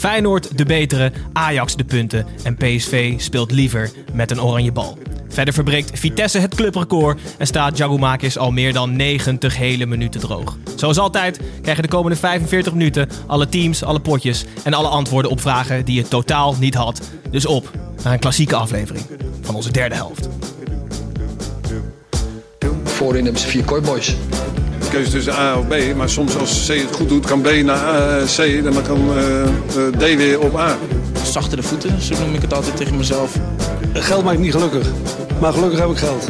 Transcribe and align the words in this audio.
Feyenoord 0.00 0.58
de 0.58 0.64
betere, 0.64 1.12
Ajax 1.32 1.76
de 1.76 1.84
punten 1.84 2.26
en 2.42 2.56
PSV 2.56 3.20
speelt 3.20 3.50
liever 3.50 3.90
met 4.12 4.30
een 4.30 4.42
oranje 4.42 4.72
bal. 4.72 4.98
Verder 5.28 5.54
verbreekt 5.54 5.98
Vitesse 5.98 6.38
het 6.38 6.54
clubrecord 6.54 7.20
en 7.38 7.46
staat 7.46 7.76
Jagumakis 7.76 8.38
al 8.38 8.50
meer 8.50 8.72
dan 8.72 8.96
90 8.96 9.56
hele 9.56 9.86
minuten 9.86 10.20
droog. 10.20 10.56
Zoals 10.76 10.98
altijd 10.98 11.40
krijgen 11.62 11.82
de 11.82 11.88
komende 11.88 12.16
45 12.16 12.72
minuten 12.72 13.08
alle 13.26 13.48
teams, 13.48 13.84
alle 13.84 14.00
potjes 14.00 14.44
en 14.64 14.74
alle 14.74 14.88
antwoorden 14.88 15.30
op 15.30 15.40
vragen 15.40 15.84
die 15.84 15.94
je 15.94 16.08
totaal 16.08 16.56
niet 16.60 16.74
had. 16.74 17.00
Dus 17.30 17.46
op 17.46 17.70
naar 18.02 18.12
een 18.12 18.18
klassieke 18.18 18.56
aflevering 18.56 19.04
van 19.40 19.54
onze 19.54 19.72
derde 19.72 19.94
helft. 19.94 20.28
Voorin 22.84 23.24
hebben 23.24 23.42
ze 23.42 23.48
vier 23.48 23.64
kooiboys. 23.64 24.16
Keuze 24.90 25.10
tussen 25.10 25.32
A 25.32 25.58
of 25.58 25.66
B. 25.66 25.74
Maar 25.96 26.08
soms 26.08 26.36
als 26.36 26.66
C 26.66 26.68
het 26.68 26.94
goed 26.94 27.08
doet, 27.08 27.26
kan 27.26 27.40
B 27.40 27.50
naar 27.64 28.18
eh, 28.18 28.26
C 28.26 28.38
en 28.38 28.62
dan 28.62 28.82
kan 28.82 29.16
eh, 29.16 29.42
eh, 29.42 29.48
D 29.98 30.16
weer 30.16 30.40
op 30.40 30.56
A. 30.56 30.76
Zachtere 31.22 31.62
voeten, 31.62 32.02
zo 32.02 32.14
noem 32.18 32.34
ik 32.34 32.42
het 32.42 32.54
altijd 32.54 32.76
tegen 32.76 32.96
mezelf. 32.96 33.36
Geld 33.92 34.24
maakt 34.24 34.38
niet 34.38 34.52
gelukkig, 34.52 34.86
maar 35.40 35.52
gelukkig 35.52 35.78
heb 35.78 35.90
ik 35.90 35.96
geld. 35.96 36.28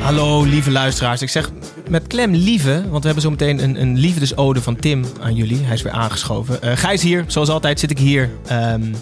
Hallo 0.00 0.42
lieve 0.42 0.70
luisteraars. 0.70 1.22
Ik 1.22 1.28
zeg 1.28 1.50
met 1.88 2.06
klem 2.06 2.34
lieve, 2.34 2.82
want 2.88 3.00
we 3.00 3.04
hebben 3.04 3.22
zo 3.22 3.30
meteen 3.30 3.62
een, 3.62 3.80
een 3.80 3.98
liefdesode 3.98 4.62
van 4.62 4.76
Tim 4.76 5.04
aan 5.20 5.34
jullie. 5.34 5.58
Hij 5.58 5.74
is 5.74 5.82
weer 5.82 5.92
aangeschoven. 5.92 6.58
Uh, 6.64 6.76
Gijs 6.76 7.02
hier, 7.02 7.24
zoals 7.26 7.48
altijd 7.48 7.80
zit 7.80 7.90
ik 7.90 7.98
hier 7.98 8.30
um, 8.52 8.94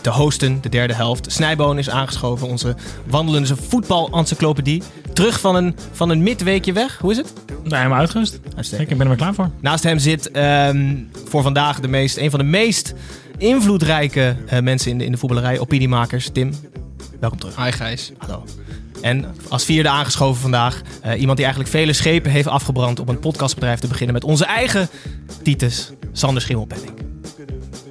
te 0.00 0.10
hosten, 0.10 0.58
de 0.60 0.68
derde 0.68 0.94
helft. 0.94 1.32
Snijboon 1.32 1.78
is 1.78 1.90
aangeschoven, 1.90 2.48
onze 2.48 2.74
wandelende 3.06 3.56
voetbal-encyclopedie. 3.56 4.82
Terug 5.12 5.40
van 5.40 5.56
een, 5.56 5.76
van 5.92 6.10
een 6.10 6.22
midweekje 6.22 6.72
weg. 6.72 6.98
Hoe 6.98 7.10
is 7.10 7.16
het? 7.16 7.32
Nou, 7.62 7.76
helemaal 7.76 7.98
uitgerust. 7.98 8.40
Uitstekend. 8.56 8.90
Ik 8.90 8.96
ben 8.98 9.00
er 9.00 9.06
maar 9.06 9.16
klaar 9.16 9.34
voor. 9.34 9.50
Naast 9.60 9.84
hem 9.84 9.98
zit 9.98 10.36
um, 10.36 11.08
voor 11.24 11.42
vandaag 11.42 11.80
de 11.80 11.88
meest, 11.88 12.16
een 12.16 12.30
van 12.30 12.38
de 12.38 12.44
meest 12.44 12.94
invloedrijke 13.38 14.36
uh, 14.52 14.60
mensen 14.60 14.90
in 14.90 14.98
de, 14.98 15.04
in 15.04 15.12
de 15.12 15.18
voetballerij, 15.18 15.58
opiniemakers. 15.58 16.28
Tim, 16.32 16.52
welkom 17.20 17.38
terug. 17.38 17.56
Hi 17.56 17.72
Gijs. 17.72 18.12
Hallo. 18.18 18.44
En 19.04 19.34
als 19.48 19.64
vierde 19.64 19.88
aangeschoven 19.88 20.42
vandaag, 20.42 20.82
uh, 21.06 21.20
iemand 21.20 21.36
die 21.36 21.46
eigenlijk 21.46 21.76
vele 21.76 21.92
schepen 21.92 22.30
heeft 22.30 22.48
afgebrand 22.48 23.00
om 23.00 23.08
een 23.08 23.18
podcastbedrijf 23.18 23.78
te 23.78 23.88
beginnen 23.88 24.14
met 24.14 24.24
onze 24.24 24.44
eigen 24.44 24.88
Titus, 25.42 25.92
Sander 26.12 26.42
Schimmelpenning. 26.42 27.03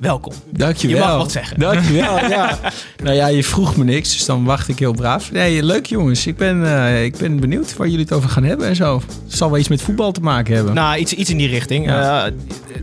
Welkom. 0.04 0.34
Dankjewel. 0.50 0.98
Je 0.98 1.04
mag 1.04 1.18
wat 1.18 1.32
zeggen. 1.32 1.60
Dankjewel, 1.60 2.18
ja. 2.30 2.60
nou 3.04 3.16
ja, 3.16 3.28
je 3.28 3.44
vroeg 3.44 3.76
me 3.76 3.84
niks, 3.84 4.12
dus 4.12 4.26
dan 4.26 4.44
wacht 4.44 4.68
ik 4.68 4.80
heel 4.80 4.94
braaf. 4.94 5.32
Nee, 5.32 5.64
leuk 5.64 5.86
jongens. 5.86 6.28
Ik 6.28 6.38
ben, 6.38 6.62
uh, 6.62 7.04
ik 7.04 7.18
ben 7.18 7.40
benieuwd 7.40 7.76
waar 7.76 7.88
jullie 7.88 8.04
het 8.04 8.14
over 8.14 8.30
gaan 8.30 8.44
hebben 8.44 8.68
en 8.68 8.76
zo. 8.76 9.02
Het 9.26 9.34
zal 9.34 9.50
wel 9.50 9.60
iets 9.60 9.68
met 9.68 9.82
voetbal 9.82 10.12
te 10.12 10.22
maken 10.22 10.56
hebben. 10.56 10.74
Nou, 10.74 10.98
iets, 10.98 11.14
iets 11.14 11.30
in 11.30 11.38
die 11.38 11.48
richting. 11.48 11.86
Ja. 11.86 12.28
Uh, 12.28 12.34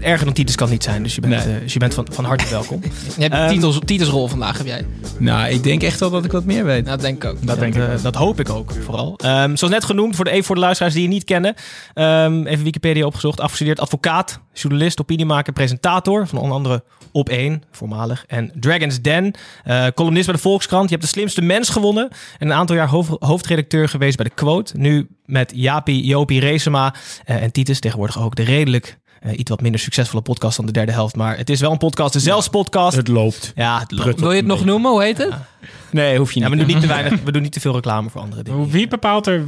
erger 0.01 0.25
dan 0.25 0.35
Titus 0.35 0.55
kan 0.55 0.67
het 0.67 0.75
niet 0.75 0.85
zijn, 0.85 1.03
dus 1.03 1.15
je 1.15 1.21
bent, 1.21 1.45
nee. 1.45 1.55
uh, 1.55 1.61
dus 1.63 1.73
je 1.73 1.79
bent 1.79 1.95
van, 1.95 2.07
van 2.11 2.25
harte 2.25 2.45
welkom. 2.51 2.81
je 3.17 3.23
hebt 3.23 3.35
um, 3.35 3.49
titels, 3.49 3.79
titelsrol 3.85 4.29
vandaag, 4.29 4.59
heb 4.59 4.67
jij? 4.67 4.87
Nou, 5.19 5.51
ik 5.51 5.63
denk 5.63 5.83
echt 5.83 6.01
wel 6.01 6.11
dat 6.11 6.25
ik 6.25 6.33
wat 6.33 6.45
meer 6.45 6.65
weet. 6.65 6.87
Dat 6.87 7.01
denk 7.01 7.25
ik 7.25 7.31
ook. 7.31 7.47
Dat, 7.47 7.59
denk 7.59 7.75
ik 7.75 7.83
ook. 7.83 8.03
dat 8.03 8.15
hoop 8.15 8.41
ik 8.41 8.51
ook, 8.51 8.73
vooral. 8.85 9.21
Um, 9.25 9.57
zoals 9.57 9.75
net 9.75 9.85
genoemd, 9.85 10.17
voor 10.17 10.25
de, 10.25 10.31
even 10.31 10.45
voor 10.45 10.55
de 10.55 10.61
luisteraars 10.61 10.95
die 10.95 11.03
je 11.03 11.09
niet 11.09 11.25
kennen. 11.25 11.55
Um, 11.95 12.47
even 12.47 12.65
Wikipedia 12.65 13.07
opgezocht. 13.07 13.41
Afgestudeerd 13.41 13.81
advocaat, 13.81 14.41
journalist, 14.53 15.01
opiniemaker, 15.01 15.53
presentator. 15.53 16.27
Van 16.27 16.39
onder 16.39 16.57
andere 16.57 16.83
Op 17.13 17.29
1, 17.29 17.63
voormalig. 17.71 18.25
En 18.27 18.53
Dragon's 18.55 19.01
Den, 19.01 19.35
uh, 19.67 19.87
columnist 19.95 20.27
bij 20.27 20.35
de 20.35 20.41
Volkskrant. 20.41 20.85
Je 20.85 20.95
hebt 20.95 21.07
de 21.07 21.13
slimste 21.13 21.43
mens 21.43 21.69
gewonnen. 21.69 22.09
En 22.39 22.47
een 22.47 22.57
aantal 22.57 22.77
jaar 22.77 22.89
hoofd, 22.89 23.11
hoofdredacteur 23.19 23.89
geweest 23.89 24.17
bij 24.17 24.27
de 24.27 24.35
Quote. 24.35 24.77
Nu 24.77 25.09
met 25.25 25.53
Jaapie, 25.55 26.05
Jopie, 26.05 26.41
Reesema 26.41 26.95
uh, 27.27 27.43
en 27.43 27.53
Titus. 27.53 27.81
Tegenwoordig 27.81 28.23
ook 28.23 28.35
de 28.35 28.43
redelijk 28.43 28.99
uh, 29.27 29.39
iets 29.39 29.51
wat 29.51 29.61
minder 29.61 29.81
succesvolle 29.81 30.23
podcast 30.23 30.57
dan 30.57 30.67
de 30.67 30.73
derde 30.73 30.93
helft. 30.93 31.17
Maar 31.17 31.37
het 31.37 31.51
is 31.51 31.61
wel 31.61 31.73
een 31.73 31.79
podcast, 31.79 32.13
de 32.13 32.21
zelfs 32.21 32.49
podcast. 32.49 32.97
Het 32.97 33.09
loopt. 33.09 33.53
Ja, 33.55 33.79
het 33.79 33.93
loopt. 33.93 34.21
Wil 34.21 34.31
je 34.31 34.37
het 34.37 34.47
nog 34.47 34.65
noemen? 34.65 34.91
Hoe 34.91 35.03
heet 35.03 35.19
het? 35.19 35.29
Ja. 35.29 35.47
Nee, 35.91 36.19
hoef 36.19 36.33
je 36.33 36.41
niet. 36.41 36.49
Ja, 36.49 36.57
we, 36.57 36.65
doen 36.65 36.75
niet 36.75 36.81
te 36.81 36.87
weinig, 36.97 37.23
we 37.25 37.33
doen 37.33 37.43
niet 37.43 37.53
te 37.53 37.61
veel 37.61 37.75
reclame 37.75 38.11
voor 38.11 38.21
andere 38.21 38.43
dingen. 38.43 38.71
Wie 38.71 38.89
bepaalt 38.89 39.27
er 39.27 39.45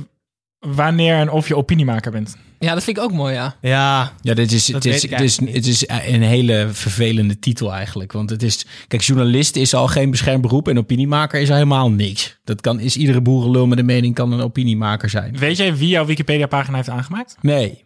wanneer 0.67 1.15
en 1.15 1.31
of 1.31 1.49
je 1.49 1.57
opiniemaker 1.57 2.11
bent? 2.11 2.37
Ja, 2.59 2.75
dat 2.75 2.85
vind 2.85 2.97
ik 2.97 3.03
ook 3.03 3.13
mooi, 3.13 3.35
ja. 3.35 3.57
Ja, 3.61 4.13
ja 4.21 4.35
dit 4.35 4.53
is, 4.53 4.73
het, 4.73 4.85
is, 4.85 5.11
het, 5.11 5.21
is, 5.21 5.41
het 5.41 5.67
is 5.67 5.89
een 5.89 6.23
hele 6.23 6.69
vervelende 6.73 7.39
titel 7.39 7.73
eigenlijk. 7.73 8.13
Want 8.13 8.31
het 8.31 8.43
is... 8.43 8.67
Kijk, 8.89 9.03
journalist 9.03 9.57
is 9.57 9.75
al 9.75 9.87
geen 9.87 10.11
beschermd 10.11 10.43
beroep... 10.43 10.69
en 10.69 10.79
opiniemaker 10.79 11.41
is 11.41 11.49
al 11.49 11.55
helemaal 11.55 11.91
niks. 11.91 12.39
Dat 12.45 12.61
kan, 12.61 12.81
is 12.81 12.97
iedere 12.97 13.21
boerenlul 13.21 13.67
met 13.67 13.79
een 13.79 13.85
mening 13.85 14.15
kan 14.15 14.33
een 14.33 14.41
opiniemaker 14.41 15.11
zijn. 15.11 15.39
Weet 15.39 15.57
jij 15.57 15.77
wie 15.77 15.89
jouw 15.89 16.05
Wikipedia-pagina 16.05 16.77
heeft 16.77 16.89
aangemaakt? 16.89 17.37
Nee. 17.41 17.83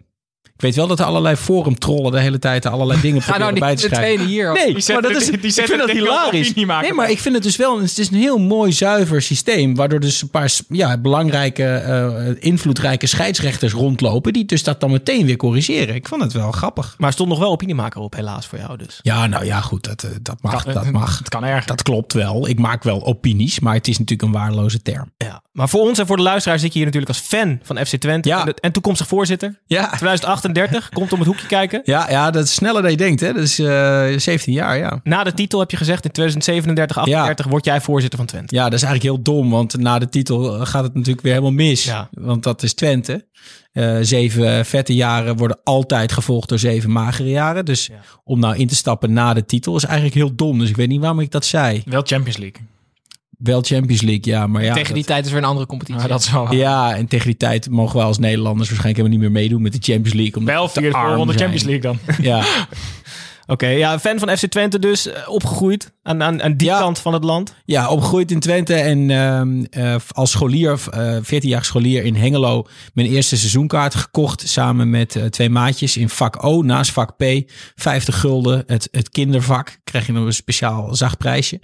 Ik 0.57 0.63
weet 0.63 0.75
wel 0.75 0.87
dat 0.87 0.99
er 0.99 1.05
allerlei 1.05 1.37
forumtrollen 1.37 2.13
de 2.13 2.21
hele 2.21 2.39
tijd 2.39 2.67
allerlei 2.67 3.01
dingen 3.01 3.23
proberen 3.27 3.47
nou, 3.47 3.59
bij 3.59 3.77
te 3.77 3.89
schrijven. 3.95 4.27
hier. 4.27 4.53
Nee, 4.53 4.75
die 4.75 4.93
maar 4.93 5.03
dat 5.03 5.11
is, 5.11 5.27
die, 5.27 5.39
die 5.39 5.55
ik 5.55 5.67
vind 5.67 5.79
dat 5.79 5.91
hilarisch. 6.01 6.55
Nee, 6.55 6.67
maar 6.67 7.11
ik 7.11 7.19
vind 7.19 7.35
het 7.35 7.45
dus 7.45 7.57
wel, 7.57 7.81
het 7.81 7.99
is 7.99 8.11
een 8.11 8.17
heel 8.17 8.39
mooi 8.39 8.73
zuiver 8.73 9.23
systeem, 9.23 9.75
waardoor 9.75 10.01
dus 10.01 10.23
een 10.23 10.31
paar 10.31 10.53
ja, 10.69 10.99
belangrijke, 10.99 11.85
uh, 11.87 12.37
invloedrijke 12.39 13.07
scheidsrechters 13.07 13.73
rondlopen, 13.73 14.33
die 14.33 14.45
dus 14.45 14.63
dat 14.63 14.81
dan 14.81 14.91
meteen 14.91 15.27
weer 15.27 15.37
corrigeren. 15.37 15.95
Ik 15.95 16.09
vond 16.09 16.23
het 16.23 16.33
wel 16.33 16.53
grappig. 16.53 16.95
Maar 16.99 17.09
er 17.09 17.15
stond 17.15 17.29
nog 17.29 17.39
wel 17.39 17.51
opiniemaker 17.51 18.01
op, 18.01 18.15
helaas 18.15 18.47
voor 18.47 18.59
jou 18.59 18.77
dus. 18.77 18.99
Ja, 19.03 19.27
nou 19.27 19.45
ja, 19.45 19.61
goed, 19.61 19.85
dat, 19.85 20.09
dat 20.23 20.43
mag. 20.43 20.65
Kan, 20.65 20.75
dat 20.75 20.91
mag. 20.91 21.19
Het 21.27 21.29
kan 21.29 21.45
erg. 21.45 21.65
Dat 21.65 21.83
klopt 21.83 22.13
wel. 22.13 22.49
Ik 22.49 22.59
maak 22.59 22.83
wel 22.83 23.05
opinies, 23.05 23.61
maar 23.61 23.75
het 23.75 23.89
is 23.89 23.99
natuurlijk 23.99 24.29
een 24.29 24.41
waardeloze 24.41 24.83
term. 24.83 25.13
Ja, 25.17 25.43
maar 25.53 25.69
voor 25.69 25.81
ons 25.81 25.99
en 25.99 26.07
voor 26.07 26.17
de 26.17 26.23
luisteraars 26.23 26.61
zit 26.61 26.73
je 26.73 26.79
hier 26.79 26.87
natuurlijk 26.87 27.13
als 27.19 27.27
fan 27.27 27.61
van 27.63 27.87
FC 27.87 27.97
Twente 27.97 28.29
ja. 28.29 28.41
en, 28.41 28.47
de, 28.47 28.55
en 28.61 28.73
toekomstig 28.73 29.07
voorzitter. 29.07 29.61
Ja. 29.67 29.91
2038 30.53 30.89
komt 30.89 31.13
om 31.13 31.19
het 31.19 31.29
hoekje 31.29 31.47
kijken. 31.47 31.81
Ja, 31.85 32.11
ja, 32.11 32.31
dat 32.31 32.45
is 32.45 32.55
sneller 32.55 32.83
dan 32.83 32.91
je 32.91 32.97
denkt. 32.97 33.21
Hè? 33.21 33.33
Dat 33.33 33.43
is 33.43 33.61
uh, 33.61 34.19
17 34.19 34.53
jaar, 34.53 34.79
ja. 34.79 35.01
Na 35.05 35.25
de 35.25 35.35
titel 35.35 35.59
heb 35.59 35.71
je 35.71 35.77
gezegd, 35.77 36.05
in 36.05 36.11
2037, 36.11 36.99
38 36.99 37.45
ja. 37.45 37.51
word 37.51 37.65
jij 37.65 37.81
voorzitter 37.81 38.19
van 38.19 38.29
Twente. 38.29 38.55
Ja, 38.55 38.65
dat 38.65 38.73
is 38.73 38.83
eigenlijk 38.83 39.15
heel 39.15 39.23
dom, 39.35 39.51
want 39.51 39.79
na 39.79 39.99
de 39.99 40.09
titel 40.09 40.67
gaat 40.67 40.83
het 40.83 40.95
natuurlijk 40.95 41.23
weer 41.23 41.33
helemaal 41.33 41.55
mis. 41.55 41.85
Ja. 41.85 42.09
Want 42.11 42.43
dat 42.43 42.63
is 42.63 42.75
Twente. 42.75 43.27
Uh, 43.73 43.99
zeven 44.01 44.67
vette 44.67 44.95
jaren 44.95 45.37
worden 45.37 45.59
altijd 45.65 46.13
gevolgd 46.13 46.49
door 46.49 46.59
zeven 46.59 46.91
magere 46.91 47.29
jaren. 47.29 47.65
Dus 47.65 47.87
ja. 47.87 47.95
om 48.25 48.39
nou 48.39 48.57
in 48.57 48.67
te 48.67 48.75
stappen 48.75 49.13
na 49.13 49.35
de 49.35 49.47
titel 49.47 49.77
is 49.77 49.85
eigenlijk 49.85 50.15
heel 50.15 50.35
dom. 50.35 50.59
Dus 50.59 50.69
ik 50.69 50.77
weet 50.77 50.89
niet 50.89 51.01
waarom 51.01 51.21
ik 51.21 51.31
dat 51.31 51.45
zei. 51.45 51.83
Wel 51.85 52.03
Champions 52.05 52.37
League. 52.37 52.61
Wel 53.37 53.63
Champions 53.63 54.03
League, 54.03 54.33
ja. 54.33 54.47
Maar 54.47 54.65
ja, 54.65 54.75
tegen 54.75 54.95
die 54.95 55.03
dat, 55.03 55.13
tijd 55.13 55.25
is 55.27 55.31
weer 55.31 55.41
een 55.41 55.49
andere 55.49 55.67
competitie. 55.67 56.03
Ja, 56.03 56.09
dat 56.09 56.21
is 56.21 56.31
wel 56.31 56.53
ja, 56.55 56.95
en 56.95 57.07
tegen 57.07 57.27
die 57.27 57.37
tijd 57.37 57.71
mogen 57.71 57.99
we 57.99 58.05
als 58.05 58.19
Nederlanders 58.19 58.69
waarschijnlijk 58.69 58.97
helemaal 58.97 59.19
niet 59.19 59.33
meer 59.33 59.43
meedoen 59.43 59.63
met 59.63 59.73
de 59.73 59.93
Champions 59.93 60.15
League. 60.15 60.37
Omdat 60.37 60.55
wel 60.55 60.69
vierde 60.69 60.99
voorronde 60.99 61.33
Champions 61.33 61.63
League 61.63 61.83
dan. 61.83 61.99
Ja. 62.23 62.45
Oké, 63.49 63.65
okay, 63.65 63.79
ja, 63.79 63.99
fan 63.99 64.19
van 64.19 64.37
FC 64.37 64.47
Twente 64.47 64.79
dus, 64.79 65.07
uh, 65.07 65.13
opgegroeid 65.27 65.93
aan, 66.03 66.23
aan, 66.23 66.43
aan 66.43 66.57
die 66.57 66.69
ja, 66.69 66.79
kant 66.79 66.99
van 66.99 67.13
het 67.13 67.25
land. 67.25 67.55
Ja, 67.65 67.89
opgegroeid 67.89 68.31
in 68.31 68.41
Twente 68.41 68.75
en 68.75 68.99
uh, 69.09 69.85
uh, 69.85 69.97
als 70.09 70.31
scholier, 70.31 70.81
14-jarig 71.23 71.65
scholier 71.65 72.05
in 72.05 72.15
Hengelo, 72.15 72.67
mijn 72.95 73.09
eerste 73.09 73.37
seizoenkaart 73.37 73.95
gekocht 73.95 74.49
samen 74.49 74.91
met 74.91 75.19
twee 75.31 75.51
maatjes 75.51 75.97
in 75.97 76.09
vak 76.09 76.45
O, 76.45 76.63
naast 76.63 76.93
vak 76.93 77.17
P, 77.17 77.25
50 77.75 78.21
gulden, 78.21 78.63
het, 78.67 78.89
het 78.91 79.11
kindervak, 79.11 79.79
krijg 79.85 80.07
je 80.07 80.13
nog 80.13 80.27
een 80.27 80.33
speciaal 80.33 80.95
zacht 80.95 81.19
prijsje. 81.19 81.61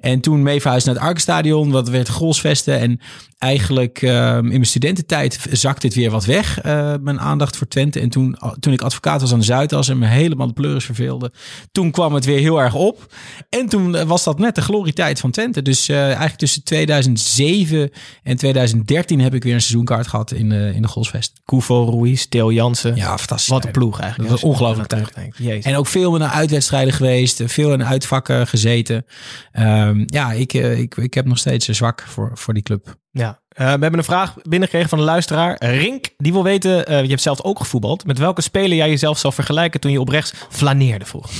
En 0.00 0.20
toen 0.20 0.42
mee 0.42 0.60
verhuisd 0.60 0.86
naar 0.86 0.94
het 0.94 1.04
Arkenstadion, 1.04 1.70
wat 1.70 1.88
werd 1.88 2.08
Grolsvesten 2.08 2.78
en 2.78 3.00
eigenlijk 3.38 4.02
ehm, 4.02 4.44
in 4.44 4.50
mijn 4.50 4.66
studententijd 4.66 5.46
zakte 5.50 5.86
het 5.86 5.96
weer 5.96 6.10
wat 6.10 6.24
weg, 6.24 6.60
eh, 6.60 6.94
mijn 7.00 7.20
aandacht 7.20 7.56
voor 7.56 7.68
Twente. 7.68 8.00
En 8.00 8.08
toen, 8.08 8.38
toen 8.60 8.72
ik 8.72 8.82
advocaat 8.82 9.20
was 9.20 9.32
aan 9.32 9.38
de 9.38 9.44
Zuidas 9.44 9.88
en 9.88 9.98
me 9.98 10.06
helemaal 10.06 10.46
de 10.46 10.52
pleuris 10.52 10.84
verveelde, 10.84 11.32
toen 11.72 11.90
kwam 11.90 12.14
het 12.14 12.24
weer 12.24 12.38
heel 12.38 12.60
erg 12.60 12.74
op. 12.74 13.14
En 13.48 13.68
toen 13.68 13.96
eh, 13.96 14.04
was 14.04 14.24
dat 14.24 14.38
net 14.38 14.54
de 14.54 14.60
glorietijd 14.60 15.20
van 15.20 15.30
Twente. 15.30 15.62
Dus 15.62 15.88
eh, 15.88 16.02
eigenlijk 16.02 16.36
tussen 16.36 16.64
2007 16.64 17.90
en 18.22 18.36
2013 18.36 19.20
heb 19.20 19.34
ik 19.34 19.42
weer 19.42 19.54
een 19.54 19.60
seizoenkaart 19.60 20.06
gehad 20.06 20.32
in, 20.32 20.52
in 20.52 20.82
de 20.82 20.88
Golsvest. 20.88 21.40
Koevo, 21.44 21.90
Ruiz, 21.90 22.24
Theo 22.24 22.52
Jansen. 22.52 22.96
Ja, 22.96 23.18
fantastisch. 23.18 23.48
Wat 23.48 23.64
een 23.64 23.70
ploeg 23.70 24.00
eigenlijk. 24.00 24.30
Dat 24.30 24.40
was 24.40 24.50
ongelooflijk 24.50 24.88
tijd. 24.88 25.64
En 25.64 25.76
ook 25.76 25.86
veel 25.86 26.16
naar 26.16 26.30
uitwedstrijden 26.30 26.92
geweest, 26.92 27.42
veel 27.44 27.72
in 27.72 27.84
uitvakken 27.84 28.46
gezeten. 28.46 29.06
Ehm, 29.52 30.04
ja, 30.06 30.32
ik, 30.32 30.52
ik, 30.52 30.96
ik 30.96 31.14
heb 31.14 31.26
nog 31.26 31.38
steeds 31.38 31.68
een 31.68 31.74
zwak 31.74 32.04
voor, 32.08 32.30
voor 32.34 32.54
die 32.54 32.62
club. 32.62 32.96
Ja, 33.18 33.40
eh, 33.48 33.64
we 33.64 33.70
hebben 33.70 33.98
een 33.98 34.04
vraag 34.04 34.34
binnengekregen 34.42 34.88
van 34.88 34.98
een 34.98 35.04
luisteraar. 35.04 35.64
Rink, 35.64 36.08
die 36.16 36.32
wil 36.32 36.42
weten, 36.42 36.86
eh, 36.86 37.02
je 37.02 37.08
hebt 37.08 37.20
zelf 37.20 37.42
ook 37.42 37.58
gevoetbald. 37.58 38.06
Met 38.06 38.18
welke 38.18 38.40
speler 38.40 38.76
jij 38.76 38.88
jezelf 38.88 39.18
zou 39.18 39.34
vergelijken 39.34 39.80
toen 39.80 39.90
je 39.90 40.00
op 40.00 40.08
rechts 40.08 40.32
flaneerde 40.50 41.04
vroeger? 41.04 41.30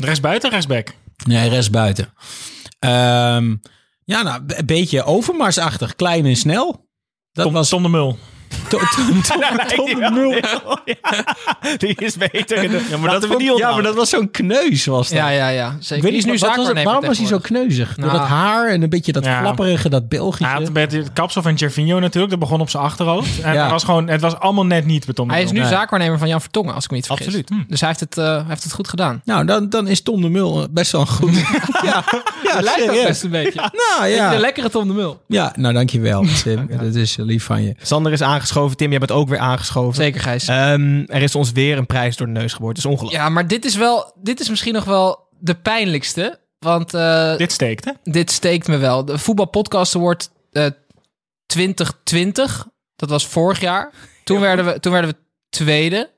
Rechtsbuiten, 0.00 0.50
rechtsback. 0.50 0.94
Nee, 1.26 1.48
rest 1.48 1.70
buiten. 1.70 2.12
Ehm, 2.78 3.56
ja, 4.04 4.22
nou, 4.22 4.42
een 4.46 4.66
beetje 4.66 5.04
overmarsachtig, 5.04 5.96
klein 5.96 6.26
en 6.26 6.36
snel. 6.36 6.88
Dat 7.32 7.44
Tom, 7.44 7.52
was 7.52 7.68
Tom 7.68 7.82
de 7.82 7.88
Mul. 7.88 8.18
To- 8.68 8.78
to- 8.78 9.20
to- 9.22 9.66
Tom 9.76 9.86
de 10.00 10.10
Mul. 10.12 10.34
Die 11.78 11.94
is 11.96 12.16
beter. 12.16 12.62
Ja, 12.90 12.96
maar 12.98 13.10
dat 13.10 13.26
vond- 13.26 13.42
ja, 13.58 13.72
maar 13.72 13.82
dat 13.82 13.94
was 13.94 14.08
zo'n 14.08 14.30
kneus 14.30 14.84
was 14.86 15.08
dat. 15.08 15.18
Ja, 15.18 15.28
ja, 15.28 15.48
ja. 15.48 15.76
Zeker. 15.80 16.04
weet 16.04 16.12
nu 16.12 16.18
wat 16.18 16.26
was 16.26 16.40
het- 16.40 16.40
zaakwaarnemer 16.40 16.84
waarom 16.84 17.04
was 17.06 17.18
hij 17.18 17.26
zo 17.26 17.38
kneuzig? 17.38 17.94
Door 17.94 18.06
Nou. 18.06 18.18
dat 18.18 18.28
haar 18.28 18.68
en 18.68 18.82
een 18.82 18.88
beetje 18.88 19.12
dat 19.12 19.24
Ja. 19.24 19.40
flapperige, 19.40 19.88
dat 19.88 20.08
Belgische. 20.08 20.70
Het 20.74 21.12
kapsel 21.12 21.42
van 21.42 21.58
Gervinho 21.58 21.98
natuurlijk. 22.00 22.30
Dat 22.30 22.40
begon 22.40 22.60
op 22.60 22.70
zijn 22.70 22.82
achterhoofd. 22.82 23.40
En 23.40 23.52
Ja. 23.54 23.62
het, 23.62 23.70
was 23.70 23.84
gewoon, 23.84 24.08
het 24.08 24.20
was 24.20 24.38
allemaal 24.38 24.66
net 24.66 24.84
niet 24.86 25.04
bij 25.04 25.14
Tom 25.14 25.28
de 25.28 25.34
Hij 25.34 25.42
is 25.42 25.52
nu 25.52 25.58
Nee. 25.60 25.68
zaakwaarnemer 25.68 26.18
van 26.18 26.28
Jan 26.28 26.40
Vertongen, 26.40 26.74
als 26.74 26.84
ik 26.84 26.90
me 26.90 26.96
niet 26.96 27.06
vergis. 27.06 27.26
Absoluut. 27.26 27.50
Dus 27.68 27.80
hij 27.80 27.88
heeft 27.88 28.00
het, 28.00 28.18
eh, 28.18 28.24
hij 28.24 28.44
heeft 28.48 28.62
het 28.62 28.72
goed 28.72 28.88
gedaan. 28.88 29.20
Nou, 29.24 29.44
dan, 29.46 29.68
dan 29.68 29.86
is 29.88 30.02
Tom 30.02 30.20
de 30.20 30.28
Mul 30.28 30.62
eh, 30.62 30.68
best 30.70 30.92
wel 30.92 31.00
een 31.00 31.06
goed. 31.06 31.34
ja, 31.82 32.04
ja, 32.42 32.60
Lijkt 32.60 32.88
ook 32.90 33.06
best 33.06 33.22
een 33.22 33.30
beetje. 33.30 33.58
Nou 33.60 34.02
De 34.02 34.08
ja. 34.14 34.38
lekkere 34.38 34.70
Tom 34.70 34.88
de 34.88 34.94
Mul. 34.94 35.22
Ja, 35.28 35.52
nou 35.56 35.74
dankjewel 35.74 36.24
Tim. 36.42 36.68
Dat 36.80 36.94
is 36.94 37.18
eh, 37.18 37.24
lief 37.24 37.44
van 37.44 37.62
je. 37.62 37.74
Sander 37.82 38.12
is 38.12 38.20
aangeschoven. 38.44 38.76
Tim, 38.76 38.90
jij 38.90 38.98
bent 38.98 39.12
ook 39.12 39.28
weer 39.28 39.38
aangeschoven. 39.38 39.94
Zeker, 39.94 40.20
Gijs. 40.20 40.48
Ehm, 40.48 41.02
er 41.06 41.22
is 41.22 41.34
ons 41.34 41.52
weer 41.52 41.78
een 41.78 41.86
prijs 41.86 42.16
door 42.16 42.26
de 42.26 42.32
neus 42.32 42.52
geboord. 42.52 42.76
Het 42.76 42.84
is 42.84 42.90
ongelooflijk. 42.90 43.22
Ja, 43.22 43.28
maar 43.28 43.48
dit 43.48 43.64
is 43.64 43.76
wel, 43.76 44.12
dit 44.22 44.40
is 44.40 44.48
misschien 44.48 44.72
nog 44.74 44.84
wel 44.84 45.28
de 45.38 45.54
pijnlijkste. 45.54 46.40
Want 46.58 46.94
eh, 46.94 47.36
Dit 47.36 47.52
steekt, 47.52 47.84
hè? 47.84 47.92
dit 48.02 48.30
steekt 48.30 48.68
me 48.68 48.76
wel. 48.76 49.04
De 49.04 49.18
voetbalpodcast 49.18 49.92
wordt 49.92 50.30
eh 50.52 50.66
2020. 51.46 52.66
Dat 52.96 53.10
was 53.10 53.26
vorig 53.26 53.60
jaar. 53.60 53.90
Toen, 54.24 54.40
werden, 54.40 54.64
we, 54.64 54.80
toen 54.80 54.92
werden 54.92 55.10
we 55.10 55.16
tweede. 55.48 56.10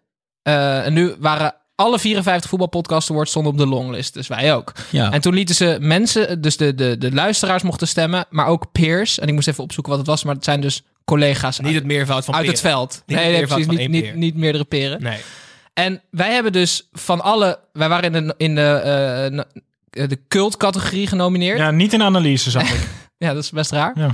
Eh, 0.42 0.86
en 0.86 0.92
nu 0.92 1.14
waren 1.18 1.54
alle 1.74 1.98
54 1.98 2.50
voetbalpodcast 2.50 3.10
awards 3.10 3.30
stonden 3.30 3.52
op 3.52 3.58
de 3.58 3.66
longlist. 3.66 4.14
Dus 4.14 4.26
wij 4.28 4.54
ook. 4.54 4.72
Ja. 4.90 5.12
En 5.12 5.20
toen 5.20 5.34
lieten 5.34 5.54
ze 5.54 5.76
mensen, 5.80 6.40
dus 6.40 6.56
de, 6.56 6.74
de, 6.74 6.98
de 6.98 7.12
luisteraars 7.12 7.62
mochten 7.62 7.88
stemmen, 7.88 8.24
maar 8.30 8.46
ook 8.46 8.72
peers. 8.72 9.18
En 9.18 9.28
ik 9.28 9.34
moest 9.34 9.48
even 9.48 9.64
opzoeken 9.64 9.90
wat 9.92 10.00
het 10.00 10.10
was, 10.10 10.24
maar 10.24 10.34
het 10.34 10.44
zijn 10.44 10.60
dus 10.60 10.82
collega's 11.06 11.58
Niet 11.58 11.66
uit, 11.66 11.74
het 11.74 11.84
meervoud 11.84 12.24
van 12.24 12.34
uit 12.34 12.46
het 12.46 12.60
veld. 12.60 13.02
Niet 13.06 13.18
nee, 13.18 13.34
het 13.36 13.46
precies. 13.48 13.66
van 13.66 13.74
Niet, 13.74 13.88
niet, 13.88 14.14
niet 14.14 14.36
meerdere 14.36 14.64
peren. 14.64 15.02
Nee. 15.02 15.18
En 15.74 16.02
wij 16.10 16.32
hebben 16.32 16.52
dus 16.52 16.88
van 16.92 17.20
alle, 17.20 17.58
wij 17.72 17.88
waren 17.88 18.14
in 18.14 18.26
de, 18.26 18.34
in 18.36 18.54
de, 18.54 18.60
eh, 18.60 19.32
na- 19.32 19.46
de 20.06 20.18
cultcategorie 20.28 21.06
genomineerd. 21.06 21.58
Ja. 21.58 21.64
Ja, 21.64 21.70
niet 21.70 21.92
in 21.92 22.02
analyse, 22.02 22.50
zag 22.50 22.74
ik. 22.74 22.88
dat 23.18 23.36
is 23.36 23.50
best 23.50 23.70
raar. 23.70 23.92
Ja. 23.98 24.10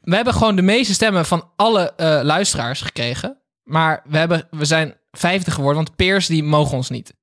We 0.00 0.14
hebben 0.14 0.34
gewoon 0.34 0.56
de 0.56 0.62
meeste 0.62 0.92
stemmen 0.92 1.26
van 1.26 1.50
alle 1.56 1.92
eh, 1.96 2.20
luisteraars 2.22 2.80
gekregen. 2.80 3.36
Maar 3.62 4.02
we, 4.08 4.18
hebben, 4.18 4.46
we 4.50 4.64
zijn 4.64 4.94
50 5.10 5.54
geworden, 5.54 5.82
want 5.82 5.96
peers 5.96 6.26
die 6.26 6.42
mogen 6.42 6.76
ons 6.76 6.90
niet. 6.90 7.14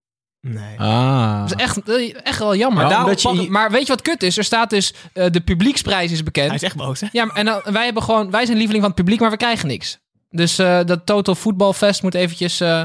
Nee. 0.41 0.79
Ah. 0.79 1.39
Dat 1.47 1.59
is 1.59 1.63
echt, 1.65 1.81
echt 2.23 2.39
wel 2.39 2.55
jammer. 2.55 2.77
Maar 2.81 2.89
Daarom 2.91 3.07
omdat 3.07 3.21
je- 3.21 3.27
pak- 3.37 3.47
maar 3.47 3.71
weet 3.71 3.81
je 3.81 3.87
wat 3.93 4.01
kut 4.01 4.23
is? 4.23 4.37
Er 4.37 4.43
staat 4.43 4.69
dus, 4.69 4.93
eh, 5.13 5.25
de 5.31 5.41
publieksprijs 5.41 6.11
is 6.11 6.23
bekend. 6.23 6.47
Hij 6.47 6.55
is 6.55 6.63
echt 6.63 6.75
boos, 6.75 6.99
hè? 7.01 7.07
Ja, 7.11 7.25
maar- 7.25 7.35
en 7.35 7.45
dan, 7.45 7.61
wij, 7.63 7.85
hebben 7.85 8.03
gewoon, 8.03 8.31
wij 8.31 8.45
zijn 8.45 8.57
lieveling 8.57 8.83
van 8.83 8.91
het 8.93 9.01
publiek, 9.01 9.19
maar 9.19 9.31
we 9.31 9.37
krijgen 9.37 9.67
niks. 9.67 9.97
Dus 10.29 10.59
eh, 10.59 10.79
dat 10.85 11.05
Total 11.05 11.35
Football 11.35 11.73
Fest 11.73 12.03
moet 12.03 12.13
eventjes 12.13 12.59
eh, 12.59 12.83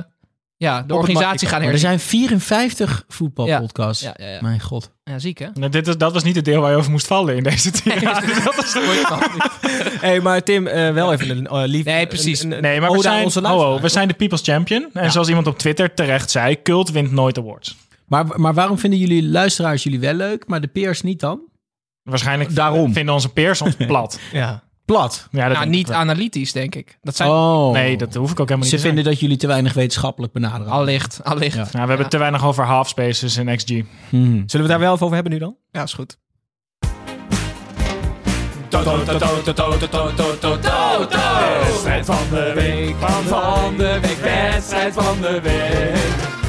ja, 0.62 0.82
de 0.82 0.94
organisatie 0.94 1.48
gaan 1.48 1.62
Maar 1.62 1.72
er 1.72 1.78
zijn 1.78 2.00
54 2.00 3.04
voetbalpodcasts. 3.08 4.02
Ja, 4.02 4.14
ja, 4.16 4.28
ja. 4.28 4.38
Mijn 4.42 4.60
god. 4.60 4.90
ja, 5.04 5.18
ziek 5.18 5.38
hè? 5.38 5.46
Nou, 5.54 5.70
dit 5.70 5.86
is, 5.88 5.96
dat 5.96 6.12
was 6.12 6.22
niet 6.24 6.36
het 6.36 6.44
deel 6.44 6.60
waar 6.60 6.70
je 6.70 6.76
over 6.76 6.90
moest 6.90 7.06
vallen 7.06 7.36
in 7.36 7.42
deze 7.42 7.70
tirade. 7.82 8.26
dat 8.44 8.64
is 8.64 8.76
hey, 10.00 10.20
maar 10.20 10.42
Tim, 10.42 10.66
eh, 10.66 10.92
wel 10.92 11.12
even 11.12 11.30
een 11.30 11.46
eh, 11.46 11.62
lief... 11.66 11.84
Nee, 11.84 12.06
precies. 12.06 12.42
een- 12.42 12.52
een 12.52 12.62
Nee, 12.62 12.80
maar 12.80 12.90
we 12.90 13.00
zijn, 13.00 13.24
onze 13.24 13.40
oh, 13.40 13.50
oh, 13.74 13.80
we 13.80 13.88
zijn 13.88 14.08
de 14.08 14.14
People's 14.14 14.42
Champion. 14.42 14.88
En 14.92 15.12
zoals 15.12 15.28
iemand 15.28 15.46
op 15.46 15.58
Twitter 15.58 15.94
terecht 15.94 16.30
zei, 16.30 16.62
cult 16.62 16.90
wint 16.90 17.12
nooit 17.12 17.38
awards. 17.38 17.76
Maar, 18.06 18.26
maar 18.40 18.54
waarom 18.54 18.78
vinden 18.78 18.98
jullie 18.98 19.22
luisteraars 19.28 19.82
jullie 19.82 20.00
wel 20.00 20.14
leuk, 20.14 20.46
maar 20.46 20.60
de 20.60 20.66
peers 20.68 21.02
niet 21.02 21.20
dan? 21.20 21.40
Waarschijnlijk 22.02 22.54
Daarom. 22.54 22.92
vinden 22.92 23.14
onze 23.14 23.28
peers 23.28 23.60
ons 23.60 23.74
plat. 23.86 24.18
Ja. 24.32 24.62
Plat. 24.92 25.28
Ja, 25.30 25.48
dat 25.48 25.56
Nou, 25.56 25.68
niet 25.68 25.88
wel. 25.88 25.96
analytisch, 25.96 26.52
denk 26.52 26.74
ik. 26.74 26.98
Dat 27.02 27.16
zijn 27.16 27.28
Oh. 27.30 27.72
Nee, 27.72 27.96
dat 27.96 28.14
hoef 28.14 28.30
ik 28.30 28.40
ook 28.40 28.48
helemaal 28.48 28.68
Ze 28.68 28.74
niet 28.74 28.82
te 28.82 28.88
vinden 28.88 29.04
dat 29.04 29.20
jullie 29.20 29.36
te 29.36 29.46
weinig 29.46 29.72
wetenschappelijk 29.72 30.32
benaderen. 30.32 30.72
allicht, 30.72 31.20
allicht. 31.24 31.54
Ja. 31.56 31.60
Ja, 31.62 31.68
Nou, 31.72 31.82
we 31.84 31.88
hebben 31.90 32.08
te 32.08 32.18
weinig 32.18 32.44
over 32.44 32.64
half 32.64 32.88
spaces 32.88 33.36
en 33.36 33.56
XG. 33.56 33.68
Hmm. 34.08 34.42
Zullen 34.46 34.66
we 34.66 34.72
daar 34.72 34.78
wel 34.80 34.92
even 34.92 35.04
over 35.04 35.14
hebben 35.14 35.32
nu 35.32 35.38
dan? 35.38 35.56
is 35.84 35.92
goed. 35.92 36.18
Wedstrijd 41.54 42.04
van 42.06 42.16
de 42.30 42.52
week, 42.54 42.94
van 43.26 43.76
de 43.76 43.98
week, 44.02 44.18
wedstrijd 44.18 44.94
van 44.94 45.20
de 45.20 45.40
week. 45.40 46.41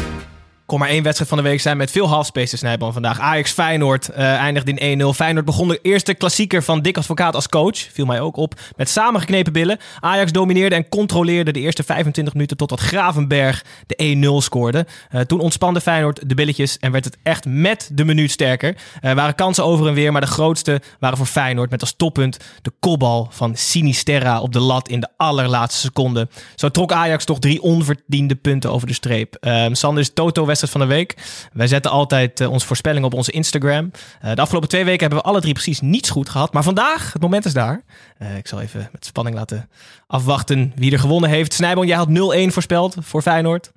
Kon 0.74 0.82
maar 0.82 0.92
één 0.92 1.04
wedstrijd 1.04 1.30
van 1.30 1.44
de 1.44 1.50
week 1.50 1.62
zijn 1.62 1.78
met 1.78 1.92
veel 1.92 2.08
halfspaces 2.08 2.60
snijban 2.60 2.94
vandaag. 2.94 3.20
Ajax 3.20 3.52
Feyenoord 3.52 4.10
eh 4.10 4.34
eindigde 4.34 4.72
in 4.74 5.02
1-0. 5.02 5.06
Feyenoord 5.16 5.46
begon 5.46 5.68
de 5.68 5.80
eerste 5.82 6.14
klassieker 6.14 6.64
van 6.64 6.82
Dick 6.82 6.98
Advocaat 6.98 7.36
als 7.36 7.50
coach. 7.50 7.78
Viel 7.78 8.06
mij 8.06 8.20
ook 8.20 8.38
op. 8.38 8.60
Met 8.76 8.90
samengeknepen 8.90 9.54
billen. 9.54 9.78
Ajax 10.00 10.32
domineerde 10.32 10.76
en 10.76 10.90
controleerde 10.90 11.52
de 11.52 11.60
eerste 11.60 11.84
25 11.84 12.34
minuten 12.34 12.58
totdat 12.58 12.80
Gravenberg 12.80 13.66
de 13.86 14.16
1-0 14.40 14.44
scoorde. 14.44 14.86
Eh, 15.10 15.22
toen 15.22 15.40
ontspande 15.40 15.82
Feyenoord 15.82 16.30
de 16.30 16.36
billetjes 16.36 16.78
en 16.80 16.92
werd 16.92 17.06
het 17.06 17.18
echt 17.24 17.46
met 17.46 17.90
de 17.94 18.06
minuut 18.06 18.32
sterker. 18.32 18.76
Er 19.02 19.16
waren 19.16 19.36
kansen 19.36 19.66
over 19.66 19.88
en 19.88 19.94
weer, 19.94 20.12
maar 20.12 20.22
de 20.22 20.28
grootste 20.28 20.82
waren 21.00 21.18
voor 21.18 21.26
Feyenoord. 21.26 21.70
Met 21.70 21.82
als 21.82 21.94
toppunt 21.98 22.38
de 22.62 22.72
kopbal 22.80 23.28
van 23.32 23.56
Sinisterra 23.56 24.42
op 24.42 24.54
de 24.54 24.60
lat 24.60 24.88
in 24.90 25.00
de 25.00 25.10
allerlaatste 25.18 25.82
seconde. 25.82 26.28
Zo 26.56 26.70
trok 26.70 26.92
Ajax 26.92 27.26
toch 27.26 27.40
drie 27.40 27.62
onverdiende 27.62 28.36
punten 28.36 28.72
over 28.72 28.88
de 28.88 28.94
streep. 28.94 29.36
Ehm 29.36 29.74
Sander 29.74 30.04
is 30.04 30.14
Toto 30.14 30.46
van 30.70 30.82
de 30.82 30.88
week. 30.88 31.16
Wij 31.54 31.68
zetten 31.68 31.92
altijd 31.92 32.40
eh, 32.40 32.52
onze 32.52 32.66
voorspellingen 32.66 33.08
op 33.08 33.14
onze 33.14 33.32
Instagram. 33.32 33.92
Eh, 34.22 34.34
de 34.34 34.42
afgelopen 34.42 34.70
twee 34.70 34.86
weken 34.86 35.00
hebben 35.00 35.20
we 35.20 35.26
alle 35.26 35.42
drie 35.42 35.54
precies 35.54 35.82
niets 35.82 36.10
goed 36.10 36.30
gehad. 36.30 36.54
Maar 36.54 36.64
vandaag, 36.64 37.14
het 37.14 37.22
moment 37.22 37.46
is 37.46 37.54
daar. 37.54 37.84
Eh, 38.18 38.38
ik 38.38 38.48
zal 38.48 38.62
even 38.62 38.90
met 38.92 39.06
spanning 39.06 39.36
laten 39.36 39.70
afwachten 40.08 40.72
wie 40.76 40.92
er 40.92 41.00
gewonnen 41.00 41.30
heeft. 41.30 41.54
Snijboon, 41.54 41.88
jij 41.88 41.98
had 41.98 42.10
0-1 42.10 42.52
voorspeld 42.52 42.96
voor 43.00 43.22
Feyenoord. 43.22 43.72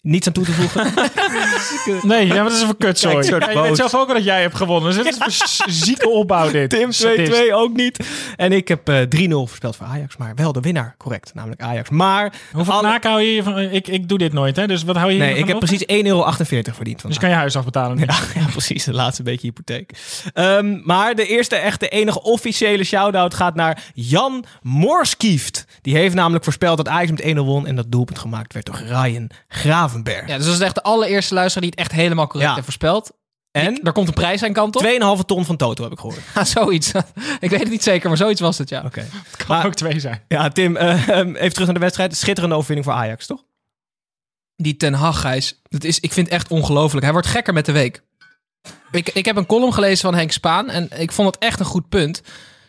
Niets 0.00 0.26
aan 0.26 0.32
toe 0.32 0.44
te 0.44 0.52
voegen. 0.52 0.92
Nee, 2.02 2.26
ja, 2.26 2.34
maar 2.34 2.42
dat 2.44 2.52
is 2.52 2.60
een 2.60 2.66
kut 2.66 2.78
Kijk, 2.78 2.96
zo. 2.98 3.10
soort 3.10 3.44
je 3.44 3.52
weet 3.60 3.68
boos. 3.68 3.76
zelf 3.76 3.94
ook 3.94 4.06
wel 4.06 4.14
dat 4.16 4.24
jij 4.24 4.40
hebt 4.40 4.54
gewonnen. 4.56 4.94
Dus 4.94 5.06
het 5.06 5.26
is 5.26 5.60
een 5.66 5.72
zieke 5.86 6.08
opbouw 6.08 6.50
dit. 6.50 6.70
Tim 6.70 6.86
2-2 6.86 6.90
Sadist. 6.90 7.50
ook 7.52 7.72
niet. 7.76 8.06
En 8.36 8.52
ik 8.52 8.68
heb 8.68 8.88
eh 8.88 9.00
3-0 9.28 9.30
voorspeld 9.30 9.76
voor 9.76 9.86
Ajax. 9.86 10.16
Maar 10.16 10.32
wel 10.34 10.52
de 10.52 10.60
winnaar, 10.60 10.94
correct. 10.98 11.34
Namelijk 11.34 11.60
Ajax. 11.62 11.90
Maar 11.90 12.32
Hoeveel 12.52 12.72
alle- 12.72 12.82
knaken 12.82 13.10
hou 13.10 13.22
je 13.22 13.42
van? 13.42 13.58
Ik, 13.58 13.88
ik 13.88 14.08
doe 14.08 14.18
dit 14.18 14.32
nooit, 14.32 14.56
hè? 14.56 14.66
Dus 14.66 14.82
wat 14.84 14.96
hou 14.96 15.12
je 15.12 15.18
Nee, 15.18 15.26
hiervan 15.26 15.42
ik 15.48 15.54
heb 15.54 15.62
over? 15.62 15.68
precies 15.68 16.02
1,48 16.04 16.06
euro 16.06 16.74
verdiend. 16.74 16.84
Dus 16.84 17.00
vandaag. 17.00 17.18
kan 17.20 17.28
je 17.28 17.34
huis 17.34 17.56
afbetalen. 17.56 17.96
nu. 17.96 18.02
Ja, 18.06 18.14
ja, 18.40 18.46
precies. 18.50 18.84
De 18.84 18.92
laatste 18.92 19.22
beetje 19.22 19.46
hypotheek. 19.46 19.90
Ehm, 20.34 20.80
maar 20.84 21.14
de 21.14 21.26
eerste 21.26 21.56
echte 21.56 21.88
enige 21.88 22.22
officiële 22.22 22.84
shout-out 22.84 23.34
gaat 23.34 23.54
naar 23.54 23.82
Jan 23.94 24.44
Morskieft. 24.62 25.64
Die 25.82 25.96
heeft 25.96 26.14
namelijk 26.14 26.44
voorspeld 26.44 26.76
dat 26.76 26.88
Ajax 26.88 27.10
met 27.10 27.22
1-0 27.22 27.44
won. 27.44 27.66
En 27.66 27.76
dat 27.76 27.86
doelpunt 27.92 28.18
gemaakt 28.18 28.52
werd 28.52 28.66
door 28.66 28.80
Ryan 28.88 29.30
Gravenberg. 29.48 30.28
Ja, 30.28 30.36
dus 30.36 30.46
dat 30.46 30.54
is 30.54 30.60
echt 30.60 30.74
de 30.74 30.82
allereerste 30.82 31.23
luisteraar 31.30 31.68
die 31.68 31.70
het 31.76 31.78
echt 31.88 31.92
helemaal 32.00 32.24
correct 32.26 32.44
Ja. 32.48 32.52
heeft 32.54 32.64
voorspeld. 32.66 33.12
en 33.50 33.78
Daar 33.82 33.92
komt 33.92 34.08
een 34.08 34.14
prijs 34.14 34.42
aan 34.42 34.52
kant 34.52 34.76
op. 34.76 34.82
2,5 34.82 35.24
ton 35.26 35.44
van 35.44 35.56
Toto 35.56 35.82
heb 35.82 35.92
ik 35.92 35.98
gehoord. 35.98 36.18
Ja, 36.34 36.44
zoiets. 36.60 36.92
ik 37.40 37.50
weet 37.50 37.60
het 37.60 37.70
niet 37.70 37.82
zeker, 37.82 38.08
maar 38.08 38.16
zoiets 38.18 38.40
was 38.40 38.58
het, 38.58 38.68
ja. 38.68 38.82
Oké. 38.84 39.06
Kan 39.36 39.46
Maar- 39.48 39.66
ook 39.66 39.74
twee 39.74 40.00
zijn. 40.00 40.22
Ja, 40.28 40.48
Tim, 40.48 40.76
ehm, 40.76 41.34
even 41.34 41.52
terug 41.52 41.64
naar 41.66 41.74
de 41.74 41.80
wedstrijd. 41.80 42.16
Schitterende 42.16 42.54
overwinning 42.54 42.86
voor 42.86 42.96
Ajax, 42.96 43.26
toch? 43.26 43.42
Die 44.56 44.76
Ten 44.76 44.94
Hag, 44.94 45.20
Gijs. 45.20 45.60
Dat 45.62 45.84
is, 45.84 46.00
ik 46.00 46.12
vind 46.12 46.26
het 46.26 46.34
echt 46.36 46.50
ongelooflijk. 46.50 47.02
Hij 47.04 47.12
wordt 47.12 47.28
gekker 47.28 47.52
met 47.54 47.66
de 47.66 47.72
week. 47.72 48.02
Ik, 48.90 49.08
ik 49.08 49.24
heb 49.24 49.36
een 49.36 49.46
column 49.46 49.72
gelezen 49.74 49.98
van 49.98 50.14
Henk 50.14 50.30
Spaan 50.32 50.70
en 50.70 50.88
ik 51.00 51.12
vond 51.12 51.34
het 51.34 51.44
echt 51.44 51.60
een 51.60 51.66
goed 51.66 51.88
punt. 51.88 52.22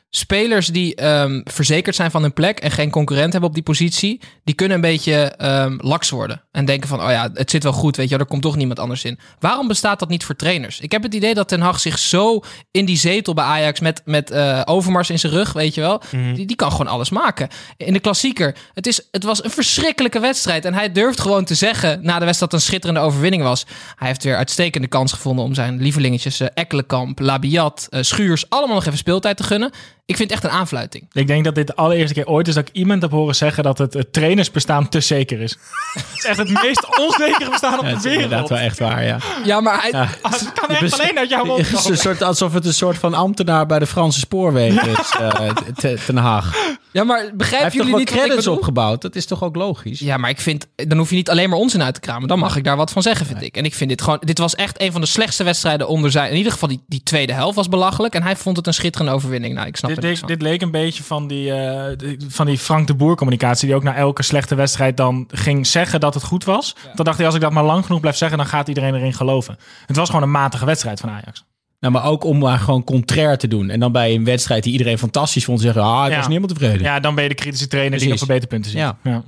Spelers 0.10 0.68
die 0.68 0.96
ehm, 0.96 1.42
verzekerd 1.44 1.96
zijn 1.96 2.12
van 2.12 2.22
hun 2.22 2.34
plek 2.34 2.60
en 2.60 2.72
geen 2.72 2.90
concurrent 2.90 3.32
hebben 3.32 3.50
op 3.50 3.56
die 3.56 3.64
positie, 3.64 4.22
die 4.44 4.56
kunnen 4.56 4.76
een 4.76 4.82
beetje 4.82 5.14
ehm, 5.16 5.78
laks 5.78 6.10
worden. 6.10 6.42
En 6.52 6.66
denken 6.66 6.88
van, 6.88 7.02
oh 7.02 7.10
ja, 7.10 7.30
het 7.34 7.50
zit 7.50 7.64
wel 7.64 7.72
goed, 7.72 7.96
weet 7.96 8.10
je, 8.10 8.18
er 8.18 8.26
komt 8.26 8.42
toch 8.42 8.56
niemand 8.56 8.80
anders 8.80 9.04
in. 9.04 9.20
Waarom 9.40 9.68
bestaat 9.68 10.00
dat 10.00 10.10
niet 10.10 10.24
voor 10.24 10.36
trainers? 10.36 10.80
Ik 10.80 10.92
heb 10.92 11.04
het 11.04 11.14
idee 11.14 11.34
dat 11.34 11.48
Ten 11.48 11.62
Hag 11.62 11.80
zich 11.80 12.00
zo 12.00 12.40
in 12.72 12.86
die 12.86 12.98
zetel 12.98 13.34
bij 13.34 13.46
Ajax 13.46 13.80
met, 13.80 14.02
met 14.06 14.32
eh, 14.32 14.62
Overmars 14.66 15.10
in 15.10 15.20
zijn 15.20 15.34
rug, 15.34 15.54
weet 15.54 15.74
je 15.74 15.82
wel, 15.82 16.02
die, 16.34 16.46
die 16.46 16.56
kan 16.56 16.72
gewoon 16.72 16.88
alles 16.88 17.10
maken. 17.10 17.50
In 17.78 17.94
de 17.94 18.00
klassieker, 18.00 18.56
het, 18.74 18.88
is, 18.88 19.08
het 19.12 19.24
was 19.24 19.44
een 19.44 19.50
verschrikkelijke 19.50 20.20
wedstrijd. 20.20 20.66
En 20.66 20.74
hij 20.74 20.92
durft 20.92 21.22
gewoon 21.22 21.46
te 21.46 21.56
zeggen, 21.56 22.00
na 22.04 22.20
de 22.20 22.26
wedstrijd 22.26 22.40
dat 22.40 22.52
het 22.52 22.54
een 22.62 22.68
schitterende 22.68 23.00
overwinning 23.02 23.44
was. 23.44 23.66
Hij 23.96 24.08
heeft 24.08 24.24
weer 24.24 24.36
uitstekende 24.36 24.88
kans 24.88 25.14
gevonden 25.14 25.46
om 25.46 25.54
zijn 25.54 25.82
lievelingetjes 25.82 26.42
uh, 26.42 26.48
Ekkelenkamp, 26.54 27.20
Labiat, 27.20 27.88
eh, 27.90 28.02
Schuurs, 28.02 28.50
allemaal 28.50 28.76
nog 28.76 28.86
even 28.86 28.98
speeltijd 28.98 29.38
te 29.38 29.44
gunnen. 29.44 29.72
Ik 30.08 30.16
vind 30.18 30.30
het 30.32 30.44
echt 30.44 30.52
een 30.54 30.60
aanfluiting. 30.60 31.08
Ik 31.12 31.28
denk 31.28 31.44
dat 31.44 31.56
dit 31.56 31.68
de 31.68 31.76
allereerste 31.76 32.14
keer 32.14 32.28
ooit 32.28 32.48
is 32.48 32.54
dat 32.54 32.68
ik 32.68 32.76
iemand 32.76 33.02
heb 33.02 33.12
horen 33.12 33.36
zeggen 33.36 33.64
dat 33.64 33.78
het, 33.78 33.94
het 33.94 34.14
trainersbestaan 34.14 34.90
te 34.90 35.00
zeker 35.00 35.42
is. 35.42 35.52
het 35.94 36.06
is 36.18 36.26
echt 36.26 36.38
het 36.38 36.50
meest 36.64 36.98
onzekere 37.00 37.50
bestaan 37.50 37.80
op 37.80 37.86
Ja, 37.86 37.90
de 37.90 37.96
dat 37.96 38.06
is 38.06 38.12
inderdaad 38.12 38.30
wereld. 38.30 38.50
wel 38.50 38.58
echt 38.58 38.80
waar, 38.80 39.04
ja. 39.04 39.18
Ja, 39.44 39.60
maar 39.62 39.82
hij, 39.82 39.92
Ah, 39.94 40.10
Het 40.32 40.52
kan 40.54 40.70
echt 40.76 41.00
alleen 41.02 41.18
uit 41.18 41.30
jouw 41.30 41.46
mond 41.46 41.58
Het 41.58 41.68
is 41.68 41.74
een 41.76 41.82
komen. 41.82 41.98
soort, 41.98 42.22
alsof 42.22 42.54
het 42.54 42.66
een 42.66 42.74
soort 42.74 42.98
van 42.98 43.14
ambtenaar 43.14 43.66
bij 43.66 43.80
de 43.80 43.88
Franse 43.88 44.20
spoorwegen 44.20 44.90
is, 44.90 45.12
eh, 45.20 45.50
te- 45.76 45.98
Ten 46.06 46.18
Haag. 46.18 46.54
Ja, 46.92 47.04
maar 47.04 47.30
begrijpen 47.34 47.68
toch 47.68 47.74
jullie 47.78 47.90
wel 47.92 48.00
niet 48.00 48.10
wat 48.10 48.18
ik 48.18 48.24
credits 48.24 48.44
bedoel? 48.46 48.58
opgebouwd? 48.60 49.02
Dat 49.02 49.16
is 49.16 49.26
toch 49.26 49.44
ook 49.44 49.56
logisch? 49.56 50.00
Ja, 50.00 50.18
maar 50.18 50.30
ik 50.30 50.40
vind, 50.42 50.68
dan 50.76 50.98
hoef 50.98 51.10
je 51.10 51.16
niet 51.16 51.30
alleen 51.30 51.50
maar 51.50 51.60
onzin 51.60 51.84
uit 51.84 51.94
te 51.94 52.00
kramen. 52.00 52.28
Dan 52.28 52.40
mag 52.40 52.56
ik 52.56 52.64
daar 52.64 52.78
wat 52.78 52.92
van 52.92 53.02
zeggen, 53.02 53.26
vind 53.26 53.42
ik. 53.42 53.58
En 53.58 53.66
ik 53.66 53.74
vind 53.74 53.90
dit 53.90 54.02
gewoon, 54.02 54.18
dit 54.22 54.38
was 54.38 54.56
echt 54.56 54.82
een 54.82 54.92
van 54.92 55.02
de 55.02 55.08
slechtste 55.08 55.44
wedstrijden 55.44 55.88
onder 55.88 56.12
zijn. 56.12 56.32
In 56.32 56.38
ieder 56.38 56.52
geval, 56.52 56.70
die, 56.70 56.84
die 56.88 57.04
tweede 57.04 57.34
helft 57.34 57.56
was 57.56 57.70
belachelijk. 57.70 58.14
En 58.16 58.24
hij 58.24 58.36
vond 58.36 58.58
het 58.58 58.68
een 58.68 58.74
schitterende 58.74 59.12
overwinning. 59.14 59.54
Nou, 59.54 59.68
ik 59.68 59.76
snap 59.76 59.95
Dit, 60.02 60.28
dit, 60.28 60.42
leek 60.42 60.62
een 60.62 60.72
beetje 60.72 61.04
van 61.04 61.28
die, 61.28 61.52
eh, 61.52 61.98
de- 61.98 62.18
van 62.28 62.46
die 62.46 62.58
Frank 62.58 62.88
de 62.88 62.94
Boer 62.96 63.16
communicatie. 63.16 63.68
Die 63.68 63.76
ook 63.76 63.84
na 63.84 63.96
elke 63.96 64.24
slechte 64.24 64.56
wedstrijd 64.56 64.98
dan 64.98 65.28
ging 65.32 65.68
zeggen 65.68 66.00
dat 66.00 66.14
het 66.14 66.24
goed 66.24 66.44
was. 66.44 66.76
Dan 66.96 67.06
dacht 67.06 67.18
hij, 67.18 67.26
als 67.26 67.36
ik 67.36 67.42
dat 67.42 67.52
maar 67.52 67.64
lang 67.64 67.86
genoeg 67.86 68.00
blijf 68.02 68.16
zeggen, 68.16 68.38
dan 68.38 68.48
gaat 68.48 68.68
iedereen 68.68 68.96
erin 68.96 69.14
geloven. 69.14 69.58
Het 69.86 69.96
was 69.96 70.08
gewoon 70.10 70.24
een 70.24 70.32
matige 70.32 70.66
wedstrijd 70.66 71.00
van 71.00 71.10
Ajax. 71.10 71.46
Nou, 71.80 71.94
maar 71.94 72.06
ook 72.06 72.24
om 72.24 72.38
maar 72.38 72.60
gewoon 72.60 72.84
contrair 72.84 73.38
te 73.38 73.48
doen. 73.48 73.70
En 73.70 73.80
dan 73.80 73.92
bij 73.92 74.14
een 74.16 74.24
wedstrijd 74.26 74.64
die 74.64 74.72
iedereen 74.72 74.98
fantastisch 74.98 75.46
vond, 75.46 75.62
zeggen: 75.62 75.82
Ah, 75.82 75.90
ik 76.06 76.10
Ja. 76.12 76.18
was 76.18 76.28
niet 76.28 76.38
helemaal 76.38 76.48
tevreden. 76.48 76.82
Ja, 76.82 77.00
dan 77.00 77.16
ben 77.16 77.24
je 77.24 77.30
de 77.30 77.36
kritische 77.36 77.68
trainer 77.68 78.00
die 78.00 78.12
op 78.12 78.18
Precies. 78.18 78.26
verbeterpunten 78.28 78.72
zit. 78.72 78.80
Ja. 78.80 78.98
Ja. 79.04 79.24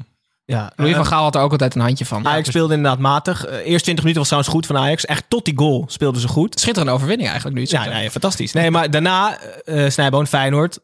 Ja, 0.50 0.72
Louis 0.76 0.92
eh, 0.92 0.98
van 0.98 1.06
Gaal 1.08 1.24
had 1.24 1.36
er 1.36 1.42
ook 1.42 1.52
altijd 1.52 1.76
een 1.76 1.82
handje 1.82 2.06
van. 2.06 2.28
Ajax 2.28 2.48
speelde 2.50 2.74
inderdaad 2.74 3.00
matig. 3.00 3.46
Eh, 3.46 3.56
eerst 3.58 3.84
20 3.84 4.04
minuten 4.04 4.18
was 4.18 4.28
trouwens 4.28 4.54
goed 4.54 4.66
van 4.66 4.78
Ajax. 4.78 5.06
Echt 5.06 5.24
tot 5.28 5.46
die 5.46 5.58
goal 5.58 5.86
speelden 5.88 6.22
ze 6.22 6.28
goed. 6.28 6.60
Schitterende 6.60 6.94
overwinning 6.94 7.30
eigenlijk 7.30 7.60
nu. 7.60 7.66
Ja, 7.70 8.10
fantastisch. 8.10 8.54
Nee, 8.54 8.72
maar 8.72 8.92
daarna 8.92 9.38
eh 9.66 9.90
Snijboon, 9.90 10.28
Feyenoord. 10.28 10.80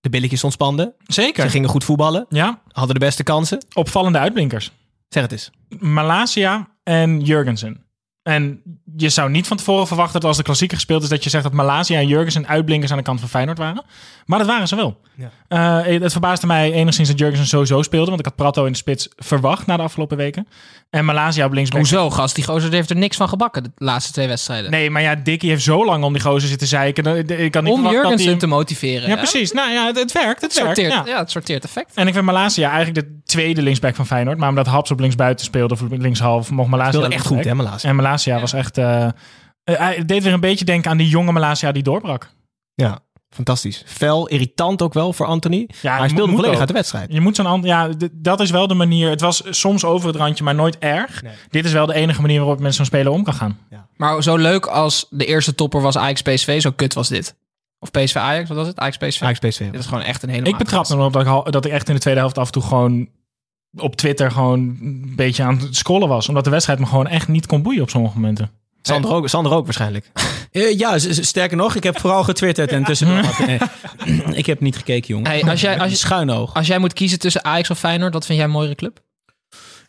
De 0.00 0.08
billetjes 0.10 0.44
ontspanden. 0.44 0.94
Zeker. 1.06 1.42
Ze 1.42 1.50
gingen 1.50 1.68
goed 1.68 1.84
voetballen. 1.84 2.26
Ja, 2.28 2.60
Hadden 2.68 2.94
de 2.94 3.00
beste 3.00 3.22
kansen. 3.22 3.64
opvallende 3.72 4.18
uitblinkers. 4.18 4.72
Zeg 5.08 5.22
het 5.22 5.32
eens. 5.32 5.50
Malasia 5.78 6.68
en 6.82 7.20
Jurgensen. 7.20 7.83
En 8.24 8.60
je 8.96 9.08
zou 9.08 9.30
niet 9.30 9.46
van 9.46 9.56
tevoren 9.56 9.86
verwachten 9.86 10.20
dat 10.20 10.28
als 10.28 10.36
de 10.36 10.42
klassieker 10.42 10.76
gespeeld 10.76 11.02
is... 11.02 11.08
dat 11.08 11.24
je 11.24 11.30
zegt 11.30 11.44
dat 11.44 11.52
Malasia 11.52 11.98
en 11.98 12.06
Jurgensen 12.06 12.46
uitblinkers 12.48 12.90
aan 12.90 12.96
de 12.98 13.04
kant 13.04 13.20
van 13.20 13.28
Feyenoord 13.28 13.58
waren. 13.58 13.84
Maar 14.26 14.38
dat 14.38 14.48
waren 14.48 14.68
ze 14.68 14.76
wel. 14.76 15.00
Ja. 15.14 15.30
Eh, 15.84 16.00
het 16.00 16.12
verbaasde 16.12 16.46
mij 16.46 16.72
enigszins 16.72 17.08
dat 17.08 17.18
Jurgensen 17.18 17.46
sowieso 17.46 17.82
speelde. 17.82 18.06
Want 18.06 18.18
ik 18.18 18.24
had 18.24 18.36
Prato 18.36 18.64
in 18.64 18.72
de 18.72 18.78
spits 18.78 19.08
verwacht 19.16 19.66
na 19.66 19.76
de 19.76 19.82
afgelopen 19.82 20.16
weken. 20.16 20.48
En 20.90 21.04
Malasia 21.04 21.44
op 21.44 21.52
linksback. 21.52 21.78
Hoezo, 21.80 22.10
gast? 22.10 22.34
Die 22.34 22.44
gozer 22.44 22.72
heeft 22.72 22.90
er 22.90 22.96
niks 22.96 23.16
van 23.16 23.28
gebakken 23.28 23.62
de 23.62 23.70
laatste 23.76 24.12
twee 24.12 24.28
wedstrijden. 24.28 24.70
Nee, 24.70 24.90
maar 24.90 25.02
ja, 25.02 25.14
Dickie 25.14 25.50
heeft 25.50 25.62
zo 25.62 25.84
lang 25.84 26.04
om 26.04 26.12
die 26.12 26.22
gozer 26.22 26.48
zitten 26.48 26.66
zeiken. 26.68 27.28
Ik 27.40 27.50
kan 27.52 27.64
niet 27.64 27.72
Om 27.72 27.82
dat 27.82 27.92
Jurgensen 27.92 28.38
te 28.38 28.46
motiveren. 28.46 29.02
Ja, 29.08 29.08
hè? 29.08 29.16
precies. 29.16 29.52
Nou 29.52 29.70
ja, 29.72 29.86
het, 29.86 29.98
het 29.98 30.12
werkt. 30.12 30.40
Het 30.40 30.54
Het 30.54 30.62
werkt. 30.62 30.78
sorteert, 30.78 31.06
Ja. 31.06 31.12
ja. 31.12 31.18
het 31.18 31.30
sorteert 31.30 31.64
effect. 31.64 31.90
En 31.94 32.06
ik 32.06 32.12
vind 32.12 32.24
Malasia 32.24 32.70
eigenlijk 32.70 33.06
de 33.06 33.20
tweede 33.24 33.62
linksback 33.62 33.94
van 33.94 34.06
Feyenoord. 34.06 34.38
Maar 34.38 34.48
omdat 34.48 34.66
Haps 34.66 34.90
op 34.90 35.00
linksbuiten 35.00 35.44
speelde 35.44 35.74
of 35.74 35.80
linkshalf, 35.90 36.50
mocht 36.50 36.68
Malasia 36.68 36.92
Speelde 36.92 37.14
echt 37.14 37.26
goed, 37.26 37.44
hè, 37.44 37.54
Malasia. 37.54 37.88
En 37.88 37.96
Malasia 37.96 38.12
was 38.22 38.52
echt... 38.52 38.78
eh, 38.78 39.04
eh, 39.04 39.12
hij 39.64 40.04
deed 40.04 40.22
weer 40.22 40.32
een 40.32 40.40
beetje 40.40 40.64
denken 40.64 40.90
aan 40.90 40.96
die 40.96 41.08
jonge 41.08 41.32
Malasia 41.32 41.72
die 41.72 41.82
doorbrak. 41.82 42.30
Ja, 42.74 42.98
fantastisch. 43.30 43.82
Fel, 43.86 44.26
irritant 44.26 44.82
ook 44.82 44.94
wel 44.94 45.12
voor 45.12 45.26
Anthony. 45.26 45.68
Ja, 45.80 45.90
maar 45.90 45.98
hij 45.98 46.08
speelde 46.08 46.30
moet 46.30 46.34
volledig 46.34 46.54
ook. 46.54 46.60
uit 46.60 46.68
de 46.68 46.74
wedstrijd. 46.74 47.12
Je 47.12 47.20
moet 47.20 47.36
zo'n. 47.36 47.62
Ja, 47.62 47.88
dat 48.12 48.40
is 48.40 48.50
wel 48.50 48.66
de 48.66 48.74
manier... 48.74 49.10
Het 49.10 49.20
was 49.20 49.42
soms 49.50 49.84
over 49.84 50.08
het 50.08 50.16
randje, 50.16 50.44
maar 50.44 50.54
nooit 50.54 50.78
erg. 50.78 51.22
Nee. 51.22 51.32
Dit 51.50 51.64
is 51.64 51.72
wel 51.72 51.86
de 51.86 51.94
enige 51.94 52.20
manier 52.20 52.38
waarop 52.38 52.60
met 52.60 52.74
zo'n 52.74 52.84
speler 52.84 53.12
om 53.12 53.24
kan 53.24 53.34
gaan. 53.34 53.58
Maar 53.96 54.22
zo 54.22 54.36
leuk 54.36 54.66
als 54.66 55.06
de 55.10 55.24
eerste 55.24 55.54
topper 55.54 55.80
was 55.80 55.96
Ajax 55.96 56.22
PSV, 56.22 56.60
zo 56.60 56.70
kut 56.70 56.94
was 56.94 57.08
dit. 57.08 57.34
Of 57.78 57.90
PSV 57.90 58.16
Ajax, 58.16 58.48
wat 58.48 58.56
was 58.56 58.66
het? 58.66 58.78
Ajax 58.78 58.96
PSV. 58.96 59.22
Ajax 59.22 59.38
PSV. 59.38 59.70
Dit 59.70 59.80
is 59.80 59.86
gewoon 59.86 60.02
echt 60.02 60.22
een 60.22 60.28
hele 60.28 60.48
Ik 60.48 60.56
betrap 60.56 60.88
me 60.88 60.94
erop 60.94 61.12
dat 61.12 61.46
ik, 61.46 61.52
dat 61.52 61.64
ik 61.64 61.72
echt 61.72 61.88
in 61.88 61.94
de 61.94 62.00
tweede 62.00 62.20
helft 62.20 62.38
af 62.38 62.46
en 62.46 62.52
toe 62.52 62.62
gewoon 62.62 63.08
op 63.76 63.96
Twitter 63.96 64.30
gewoon 64.30 64.58
een 64.80 65.12
beetje 65.16 65.42
aan 65.42 65.58
het 65.58 65.76
scrollen 65.76 66.08
was. 66.08 66.28
Omdat 66.28 66.44
de 66.44 66.50
wedstrijd 66.50 66.78
me 66.78 66.86
gewoon 66.86 67.06
echt 67.06 67.28
niet 67.28 67.46
kon 67.46 67.62
boeien 67.62 67.82
op 67.82 67.90
sommige 67.90 68.14
momenten. 68.14 68.50
Sander 68.82 69.10
ook, 69.12 69.28
Sander 69.28 69.52
ook 69.52 69.64
waarschijnlijk. 69.64 70.10
Eh, 70.54 70.78
ja, 70.78 70.98
sterker 70.98 71.56
nog, 71.56 71.74
ik 71.74 71.82
heb 71.82 71.98
vooral 72.00 72.24
getwitterd 72.24 72.70
en 72.72 72.84
tussendoor. 72.84 73.22
wat- 73.38 73.46
nee. 73.46 73.58
ik 74.40 74.46
heb 74.46 74.60
niet 74.60 74.76
gekeken, 74.76 75.08
jongen. 75.08 75.30
Hey, 75.30 75.42
als, 75.42 75.60
jij, 75.60 75.78
als, 75.80 75.90
je, 75.90 75.96
Schuin 75.96 76.30
oog. 76.30 76.54
als 76.54 76.66
jij 76.66 76.78
moet 76.78 76.92
kiezen 76.92 77.18
tussen 77.18 77.44
Ajax 77.44 77.70
of 77.70 77.78
Feyenoord, 77.78 78.12
wat 78.12 78.26
vind 78.26 78.38
jij 78.38 78.46
een 78.46 78.52
mooiere 78.52 78.74
club? 78.74 79.00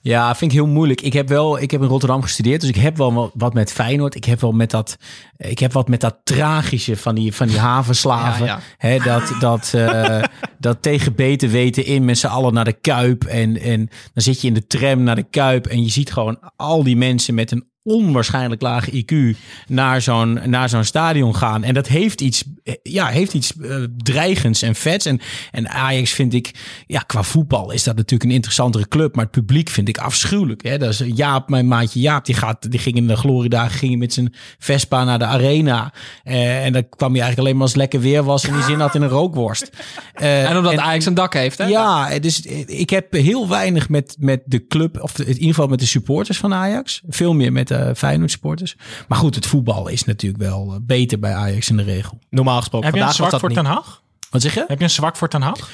Ja, 0.07 0.35
vind 0.35 0.51
ik 0.51 0.57
heel 0.57 0.67
moeilijk. 0.67 1.01
Ik 1.01 1.13
heb 1.13 1.27
wel, 1.27 1.61
ik 1.61 1.71
heb 1.71 1.81
in 1.81 1.87
Rotterdam 1.87 2.21
gestudeerd, 2.21 2.61
dus 2.61 2.69
ik 2.69 2.75
heb 2.75 2.97
wel 2.97 3.31
wat- 3.33 3.53
met 3.53 3.71
Feyenoord. 3.71 4.15
Ik 4.15 4.25
heb 4.25 4.41
wel 4.41 4.51
met 4.51 4.69
dat, 4.71 4.97
ik 5.37 5.59
heb 5.59 5.73
wat 5.73 5.87
met 5.87 6.01
dat 6.01 6.17
tragische 6.23 6.97
van 6.97 7.15
die, 7.15 7.33
van 7.33 7.47
die 7.47 7.59
havenslaven. 7.59 8.45
Ja, 8.45 8.59
Hè, 8.77 8.97
dat, 8.97 9.35
dat, 9.39 9.71
eh, 9.75 10.23
dat 10.59 10.81
tegen 10.81 11.15
beter 11.15 11.49
weten 11.49 11.85
in 11.85 12.05
met 12.05 12.17
z'n 12.17 12.27
allen 12.27 12.53
naar 12.53 12.65
de 12.65 12.73
Kuip. 12.81 13.23
En, 13.23 13.59
en 13.61 13.89
dan 14.13 14.23
zit 14.23 14.41
je 14.41 14.47
in 14.47 14.53
de 14.53 14.67
tram 14.67 15.03
naar 15.03 15.15
de 15.15 15.29
Kuip 15.29 15.65
en 15.67 15.83
je 15.83 15.89
ziet 15.89 16.11
gewoon 16.11 16.39
al 16.55 16.83
die 16.83 16.97
mensen 16.97 17.33
met 17.35 17.51
een 17.51 17.67
onwaarschijnlijk 17.85 18.61
lage 18.61 19.03
IQ 19.03 19.37
naar 19.67 20.01
zo'n, 20.01 20.39
naar 20.45 20.69
zo'n 20.69 20.83
stadion 20.83 21.35
gaan. 21.35 21.63
En 21.63 21.73
dat 21.73 21.87
heeft 21.87 22.21
iets, 22.21 22.43
eh, 22.63 22.73
ja, 22.83 23.07
heeft 23.07 23.33
iets 23.33 23.53
eh, 23.61 23.75
dreigends 23.97 24.61
en 24.61 24.75
vets. 24.75 25.05
En, 25.05 25.19
en 25.51 25.69
Ajax 25.69 26.11
vind 26.11 26.33
ik, 26.33 26.51
ja, 26.87 26.99
qua 26.99 27.23
voetbal 27.23 27.71
is 27.71 27.83
dat 27.83 27.95
natuurlijk 27.95 28.29
een 28.29 28.35
interessantere 28.35 28.87
club. 28.87 29.15
Maar 29.15 29.23
het 29.23 29.33
publiek 29.33 29.69
vind 29.69 29.87
ik 29.87 29.97
afschuwelijk. 29.97 30.63
Hè? 30.63 30.77
Dat 30.77 30.89
is 30.89 31.01
Jaap, 31.05 31.49
mijn 31.49 31.67
maatje 31.67 31.99
Jaap, 31.99 32.25
die, 32.25 32.35
gaat, 32.35 32.71
die 32.71 32.79
ging 32.79 32.95
in 32.95 33.07
de 33.07 33.15
gloriedagen 33.15 33.77
ging 33.77 33.99
met 33.99 34.13
zijn 34.13 34.33
Vespa 34.59 35.03
naar 35.03 35.19
de 35.19 35.25
arena. 35.25 35.93
Eh, 36.23 36.65
en 36.65 36.73
dan 36.73 36.89
kwam 36.89 37.11
hij 37.11 37.21
eigenlijk 37.21 37.39
alleen 37.39 37.53
maar 37.53 37.61
als 37.61 37.71
het 37.71 37.79
lekker 37.81 37.99
weer 37.99 38.23
was 38.23 38.43
en 38.47 38.53
die 38.53 38.63
zin 38.63 38.79
had 38.79 38.95
in 38.95 39.01
een 39.01 39.09
rookworst. 39.09 39.69
Eh, 40.15 40.49
En 40.49 40.57
omdat 40.57 40.77
Ajax 40.77 41.05
een 41.05 41.13
dak 41.13 41.33
heeft, 41.33 41.57
hè? 41.57 41.65
ja, 41.65 42.19
dus 42.19 42.41
ik 42.65 42.89
heb 42.89 43.13
heel 43.13 43.47
weinig 43.47 43.89
met, 43.89 44.15
met 44.19 44.41
de 44.45 44.67
club, 44.67 45.01
of 45.01 45.19
in 45.19 45.27
ieder 45.27 45.47
geval 45.47 45.67
met 45.67 45.79
de 45.79 45.85
supporters 45.85 46.37
van 46.37 46.53
Ajax. 46.53 47.01
Veel 47.07 47.33
meer 47.33 47.51
met 47.51 47.67
de 47.67 47.74
Feyenoord 47.95 48.31
supporters. 48.31 48.75
Maar 49.07 49.17
goed, 49.17 49.35
het 49.35 49.45
voetbal 49.45 49.87
is 49.87 50.03
natuurlijk 50.05 50.43
wel 50.43 50.67
eh, 50.71 50.77
beter 50.81 51.19
bij 51.19 51.33
Ajax 51.33 51.69
in 51.69 51.77
de 51.77 51.83
regel. 51.83 52.19
Normaal 52.29 52.59
gesproken. 52.59 52.87
Heb 52.87 52.97
je 52.97 53.03
een 53.03 53.13
zwak 53.13 53.39
voor 53.39 53.49
niet. 53.49 53.57
Ten 53.57 53.67
Hag? 53.67 54.01
Wat 54.29 54.41
zeg 54.41 54.53
je? 54.53 54.63
Heb 54.67 54.77
je 54.77 54.83
een 54.83 54.89
zwak 54.89 55.15
voor 55.15 55.27
Ten 55.29 55.41
Hag? 55.41 55.69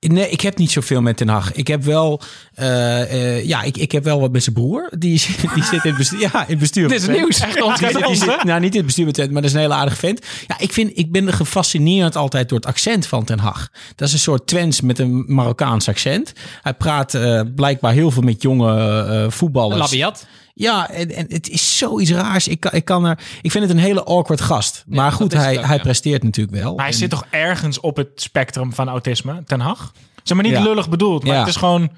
Nee, 0.00 0.28
ik 0.30 0.40
heb 0.40 0.58
niet 0.58 0.70
zoveel 0.70 1.00
met 1.00 1.16
Ten 1.16 1.28
Hag. 1.28 1.52
Ik 1.52 1.66
heb 1.66 1.82
wel, 1.84 2.20
eh, 2.54 3.02
eh, 3.36 3.44
ja, 3.46 3.62
ik, 3.62 3.76
ik 3.76 3.92
heb 3.92 4.04
wel 4.04 4.20
wat 4.20 4.32
met 4.32 4.42
zijn 4.42 4.54
broer. 4.54 4.92
Die, 4.98 5.18
zit- 5.18 5.40
die 5.54 5.64
zit 5.64 5.84
in 5.84 5.90
het 5.90 5.96
bestuur. 5.96 6.20
Ja, 6.20 6.32
in 6.40 6.44
het 6.48 6.58
bestuur. 6.58 6.88
Dit 6.88 7.00
is 7.02 7.08
nieuws. 7.08 7.40
Echt 7.40 7.62
ons, 7.62 7.78
zit- 7.78 8.42
nou, 8.44 8.60
niet 8.60 8.70
in 8.70 8.76
het 8.76 8.86
bestuur 8.86 9.04
met 9.06 9.16
maar 9.16 9.32
dat 9.32 9.44
is 9.44 9.52
een 9.52 9.60
hele 9.60 9.74
aardige 9.74 9.96
vent. 9.96 10.26
Ja, 10.46 10.58
ik, 10.58 10.72
vind, 10.72 10.98
ik 10.98 11.12
ben 11.12 11.32
gefascineerd 11.32 12.16
altijd 12.16 12.48
door 12.48 12.58
het 12.58 12.66
accent 12.66 13.06
van 13.06 13.24
Ten 13.24 13.38
Hag. 13.38 13.68
Dat 13.94 14.08
is 14.08 14.14
een 14.14 14.20
soort 14.20 14.46
Twents 14.46 14.80
met 14.80 14.98
een 14.98 15.24
Marokkaans 15.26 15.88
accent. 15.88 16.32
Hij 16.62 16.74
praat 16.74 17.14
eh, 17.14 17.40
blijkbaar 17.54 17.92
heel 17.92 18.10
veel 18.10 18.22
met 18.22 18.42
jonge 18.42 19.02
eh, 19.04 19.30
voetballers. 19.30 19.80
Labiat. 19.80 20.26
Ja, 20.58 20.90
en, 20.90 21.10
en 21.14 21.26
het 21.28 21.48
is 21.48 21.78
zoiets 21.78 22.10
raars. 22.10 22.48
Ik, 22.48 22.60
kan, 22.60 22.72
ik, 22.72 22.84
kan 22.84 23.04
er, 23.04 23.18
ik 23.42 23.50
vind 23.50 23.64
het 23.64 23.72
een 23.72 23.82
hele 23.82 24.04
awkward 24.04 24.40
gast. 24.40 24.84
Maar 24.86 25.12
goed, 25.12 25.32
hij, 25.32 25.58
ook, 25.58 25.64
hij 25.64 25.76
ja. 25.76 25.82
presteert 25.82 26.22
natuurlijk 26.22 26.56
wel. 26.56 26.74
Maar 26.74 26.84
hij 26.84 26.92
En- 26.92 26.98
zit 26.98 27.10
toch 27.10 27.26
ergens 27.30 27.80
op 27.80 27.96
het 27.96 28.08
spectrum 28.14 28.72
van 28.72 28.88
autisme, 28.88 29.42
Ten 29.44 29.60
Hag? 29.60 29.92
Zeg 30.22 30.36
maar 30.36 30.46
niet 30.46 30.56
Ja. 30.56 30.62
lullig 30.62 30.88
bedoeld, 30.88 31.24
maar 31.24 31.32
Ja. 31.34 31.38
het 31.38 31.48
is 31.48 31.56
gewoon... 31.56 31.90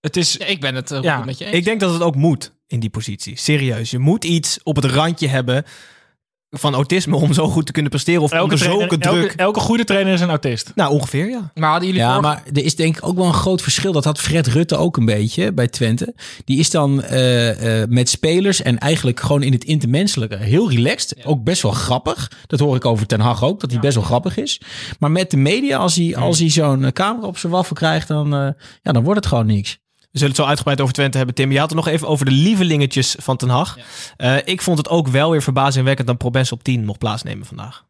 Het 0.00 0.16
is... 0.16 0.32
Ja, 0.32 0.44
ik 0.46 0.60
ben 0.60 0.74
het 0.74 0.90
eh, 0.90 1.24
met 1.24 1.38
je 1.38 1.44
eens. 1.44 1.54
Ik 1.54 1.64
denk 1.64 1.80
dat 1.80 1.92
het 1.92 2.02
ook 2.02 2.14
moet 2.14 2.52
in 2.66 2.80
die 2.80 2.90
positie. 2.90 3.38
Serieus. 3.38 3.90
Je 3.90 3.98
moet 3.98 4.24
iets 4.24 4.58
op 4.62 4.76
het 4.76 4.84
randje 4.84 5.28
hebben 5.28 5.64
van 6.50 6.74
autisme 6.74 7.16
om 7.16 7.32
zo 7.32 7.48
goed 7.48 7.66
te 7.66 7.72
kunnen 7.72 7.90
presteren. 7.90 8.22
Of 8.22 8.30
Elke, 8.32 8.42
onder 8.44 8.58
trainer, 8.58 8.80
zulke 8.88 8.98
druk. 8.98 9.22
elke, 9.22 9.36
elke 9.36 9.60
goede 9.60 9.84
trainer 9.84 10.12
is 10.12 10.20
een 10.20 10.28
autist. 10.28 10.72
Nou, 10.74 10.92
ongeveer 10.92 11.28
ja. 11.28 11.50
maar 11.54 11.70
hadden 11.70 11.86
jullie 11.88 12.02
Ja, 12.02 12.14
vorige- 12.14 12.28
maar 12.34 12.42
er 12.52 12.64
is 12.64 12.76
denk 12.76 12.96
ik 12.96 13.06
ook 13.06 13.16
wel 13.16 13.26
een 13.26 13.32
groot 13.34 13.62
verschil. 13.62 13.92
Dat 13.92 14.04
had 14.04 14.20
Fred 14.20 14.46
Rutte 14.46 14.76
ook 14.76 14.96
een 14.96 15.04
beetje 15.04 15.52
bij 15.52 15.68
Twente. 15.68 16.14
Die 16.44 16.58
is 16.58 16.70
dan 16.70 17.02
eh, 17.02 17.80
eh, 17.82 17.88
met 17.88 18.08
spelers 18.08 18.62
en 18.62 18.78
eigenlijk 18.78 19.20
gewoon 19.20 19.42
in 19.42 19.52
het 19.52 19.64
intermenselijke 19.64 20.36
heel 20.36 20.70
relaxed. 20.70 21.24
Ook 21.24 21.42
best 21.44 21.62
wel 21.62 21.72
grappig. 21.72 22.30
Dat 22.46 22.60
hoor 22.60 22.76
ik 22.76 22.84
over 22.84 23.06
Ten 23.06 23.20
Hag 23.20 23.44
ook, 23.44 23.60
dat 23.60 23.70
hij 23.70 23.80
best 23.80 23.94
wel 23.94 24.04
grappig 24.04 24.36
is. 24.36 24.60
Maar 24.98 25.10
met 25.10 25.30
de 25.30 25.36
media, 25.36 25.78
als 25.78 25.94
hij, 25.94 26.16
als 26.16 26.38
hij 26.38 26.50
zo'n 26.50 26.84
eh, 26.84 26.90
camera 26.92 27.26
op 27.26 27.38
zijn 27.38 27.52
waffel 27.52 27.74
krijgt, 27.76 28.08
dan, 28.08 28.34
eh, 28.34 28.48
ja, 28.82 28.92
dan 28.92 29.02
wordt 29.02 29.18
het 29.20 29.28
gewoon 29.28 29.46
niks. 29.46 29.78
We 30.10 30.18
zullen 30.18 30.34
het 30.34 30.42
zo 30.42 30.48
uitgebreid 30.48 30.80
over 30.80 30.94
Twente 30.94 31.16
hebben, 31.16 31.34
Tim. 31.34 31.52
Je 31.52 31.58
had 31.58 31.68
het 31.68 31.78
nog 31.78 31.88
even 31.88 32.08
over 32.08 32.24
de 32.24 32.30
lievelingetjes 32.30 33.16
van 33.18 33.36
Ten 33.36 33.48
Hag. 33.48 33.78
Eh, 34.16 34.36
ik 34.44 34.62
vond 34.62 34.78
het 34.78 34.88
ook 34.88 35.08
wel 35.08 35.30
weer 35.30 35.42
verbazingwekkend 35.42 36.06
dat 36.06 36.18
Probense 36.18 36.54
op 36.54 36.62
10 36.62 36.84
mocht 36.84 36.98
plaatsnemen 36.98 37.46
vandaag. 37.46 37.86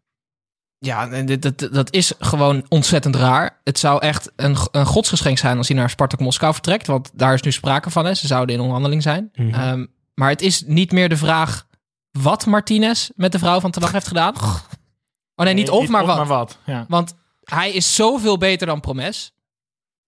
Ja, 0.78 1.22
dat, 1.24 1.68
dat 1.72 1.92
is 1.92 2.12
gewoon 2.18 2.64
ontzettend 2.68 3.16
raar. 3.16 3.60
Het 3.64 3.78
zou 3.78 4.00
echt 4.00 4.32
een, 4.36 4.56
een 4.70 4.86
godsgeschenk 4.86 5.38
zijn 5.38 5.56
als 5.56 5.68
hij 5.68 5.76
naar 5.76 5.90
Spartak 5.90 6.20
Moskou 6.20 6.52
vertrekt. 6.52 6.86
Want 6.86 7.10
daar 7.14 7.34
is 7.34 7.42
nu 7.42 7.52
sprake 7.52 7.90
van. 7.90 8.04
Hè. 8.04 8.14
Ze 8.14 8.26
zouden 8.26 8.54
in 8.54 8.60
onderhandeling 8.60 9.02
zijn. 9.02 9.30
Mhm. 9.34 9.54
Ehm, 9.54 9.86
maar 10.14 10.28
het 10.28 10.42
is 10.42 10.62
niet 10.66 10.92
meer 10.92 11.08
de 11.08 11.16
vraag 11.16 11.66
wat 12.10 12.46
Martinez 12.46 13.10
met 13.14 13.32
de 13.32 13.38
vrouw 13.38 13.60
van 13.60 13.70
Ten 13.70 13.82
Hag 13.82 13.92
heeft 13.92 14.08
gedaan. 14.08 14.34
Oh 14.36 15.44
nee, 15.44 15.54
niet 15.54 15.70
of, 15.70 15.88
maar 15.88 16.06
wat. 16.06 16.16
Maar 16.16 16.26
wat. 16.26 16.58
Ja. 16.64 16.84
Want 16.88 17.14
hij 17.44 17.72
is 17.72 17.94
zoveel 17.94 18.38
beter 18.38 18.66
dan 18.66 18.80
Promes. 18.80 19.32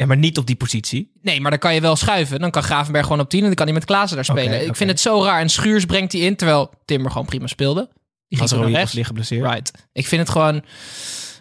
Ja, 0.01 0.07
maar 0.07 0.17
niet 0.17 0.39
op 0.39 0.47
die 0.47 0.57
positie. 0.57 1.11
Nee, 1.23 1.41
maar 1.41 1.51
dan 1.51 1.61
kan 1.61 1.75
je 1.75 1.81
wel 1.81 1.97
schuiven. 1.97 2.41
Dan 2.41 2.51
kan 2.51 2.63
Gravenberg 2.63 3.07
gewoon 3.07 3.21
op 3.21 3.29
10 3.29 3.41
en 3.41 3.47
dan 3.47 3.55
kan 3.55 3.65
hij 3.67 3.75
met 3.75 3.85
Klaassen 3.85 4.17
daar 4.17 4.25
spelen. 4.25 4.67
Ik 4.67 4.77
vind 4.77 4.91
het 4.91 5.01
zo 5.01 5.23
raar. 5.25 5.41
En 5.41 5.49
Schuurs 5.49 5.85
brengt 5.85 6.13
hij 6.13 6.21
in, 6.21 6.37
terwijl 6.37 6.71
Timber 6.85 7.11
gewoon 7.11 7.27
prima 7.27 7.47
speelde. 7.47 7.89
Die 8.29 8.39
ging 8.39 8.51
er 8.51 8.71
rechts. 8.71 8.93
liggen 8.93 9.05
geblesseerd. 9.05 9.51
Right. 9.51 9.73
Ik 9.93 10.07
vind 10.07 10.21
het 10.21 10.31
gewoon... 10.31 10.65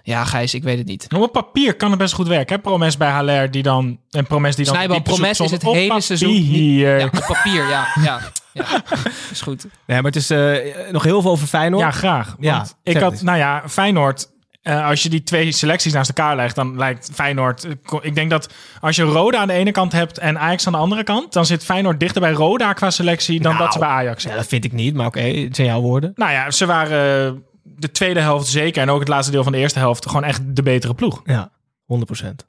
Ja, 0.04 0.24
Gijs, 0.26 0.54
ik 0.54 0.64
weet 0.64 0.78
het 0.78 0.88
niet. 0.88 1.08
Op 1.16 1.32
papier 1.32 1.76
kan 1.76 1.90
het 1.90 2.00
best 2.00 2.14
goed 2.14 2.28
werken. 2.28 2.56
Hè? 2.56 2.62
Promes 2.62 2.98
bij 2.98 3.10
Haller 3.10 3.52
die 3.52 3.64
dan... 3.64 4.00
En 4.10 4.26
Promes 4.26 4.56
die 4.56 4.66
dan... 4.66 4.74
Snijbal, 4.76 5.02
Promes 5.02 5.40
is 5.40 5.52
het 5.52 5.62
hele 5.62 6.02
seizoen 6.02 6.32
niet- 6.32 6.46
papier. 6.48 7.00
Ja, 7.00 7.06
op 7.06 7.26
papier, 7.28 7.68
ja. 7.70 7.88
Ja, 8.04 8.20
ja. 8.54 8.66
is 9.32 9.42
goed. 9.42 9.64
Nee, 9.64 10.02
maar 10.02 10.12
het 10.12 10.16
is 10.16 10.30
eh, 10.30 10.92
nog 10.92 11.04
heel 11.04 11.22
veel 11.22 11.32
over 11.32 11.48
Feyenoord. 11.48 11.84
Ja, 11.84 11.92
graag. 11.92 12.36
Ja, 12.40 12.56
Want 12.58 12.76
ik 12.84 12.92
zeg 12.94 13.02
had, 13.02 13.22
nou 13.22 13.38
ja, 13.38 13.64
Feyenoord. 13.70 14.30
Eh, 14.70 14.86
als 14.88 15.04
je 15.04 15.10
die 15.10 15.24
twee 15.24 15.52
selecties 15.52 15.94
naast 15.94 16.10
elkaar 16.10 16.36
legt, 16.36 16.56
dan 16.56 16.78
lijkt 16.78 17.10
Feyenoord. 17.14 17.64
eh, 17.64 17.72
Ik 18.02 18.16
denk 18.16 18.30
dat 18.30 18.54
als 18.82 18.96
je 18.96 19.04
Roda 19.04 19.40
aan 19.40 19.48
de 19.48 19.54
ene 19.54 19.72
kant 19.72 19.92
hebt 19.92 20.18
en 20.18 20.40
Ajax 20.40 20.66
aan 20.68 20.74
de 20.74 20.80
andere 20.80 21.04
kant, 21.04 21.34
dan 21.34 21.46
zit 21.46 21.64
Feyenoord 21.66 22.00
dichter 22.00 22.22
bij 22.22 22.32
Roda 22.32 22.74
qua 22.74 22.90
selectie 22.90 23.42
dan 23.42 23.52
Nou, 23.52 23.64
dat 23.64 23.74
ze 23.74 23.80
bij 23.80 23.88
Ajax 23.88 24.16
Ja, 24.24 24.30
zijn. 24.30 24.36
dat 24.42 24.48
vind 24.50 24.66
ik 24.66 24.72
niet, 24.72 24.94
maar 24.94 25.06
oké, 25.06 25.20
het 25.22 25.56
zijn 25.56 25.68
jouw 25.68 25.82
woorden. 25.82 26.12
Nou 26.16 26.32
ja, 26.32 26.52
ze 26.52 26.66
waren 26.66 27.26
eh, 27.34 27.40
de 27.64 27.92
tweede 27.92 28.20
helft 28.20 28.48
zeker 28.48 28.82
en 28.82 28.90
ook 28.90 29.00
het 29.00 29.08
laatste 29.08 29.32
deel 29.32 29.44
van 29.44 29.52
de 29.52 29.58
eerste 29.58 29.80
helft 29.80 30.08
gewoon 30.08 30.24
echt 30.24 30.42
de 30.56 30.64
betere 30.64 30.94
ploeg. 30.94 31.22
Ja, 31.26 31.50
100% 31.86 32.46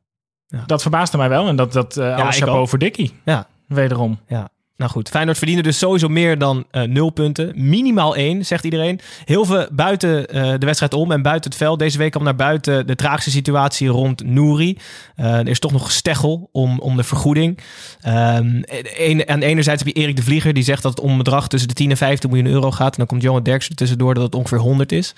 Dat 0.66 0.82
verbaasde 0.82 1.16
mij 1.16 1.28
wel 1.28 1.48
en 1.48 1.56
dat, 1.56 1.72
dat 1.72 1.96
eh 1.96 2.16
alles 2.16 2.36
chapeau 2.38 2.68
voor 2.68 2.78
Dikkie. 2.78 3.14
Ja. 3.24 3.46
Wederom. 3.66 4.18
Ja. 4.28 4.48
Nou 4.80 4.92
goed, 4.92 5.08
Feyenoord 5.08 5.38
verdiende 5.38 5.62
dus 5.62 5.78
sowieso 5.78 6.08
meer 6.08 6.38
dan 6.38 6.64
eh, 6.70 6.82
nul 6.82 7.10
punten. 7.10 7.52
Minimaal 7.54 8.16
één, 8.16 8.46
zegt 8.46 8.64
iedereen. 8.64 9.00
Heel 9.24 9.44
veel 9.44 9.66
buiten 9.72 10.28
eh, 10.28 10.50
de 10.58 10.66
wedstrijd 10.66 10.94
om 10.94 11.12
en 11.12 11.22
buiten 11.22 11.50
het 11.50 11.58
veld. 11.58 11.78
Deze 11.78 11.98
week 11.98 12.10
kwam 12.10 12.24
naar 12.24 12.36
buiten 12.36 12.86
de 12.86 12.94
tragische 12.94 13.30
situatie 13.30 13.88
rond 13.88 14.24
Nouri. 14.24 14.78
Eh, 15.16 15.38
er 15.38 15.48
is 15.48 15.58
toch 15.58 15.72
nog 15.72 15.84
gesteggel 15.84 16.48
om, 16.52 16.78
om 16.78 16.96
de 16.96 17.02
vergoeding. 17.02 17.58
Ehm 18.00 18.62
een, 18.98 19.28
aan 19.28 19.40
enerzijds 19.40 19.84
heb 19.84 19.94
je 19.94 20.00
Erik 20.00 20.16
de 20.16 20.22
Vlieger, 20.22 20.52
die 20.52 20.62
zegt 20.62 20.82
dat 20.82 20.90
het 20.90 21.00
om 21.00 21.16
bedrag 21.16 21.48
tussen 21.48 21.68
de 21.68 21.74
10 21.74 21.90
en 21.90 21.96
15 21.96 22.30
miljoen 22.30 22.52
euro 22.52 22.70
gaat. 22.70 22.92
En 22.92 22.98
dan 22.98 23.06
komt 23.06 23.22
Johan 23.22 23.42
Derksen 23.42 23.70
er 23.70 23.76
tussendoor 23.76 24.14
dat 24.14 24.22
het 24.22 24.34
ongeveer 24.34 24.58
100 24.58 24.92
is. 24.92 25.14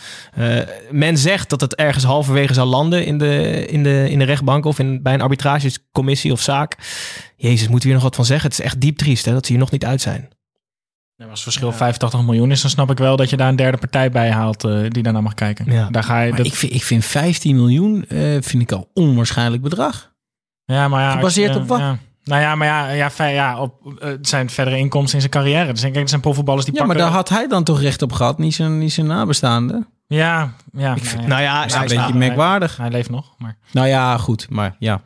Men 0.91 1.19
zegt 1.19 1.51
dat 1.51 1.61
het 1.61 1.75
ergens 1.75 2.05
halverwege 2.05 2.55
zal 2.55 2.67
landen 2.67 3.07
in 3.07 3.19
de, 3.19 3.67
in 3.67 3.83
de, 3.83 4.11
in 4.11 4.19
de 4.19 4.25
rechtbank 4.25 4.65
of 4.65 4.79
in, 4.79 5.03
bij 5.03 5.15
een 5.15 5.21
arbitragecommissie 5.21 6.33
of 6.33 6.41
zaak. 6.41 6.77
Jezus, 7.43 7.61
moeten 7.69 7.79
we 7.81 7.85
hier 7.85 7.95
nog 7.95 8.03
wat 8.03 8.15
van 8.15 8.25
zeggen? 8.25 8.51
Het 8.51 8.59
is 8.59 8.65
echt 8.65 8.81
diep 8.81 8.97
triest 8.97 9.25
hè, 9.25 9.33
dat 9.33 9.47
ze 9.47 9.53
hier 9.53 9.61
nog 9.61 9.71
niet 9.71 9.85
uit 9.85 10.01
zijn. 10.01 10.29
Ja, 11.17 11.25
als 11.25 11.33
het 11.35 11.43
verschil 11.43 11.73
85 11.73 12.23
miljoen 12.23 12.51
is, 12.51 12.61
dan 12.61 12.71
snap 12.71 12.91
ik 12.91 12.99
wel 12.99 13.17
dat 13.17 13.31
je 13.31 13.37
daar 13.37 13.49
een 13.49 13.57
derde 13.57 13.79
partij 13.79 14.11
bij 14.11 14.31
haalt 14.31 14.65
eh, 14.65 14.81
die 14.89 15.03
daarna 15.03 15.21
mag 15.21 15.35
kijken. 15.35 15.73
Ja. 15.73 15.89
Daar 15.91 16.03
ga 16.05 16.21
je. 16.21 16.29
Maar 16.29 16.37
Dat, 16.39 16.47
ik, 16.47 16.55
vind, 16.55 16.73
ik 16.73 16.83
vind 16.83 17.05
15 17.05 17.57
miljoen 17.57 18.05
eh, 18.09 18.19
vind 18.41 18.63
ik 18.63 18.73
al 18.73 18.91
onwaarschijnlijk 18.95 19.63
bedrag. 19.63 20.13
ja, 20.65 20.89
maar 20.89 21.03
ja, 21.03 21.11
Gebaseerd 21.13 21.55
je- 21.55 21.61
op 21.61 21.69
wat? 21.69 21.79
Ja. 21.79 21.99
Nou 22.25 22.41
ja, 22.43 22.55
maar 22.55 22.67
ja, 22.67 22.91
ja, 22.91 23.27
ja 23.29 23.61
op, 23.61 23.95
eh, 24.01 24.11
zijn 24.21 24.51
verdere 24.51 24.79
inkomsten 24.79 25.15
in 25.15 25.21
zijn 25.21 25.33
carrière. 25.33 25.73
Dus 25.73 25.83
ik 25.83 25.83
denk, 25.83 25.97
het 25.97 26.09
zijn 26.09 26.21
profvoetballers 26.21 26.65
die 26.67 26.75
Ja, 26.75 26.81
maar 26.81 26.89
pakken... 26.89 27.07
daar 27.07 27.17
had 27.17 27.29
hij 27.29 27.49
dan 27.49 27.65
toch 27.65 27.81
recht 27.81 28.03
op 28.03 28.13
gehad, 28.13 28.39
niet 28.39 28.55
zijn, 28.55 28.79
niet 28.79 28.93
zijn 28.93 29.07
nabestaande. 29.07 29.87
Ja, 30.07 30.39
ja. 30.39 30.51
Ik 30.73 30.81
nou 30.81 30.99
vind- 30.99 31.23
ja. 31.23 31.29
nou 31.29 31.43
ja, 31.43 31.57
Dat 31.61 31.67
is 31.67 31.73
hij- 31.73 31.83
een 31.83 31.89
beetje 31.89 32.03
hij- 32.05 32.13
merkwaardig. 32.19 32.77
Hij 32.77 32.91
leeft 32.91 33.11
nog, 33.11 33.35
maar... 33.39 33.57
Nou 33.73 33.87
ja, 33.89 34.19
goed, 34.19 34.47
maar 34.51 34.77
ja. 34.79 35.01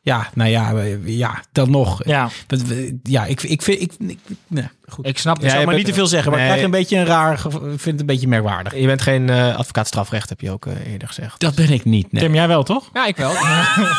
Ja, 0.00 0.28
nou 0.34 0.50
ja, 0.50 0.72
eh, 0.74 1.06
ja 1.18 1.42
dan 1.52 1.70
nog. 1.70 2.00
Ja, 2.04 2.28
Ja, 3.02 3.24
ik, 3.24 3.42
ik 3.42 3.62
vind... 3.62 3.80
Ik, 3.80 3.92
ik, 3.98 4.18
nee, 4.46 4.68
goed. 4.88 5.06
Ik 5.06 5.18
snap 5.18 5.42
het. 5.42 5.52
je 5.52 5.66
maar 5.66 5.74
niet 5.74 5.86
te 5.86 5.92
veel 5.94 6.06
zeggen, 6.06 6.30
maar 6.30 6.40
Nee. 6.40 6.48
ik 6.48 6.54
krijg 6.54 6.72
een 6.72 6.78
beetje 6.78 6.96
een 6.98 7.06
raar... 7.06 7.32
Ik 7.34 7.40
vind 7.50 7.84
het 7.84 8.00
een 8.00 8.06
beetje 8.06 8.28
merkwaardig. 8.28 8.74
Je 8.76 8.86
bent 8.86 9.02
geen 9.02 9.30
eh, 9.30 9.56
advocaat 9.56 9.86
strafrecht, 9.86 10.28
heb 10.28 10.40
je 10.40 10.50
ook 10.50 10.66
eh, 10.66 10.92
eerder 10.92 11.08
gezegd. 11.08 11.40
Dat 11.40 11.54
ben 11.54 11.70
ik 11.70 11.84
niet, 11.84 12.12
nee. 12.12 12.22
Tim, 12.22 12.34
jij 12.34 12.48
wel, 12.48 12.62
toch? 12.62 12.90
Ja, 12.92 13.06
ik 13.06 13.16
wel. 13.16 13.30
ik, 13.30 13.38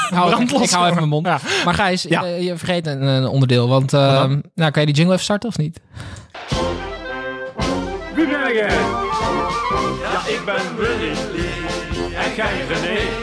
hou, 0.10 0.30
Brandlos 0.30 0.62
ik 0.62 0.70
hou 0.70 0.84
even 0.86 0.96
mijn 0.96 1.10
mond. 1.10 1.26
Ja. 1.26 1.40
Maar 1.66 1.74
Gijs, 1.74 2.04
Ja. 2.04 2.26
je, 2.26 2.44
je 2.44 2.58
vergeet 2.58 2.88
een, 2.88 3.02
een 3.02 3.28
onderdeel. 3.28 3.68
Want 3.68 3.94
eh, 3.94 4.00
nou, 4.56 4.72
kan 4.72 4.82
je 4.82 4.86
die 4.86 4.96
jingle 4.96 5.14
even 5.14 5.24
starten 5.26 5.50
of 5.50 5.58
niet? 5.58 5.80
Wie 8.16 8.28
ben 8.28 8.54
jij? 8.54 8.68
Ja, 10.04 10.28
ik 10.28 10.42
ben 10.46 10.76
Willy 10.78 11.12
Lee 11.36 12.16
en 12.16 12.36
jij 12.36 12.66
René. 12.68 13.19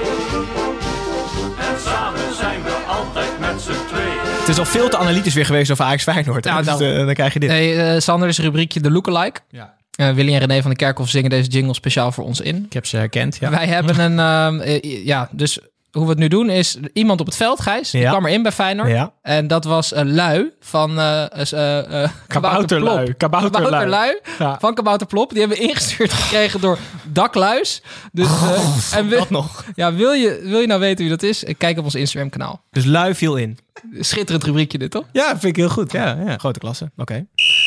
Het 4.47 4.55
is 4.55 4.61
al 4.61 4.71
veel 4.71 4.89
te 4.89 4.97
analytisch 4.99 5.35
weer 5.35 5.47
geweest 5.47 5.71
over 5.71 5.85
Ajax 5.85 6.03
Feyenoord. 6.03 6.45
Ja, 6.45 6.57
Dus, 6.59 6.67
nou. 6.67 6.85
eh, 6.85 7.05
dan 7.05 7.15
krijg 7.15 7.33
je 7.33 7.39
dit. 7.39 7.49
Nee, 7.49 7.75
eh, 7.83 8.01
Sander 8.01 8.29
is 8.29 8.39
rubriekje 8.39 8.81
de 8.81 8.91
lookalike. 8.91 9.41
Ja. 9.51 9.75
Eh, 9.91 10.11
Willy 10.11 10.33
en 10.33 10.39
René 10.39 10.61
van 10.63 10.71
de 10.71 10.77
Kerkhof 10.77 11.09
zingen 11.09 11.31
deze 11.31 11.49
jingle 11.51 11.75
speciaal 11.75 12.13
voor 12.13 12.25
ons 12.25 12.41
in. 12.41 12.65
Ik 12.65 12.73
heb 12.73 12.87
ze 12.87 12.97
herkend, 12.97 13.37
ja. 13.41 13.51
Wij 13.51 13.67
hebben 13.67 14.01
een... 14.01 14.19
ehm, 14.19 14.61
eh, 14.61 15.05
ja, 15.07 15.29
dus 15.33 15.59
hoe 15.97 16.05
we 16.05 16.11
het 16.11 16.19
nu 16.19 16.29
doen 16.29 16.51
is... 16.51 16.77
Iemand 16.93 17.21
op 17.21 17.27
het 17.27 17.37
veld, 17.37 17.61
Gijs, 17.61 17.91
die 17.91 18.01
Ja. 18.01 18.11
kwam 18.11 18.27
erin 18.27 18.43
bij 18.43 18.53
Feyenoord. 18.53 18.89
Ja. 18.89 19.13
En 19.23 19.47
dat 19.47 19.65
was 19.65 19.95
een 19.95 20.15
lui 20.15 20.51
van... 20.61 20.99
eh 20.99 21.53
eh, 21.53 22.11
Kabouterlui. 22.27 23.15
Kabouterlui. 23.15 24.19
Ja. 24.39 24.57
van 24.61 24.75
Kabouterplop. 24.75 25.31
Die 25.31 25.39
hebben 25.39 25.59
we 25.59 25.63
ingestuurd 25.65 26.13
gekregen 26.23 26.61
door 26.61 26.79
Dakluis. 27.13 27.83
Dus, 28.13 28.27
eh, 28.27 28.99
en 28.99 29.09
wil, 29.09 29.19
Dat 29.19 29.31
nog. 29.31 29.65
ja, 29.75 29.95
wil, 29.95 30.13
je, 30.13 30.41
wil 30.45 30.61
je 30.61 30.67
nou 30.67 30.81
weten 30.81 30.99
wie 30.99 31.09
dat 31.09 31.23
is? 31.23 31.45
Kijk 31.59 31.79
op 31.79 31.85
ons 31.85 31.95
Instagram 31.95 32.31
kanaal. 32.31 32.63
Dus 32.71 32.85
lui 32.85 33.15
viel 33.15 33.37
in. 33.37 33.59
Schitterend 34.01 34.45
rubriekje 34.45 34.79
dit, 34.79 34.91
toch? 34.91 35.05
Ja, 35.13 35.29
vind 35.29 35.45
ik 35.45 35.57
heel 35.57 35.69
goed, 35.69 35.93
ja. 35.93 36.19
ja. 36.27 36.39
Grote 36.39 36.59
klasse. 36.59 36.91
Oké. 36.97 37.15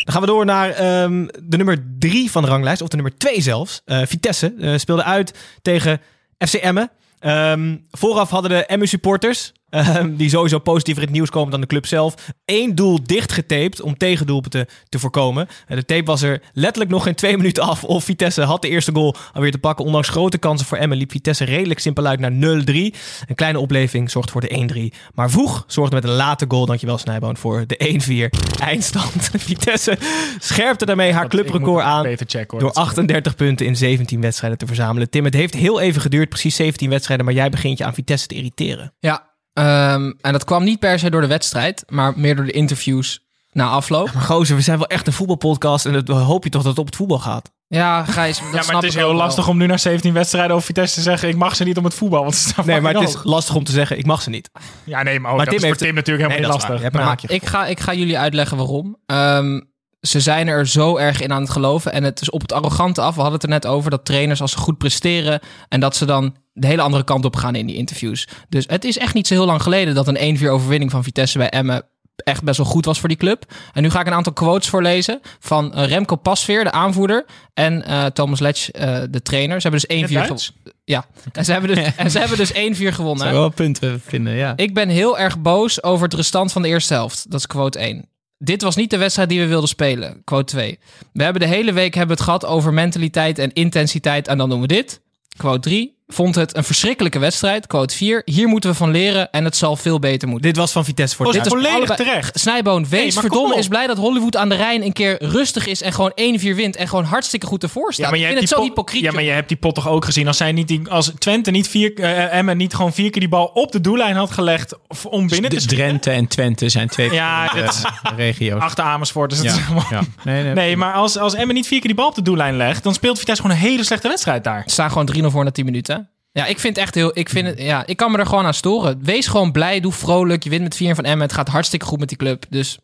Dan 0.03 0.13
gaan 0.13 0.21
we 0.21 0.27
door 0.27 0.45
naar 0.45 0.69
ehm, 0.69 1.27
de 1.43 1.57
nummer 1.57 1.85
drie 1.99 2.31
van 2.31 2.43
de 2.43 2.49
ranglijst. 2.49 2.81
Of 2.81 2.87
de 2.87 2.95
nummer 2.95 3.17
twee 3.17 3.41
zelfs. 3.41 3.81
Vitesse 3.85 4.53
speelde 4.77 5.03
uit 5.03 5.33
tegen 5.61 6.01
FC 6.47 6.53
Emmen. 6.53 6.91
Ehm, 7.19 7.77
vooraf 7.91 8.29
hadden 8.29 8.51
de 8.51 8.65
Emmen 8.65 8.87
supporters, 8.87 9.53
ehm, 9.69 10.15
die 10.15 10.29
sowieso 10.29 10.59
positiever 10.59 11.01
in 11.01 11.07
het 11.07 11.17
nieuws 11.17 11.29
komen 11.29 11.51
dan 11.51 11.61
de 11.61 11.67
club 11.67 11.85
zelf, 11.85 12.15
één 12.45 12.75
doel 12.75 12.99
dichtgetaped 13.03 13.81
om 13.81 13.97
tegendoelpunten 13.97 14.67
te 14.89 14.99
voorkomen. 14.99 15.47
De 15.67 15.85
tape 15.85 16.03
was 16.03 16.21
er 16.21 16.41
letterlijk 16.53 16.91
nog 16.91 17.03
geen 17.03 17.15
twee 17.15 17.37
minuten 17.37 17.63
af 17.63 17.83
of 17.83 18.03
Vitesse 18.03 18.41
had 18.41 18.61
de 18.61 18.69
eerste 18.69 18.91
goal 18.93 19.15
alweer 19.33 19.51
te 19.51 19.57
pakken. 19.57 19.85
Ondanks 19.85 20.09
grote 20.09 20.37
kansen 20.37 20.67
voor 20.67 20.77
Emmen 20.77 20.97
liep 20.97 21.11
Vitesse 21.11 21.45
redelijk 21.45 21.79
simpel 21.79 22.05
uit 22.05 22.19
naar 22.19 22.31
0-3. 22.31 22.35
Een 22.35 23.35
kleine 23.35 23.59
opleving 23.59 24.11
zorgt 24.11 24.31
voor 24.31 24.41
de 24.41 24.91
1-3. 24.93 24.97
Maar 25.13 25.29
vroeg 25.29 25.63
zorgde 25.67 25.95
met 25.95 26.03
een 26.03 26.09
late 26.09 26.45
goal, 26.47 26.65
dankjewel 26.65 26.97
Snijboon, 26.97 27.37
voor 27.37 27.63
de 27.67 28.29
1-4 28.33 28.59
eindstand. 28.59 29.29
Vitesse 29.49 29.97
scherpte 30.39 30.85
daarmee 30.85 31.13
haar 31.13 31.27
clubrecord 31.27 31.83
aan 31.83 32.05
checken, 32.05 32.47
hoor. 32.49 32.59
door 32.59 32.73
38 32.73 33.35
punten 33.35 33.65
in 33.65 33.75
17 33.75 34.21
wedstrijden 34.21 34.57
te 34.59 34.65
verzamelen. 34.65 35.09
Tim, 35.09 35.25
het 35.25 35.33
heeft 35.33 35.53
heel 35.53 35.79
even 35.79 36.01
geduurd, 36.01 36.29
precies 36.29 36.55
17 36.55 36.89
wedstrijden, 36.89 37.25
maar 37.25 37.35
jij 37.35 37.49
begint 37.49 37.77
je 37.77 37.85
aan 37.85 37.93
Vitesse 37.93 38.27
te 38.27 38.35
irriteren. 38.35 38.93
Ja. 38.99 39.28
Ehm, 39.59 40.11
en 40.21 40.31
dat 40.31 40.43
kwam 40.43 40.63
niet 40.63 40.79
per 40.79 40.99
se 40.99 41.09
door 41.09 41.21
de 41.21 41.27
wedstrijd, 41.27 41.83
maar 41.87 42.13
meer 42.15 42.35
door 42.35 42.45
de 42.45 42.51
interviews 42.51 43.19
na 43.51 43.67
afloop. 43.69 44.13
Maar 44.13 44.23
gozer, 44.23 44.55
we 44.55 44.61
zijn 44.61 44.77
wel 44.77 44.87
echt 44.87 45.07
een 45.07 45.13
voetbalpodcast 45.13 45.85
en 45.85 46.05
dan 46.05 46.17
hoop 46.21 46.43
je 46.43 46.49
toch 46.49 46.61
dat 46.61 46.71
het 46.71 46.79
op 46.79 46.85
het 46.85 46.95
voetbal 46.95 47.19
gaat. 47.19 47.51
Ja, 47.67 48.03
Gijs, 48.05 48.37
dat 48.37 48.47
Ja, 48.47 48.53
maar 48.53 48.63
snap 48.63 48.75
het 48.81 48.89
is 48.89 48.95
heel 48.95 49.07
wel. 49.07 49.15
lastig 49.15 49.47
om 49.47 49.57
nu 49.57 49.65
na 49.65 49.77
17 49.77 50.13
wedstrijden 50.13 50.51
over 50.55 50.65
Vitesse 50.65 50.95
te 50.95 51.01
zeggen... 51.01 51.29
ik 51.29 51.35
mag 51.35 51.55
ze 51.55 51.63
niet 51.63 51.77
om 51.77 51.83
het 51.83 51.93
voetbal, 51.93 52.21
want 52.21 52.35
ze 52.35 52.49
staan 52.49 52.65
Nee, 52.65 52.81
maar 52.81 52.93
het 52.93 53.09
is 53.09 53.17
lastig 53.23 53.55
om 53.55 53.63
te 53.63 53.71
zeggen, 53.71 53.97
ik 53.97 54.05
mag 54.05 54.21
ze 54.21 54.29
niet. 54.29 54.49
Ja, 54.83 55.03
nee, 55.03 55.19
maar, 55.19 55.31
ook 55.31 55.37
Maar 55.37 55.45
dat 55.45 55.55
Tim 55.55 55.55
is 55.55 55.59
voor 55.59 55.67
heeft- 55.69 55.79
Tim 55.79 55.93
natuurlijk 55.95 56.27
Nee, 56.27 56.37
helemaal 56.37 56.57
dat 56.59 56.69
is 56.69 56.69
niet 56.69 56.71
waar. 56.71 56.71
lastig. 56.71 56.75
Je 56.77 56.83
hebt 56.83 56.95
een 56.95 56.99
Maar- 56.99 57.09
haakje. 57.09 57.27
Ik 57.27 57.45
ga, 57.45 57.65
ik 57.65 57.79
ga 57.79 57.99
jullie 57.99 58.17
uitleggen 58.19 58.57
waarom. 58.57 58.97
Ehm, 59.05 59.61
ze 60.01 60.19
zijn 60.19 60.47
er 60.47 60.67
zo 60.67 60.97
erg 60.97 61.21
in 61.21 61.33
aan 61.33 61.41
het 61.41 61.49
geloven. 61.49 61.91
En 61.91 62.03
het 62.03 62.21
is 62.21 62.29
op 62.29 62.41
het 62.41 62.53
arrogante 62.53 63.01
af. 63.01 63.15
We 63.15 63.21
hadden 63.21 63.39
het 63.39 63.43
er 63.43 63.49
net 63.49 63.65
over 63.65 63.91
dat 63.91 64.05
trainers 64.05 64.41
als 64.41 64.51
ze 64.51 64.57
goed 64.57 64.77
presteren... 64.77 65.39
en 65.69 65.79
dat 65.79 65.95
ze 65.95 66.05
dan 66.05 66.35
de 66.53 66.67
hele 66.67 66.81
andere 66.81 67.03
kant 67.03 67.25
op 67.25 67.35
gaan 67.35 67.55
in 67.55 67.65
die 67.65 67.75
interviews. 67.75 68.27
Dus 68.49 68.65
het 68.67 68.85
is 68.85 68.97
echt 68.97 69.13
niet 69.13 69.27
zo 69.27 69.33
heel 69.33 69.45
lang 69.45 69.61
geleden... 69.61 69.95
dat 69.95 70.07
een 70.07 70.37
1-4 70.37 70.43
overwinning 70.45 70.91
van 70.91 71.03
Vitesse 71.03 71.37
bij 71.37 71.49
Emmen 71.49 71.83
echt 72.23 72.43
best 72.43 72.57
wel 72.57 72.65
goed 72.65 72.85
was 72.85 72.99
voor 72.99 73.09
die 73.09 73.17
club. 73.17 73.45
En 73.73 73.81
nu 73.81 73.89
ga 73.89 73.99
ik 73.99 74.07
een 74.07 74.13
aantal 74.13 74.33
quotes 74.33 74.69
voorlezen 74.69 75.19
van 75.39 75.73
eh, 75.73 75.87
Remco 75.87 76.15
Pasveer, 76.15 76.63
de 76.63 76.71
aanvoerder... 76.71 77.25
en 77.53 77.85
eh, 77.85 78.05
Thomas 78.05 78.39
Letch, 78.39 78.71
eh, 78.71 79.01
de 79.09 79.21
trainer. 79.21 79.61
Ze 79.61 79.69
hebben 79.69 79.87
dus 79.87 79.97
1-4 79.97 79.99
In 79.99 80.17
het 80.17 80.25
gewonnen. 80.25 80.73
Ja, 80.83 81.05
en 81.31 81.45
ze 81.45 81.51
hebben 81.51 81.75
dus, 81.75 81.95
en 81.95 82.11
ze 82.11 82.19
hebben 82.19 82.37
dus 82.37 82.53
1-4 82.53 82.55
gewonnen. 82.93 83.27
Zou 83.27 83.33
wel 83.33 83.49
punten 83.49 84.01
vinden, 84.05 84.33
ja. 84.33 84.53
Ik 84.55 84.73
ben 84.73 84.89
heel 84.89 85.19
erg 85.19 85.39
boos 85.39 85.83
over 85.83 86.03
het 86.03 86.13
restant 86.13 86.51
van 86.51 86.61
de 86.61 86.67
eerste 86.67 86.93
helft. 86.93 87.31
Dat 87.31 87.39
is 87.39 87.47
quote 87.47 87.79
1. 87.79 88.09
Dit 88.41 88.61
was 88.61 88.75
niet 88.75 88.89
de 88.89 88.97
wedstrijd 88.97 89.29
die 89.29 89.39
we 89.39 89.47
wilden 89.47 89.69
spelen. 89.69 90.21
Quote 90.23 90.51
2. 90.51 90.79
We 91.13 91.23
hebben 91.23 91.41
de 91.41 91.47
hele 91.47 91.73
week 91.73 91.93
hebben 91.93 92.15
het 92.15 92.25
gehad 92.25 92.45
over 92.45 92.73
mentaliteit 92.73 93.39
en 93.39 93.53
intensiteit. 93.53 94.27
En 94.27 94.37
dan 94.37 94.49
doen 94.49 94.61
we 94.61 94.67
dit. 94.67 95.01
Quote 95.37 95.59
3. 95.59 95.98
Vond 96.13 96.35
het 96.35 96.55
een 96.57 96.63
verschrikkelijke 96.63 97.19
wedstrijd. 97.19 97.67
Quote 97.67 97.95
4. 97.95 98.21
Hier 98.25 98.47
moeten 98.47 98.69
we 98.69 98.75
van 98.75 98.91
leren 98.91 99.31
en 99.31 99.43
het 99.43 99.55
zal 99.55 99.75
veel 99.75 99.99
beter 99.99 100.27
moeten. 100.27 100.47
Dit 100.47 100.57
was 100.59 100.71
van 100.71 100.85
Vitesse 100.85 101.15
voor 101.15 101.25
Oh, 101.25 101.33
het 101.33 101.43
dit 101.43 101.53
is 101.53 101.59
volledig 101.59 101.89
allebei- 101.89 102.09
terecht. 102.09 102.39
Snijboon, 102.39 102.87
wees 102.89 103.13
kom 103.13 103.21
verdomme 103.21 103.55
is 103.57 103.67
blij 103.67 103.87
dat 103.87 103.97
Hollywood 103.97 104.35
aan 104.37 104.49
de 104.49 104.55
Rijn 104.55 104.83
een 104.83 104.93
keer 104.93 105.23
rustig 105.23 105.67
is 105.67 105.81
en 105.81 105.93
gewoon 105.93 106.11
1-4 106.15 106.55
wint 106.55 106.75
en 106.75 106.87
gewoon 106.87 107.03
hartstikke 107.03 107.45
goed 107.45 107.63
ervoor 107.63 107.93
staat. 107.93 108.05
Ja, 108.05 108.11
maar 108.11 108.19
je 108.19 108.25
ik 108.25 108.29
hebt 108.31 108.39
vind 108.39 108.49
het 108.49 108.59
die 108.59 108.67
zo 108.67 108.75
pot- 108.75 108.85
hypocriet. 108.89 109.03
Ja, 109.03 109.11
maar 109.11 109.23
je 109.23 109.35
hebt 109.35 109.47
die 109.47 109.57
pot 109.57 109.75
toch 109.75 109.87
ook 109.89 110.05
gezien. 110.05 110.27
Als, 110.27 110.37
zij 110.37 110.51
niet 110.51 110.67
die, 110.67 110.81
als 110.89 111.11
Twente 111.17 111.51
niet 111.51 111.67
vier, 111.67 111.93
eh, 111.99 112.37
Emmen 112.37 112.57
niet 112.57 112.73
gewoon 112.75 112.93
vier 112.93 113.09
keer 113.09 113.19
die 113.21 113.29
bal 113.29 113.45
op 113.45 113.71
de 113.71 113.81
doellijn 113.81 114.15
had 114.15 114.31
gelegd 114.31 114.73
om 115.09 115.27
binnen 115.27 115.49
te 115.49 115.55
De 115.55 115.61
schieten. 115.61 115.77
Drenthe 115.77 116.11
en 116.11 116.27
Twente 116.27 116.69
zijn 116.69 116.87
twee 116.87 117.11
Ja, 117.13 117.47
dit- 117.53 117.81
regio's. 118.15 118.61
Achter 118.61 118.83
Amersfoort. 118.83 119.29
Dus 119.29 119.39
het 119.39 119.47
Ja, 119.47 119.53
is 119.53 119.59
helemaal- 119.61 119.87
ja. 119.89 120.01
Nee, 120.23 120.43
nee. 120.43 120.53
Nee, 120.53 120.77
maar 120.77 120.93
als, 120.93 121.17
als 121.17 121.33
Emmen 121.33 121.55
niet 121.55 121.67
vier 121.67 121.79
keer 121.79 121.87
die 121.87 121.97
bal 121.99 122.07
op 122.07 122.15
de 122.15 122.21
doellijn 122.21 122.57
legt, 122.57 122.83
dan 122.83 122.93
speelt 122.93 123.17
Vitesse 123.19 123.41
gewoon 123.41 123.57
een 123.57 123.63
hele 123.63 123.83
slechte 123.83 124.07
wedstrijd 124.07 124.43
daar. 124.43 124.63
Ze 124.65 124.71
staan 124.73 124.89
gewoon 124.91 125.05
3-0 125.05 125.31
voor 125.31 125.43
na 125.43 125.51
10 125.51 125.65
minuten. 125.65 125.98
Ja, 126.39 126.45
ik 126.45 126.59
vind 126.59 126.75
het 126.75 126.85
echt 126.85 126.95
heel. 126.95 127.11
Ik, 127.13 127.29
vind 127.29 127.47
het, 127.47 127.61
ja, 127.61 127.85
ik 127.85 127.97
kan 127.97 128.11
me 128.11 128.17
er 128.17 128.25
gewoon 128.25 128.45
aan 128.45 128.53
storen. 128.53 128.99
Wees 129.03 129.27
gewoon 129.27 129.51
blij, 129.51 129.79
doe 129.79 129.91
vrolijk. 129.91 130.43
Je 130.43 130.49
wint 130.49 130.63
met 130.63 130.75
4 130.75 130.95
van 130.95 131.03
Emmen. 131.03 131.27
Het 131.27 131.35
gaat 131.35 131.47
hartstikke 131.47 131.85
goed 131.85 131.99
met 131.99 132.09
die 132.09 132.17
club. 132.17 132.45
Dus 132.49 132.77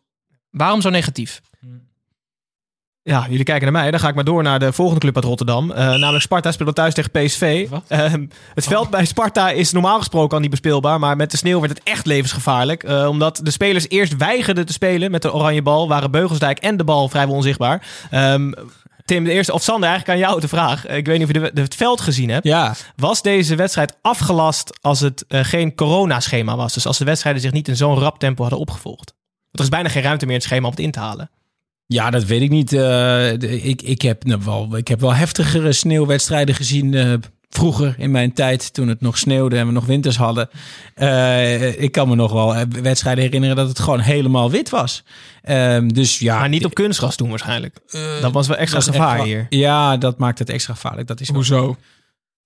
waarom 0.50 0.80
zo 0.80 0.90
negatief? 0.90 1.40
Ja, 3.02 3.26
jullie 3.28 3.44
kijken 3.44 3.72
naar 3.72 3.82
mij. 3.82 3.90
Dan 3.90 4.00
ga 4.00 4.08
ik 4.08 4.14
maar 4.14 4.24
door 4.24 4.42
naar 4.42 4.58
de 4.58 4.72
volgende 4.72 5.00
club 5.00 5.14
uit 5.16 5.24
Rotterdam. 5.24 5.70
Eh, 5.70 5.86
namelijk 5.86 6.22
Sparta 6.22 6.52
speelde 6.52 6.72
thuis 6.72 6.94
tegen 6.94 7.10
PSV. 7.10 7.68
Ehm, 7.88 8.26
het 8.54 8.66
veld 8.66 8.90
bij 8.90 9.04
Sparta 9.04 9.50
is 9.50 9.72
normaal 9.72 9.98
gesproken 9.98 10.34
al 10.34 10.40
niet 10.40 10.50
bespeelbaar. 10.50 10.98
Maar 10.98 11.16
met 11.16 11.30
de 11.30 11.36
sneeuw 11.36 11.60
werd 11.60 11.78
het 11.78 11.82
echt 11.84 12.06
levensgevaarlijk. 12.06 12.82
Eh, 12.82 13.08
omdat 13.08 13.40
de 13.42 13.50
spelers 13.50 13.88
eerst 13.88 14.16
weigerden 14.16 14.66
te 14.66 14.72
spelen 14.72 15.10
met 15.10 15.22
de 15.22 15.32
oranje 15.32 15.62
bal. 15.62 15.88
Waren 15.88 16.10
Beugelsdijk 16.10 16.58
en 16.58 16.76
de 16.76 16.84
bal 16.84 17.08
vrijwel 17.08 17.34
onzichtbaar. 17.34 17.86
Ehm, 18.10 18.52
Tim, 19.06 19.24
de 19.24 19.30
eerste, 19.32 19.52
of 19.52 19.62
Sander, 19.62 19.88
eigenlijk 19.88 20.18
aan 20.20 20.26
jou 20.28 20.40
de 20.40 20.48
vraag. 20.48 20.86
Ik 20.86 21.06
weet 21.06 21.18
niet 21.18 21.28
of 21.28 21.32
je 21.34 21.40
de, 21.40 21.50
de- 21.54 21.60
het 21.60 21.74
veld 21.74 22.00
gezien 22.00 22.28
hebt. 22.30 22.46
Ja, 22.46 22.74
Was 22.96 23.22
deze 23.22 23.54
wedstrijd 23.56 23.96
afgelast 24.02 24.78
als 24.80 25.00
het 25.00 25.24
eh, 25.28 25.44
geen 25.44 25.74
coronaschema 25.74 26.56
was? 26.56 26.74
Dus 26.74 26.86
als 26.86 26.98
de 26.98 27.04
wedstrijden 27.04 27.42
zich 27.42 27.52
niet 27.52 27.68
in 27.68 27.76
zo'n 27.76 27.98
rap 27.98 28.18
tempo 28.18 28.40
hadden 28.42 28.60
opgevolgd? 28.60 29.14
Want 29.42 29.58
er 29.58 29.62
is 29.64 29.68
bijna 29.68 29.88
geen 29.88 30.02
ruimte 30.02 30.24
meer 30.26 30.34
in 30.34 30.40
het 30.40 30.48
schema 30.48 30.64
om 30.64 30.70
het 30.70 30.80
in 30.80 30.90
te 30.90 30.98
halen. 30.98 31.30
Ja, 31.86 32.10
dat 32.10 32.24
weet 32.24 32.40
ik 32.42 32.50
niet. 32.50 32.72
Eh, 32.72 33.32
ik, 33.64 33.82
ik, 33.82 34.02
heb, 34.02 34.24
nou, 34.24 34.40
wel, 34.44 34.76
ik 34.76 34.88
heb 34.88 35.00
wel 35.00 35.14
heftigere 35.14 35.72
sneeuwwedstrijden 35.72 36.54
gezien 36.54 36.94
eh, 36.94 37.14
vroeger 37.56 37.94
in 37.98 38.10
mijn 38.10 38.32
tijd, 38.32 38.72
toen 38.72 38.88
het 38.88 39.00
nog 39.00 39.18
sneeuwde 39.18 39.56
en 39.56 39.66
we 39.66 39.72
nog 39.72 39.86
winters 39.86 40.16
hadden. 40.16 40.48
Eh, 40.94 41.82
ik 41.82 41.92
kan 41.92 42.08
me 42.08 42.14
nog 42.14 42.32
wel 42.32 42.54
eh, 42.54 42.62
wedstrijden 42.82 43.24
herinneren 43.24 43.56
dat 43.56 43.68
het 43.68 43.78
gewoon 43.78 44.00
helemaal 44.00 44.50
wit 44.50 44.70
was. 44.70 45.02
Ehm, 45.42 45.88
dus 45.88 46.18
ja, 46.18 46.38
Maar 46.38 46.48
niet 46.48 46.64
op 46.64 46.74
kunstgras 46.74 47.16
toen 47.16 47.28
waarschijnlijk. 47.28 47.78
dat 48.20 48.32
was 48.32 48.46
wel 48.46 48.56
extra 48.56 48.80
gevaar 48.80 49.22
hier. 49.22 49.46
Ja, 49.48 49.96
dat 49.96 50.18
maakt 50.18 50.38
het 50.38 50.50
extra 50.50 50.74
gevaarlijk. 50.74 51.08
Dat 51.08 51.20
is 51.20 51.26
wel- 51.28 51.36
Hoezo? 51.36 51.76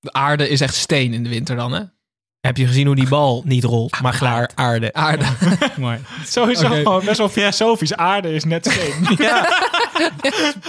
De 0.01 0.13
aarde 0.13 0.49
is 0.49 0.61
echt 0.61 0.75
steen 0.75 1.13
in 1.15 1.23
de 1.23 1.29
winter 1.29 1.57
dan, 1.57 1.73
hè? 1.73 1.81
Heb 2.41 2.57
je 2.57 2.67
gezien 2.67 2.87
hoe 2.87 2.95
die 2.95 3.09
bal 3.09 3.43
niet 3.45 3.65
rolt, 3.65 4.01
maar 4.01 4.13
glijdt? 4.13 4.53
aarde. 4.55 4.93
Aarde. 4.93 5.25
Mooi. 5.77 5.99
Sowieso 6.27 6.69
gewoon 6.69 7.05
best 7.05 7.19
wel 7.19 7.29
filosofisch. 7.29 7.95
Aarde 7.97 8.35
is 8.35 8.45
net 8.45 8.67
steen. 8.73 9.17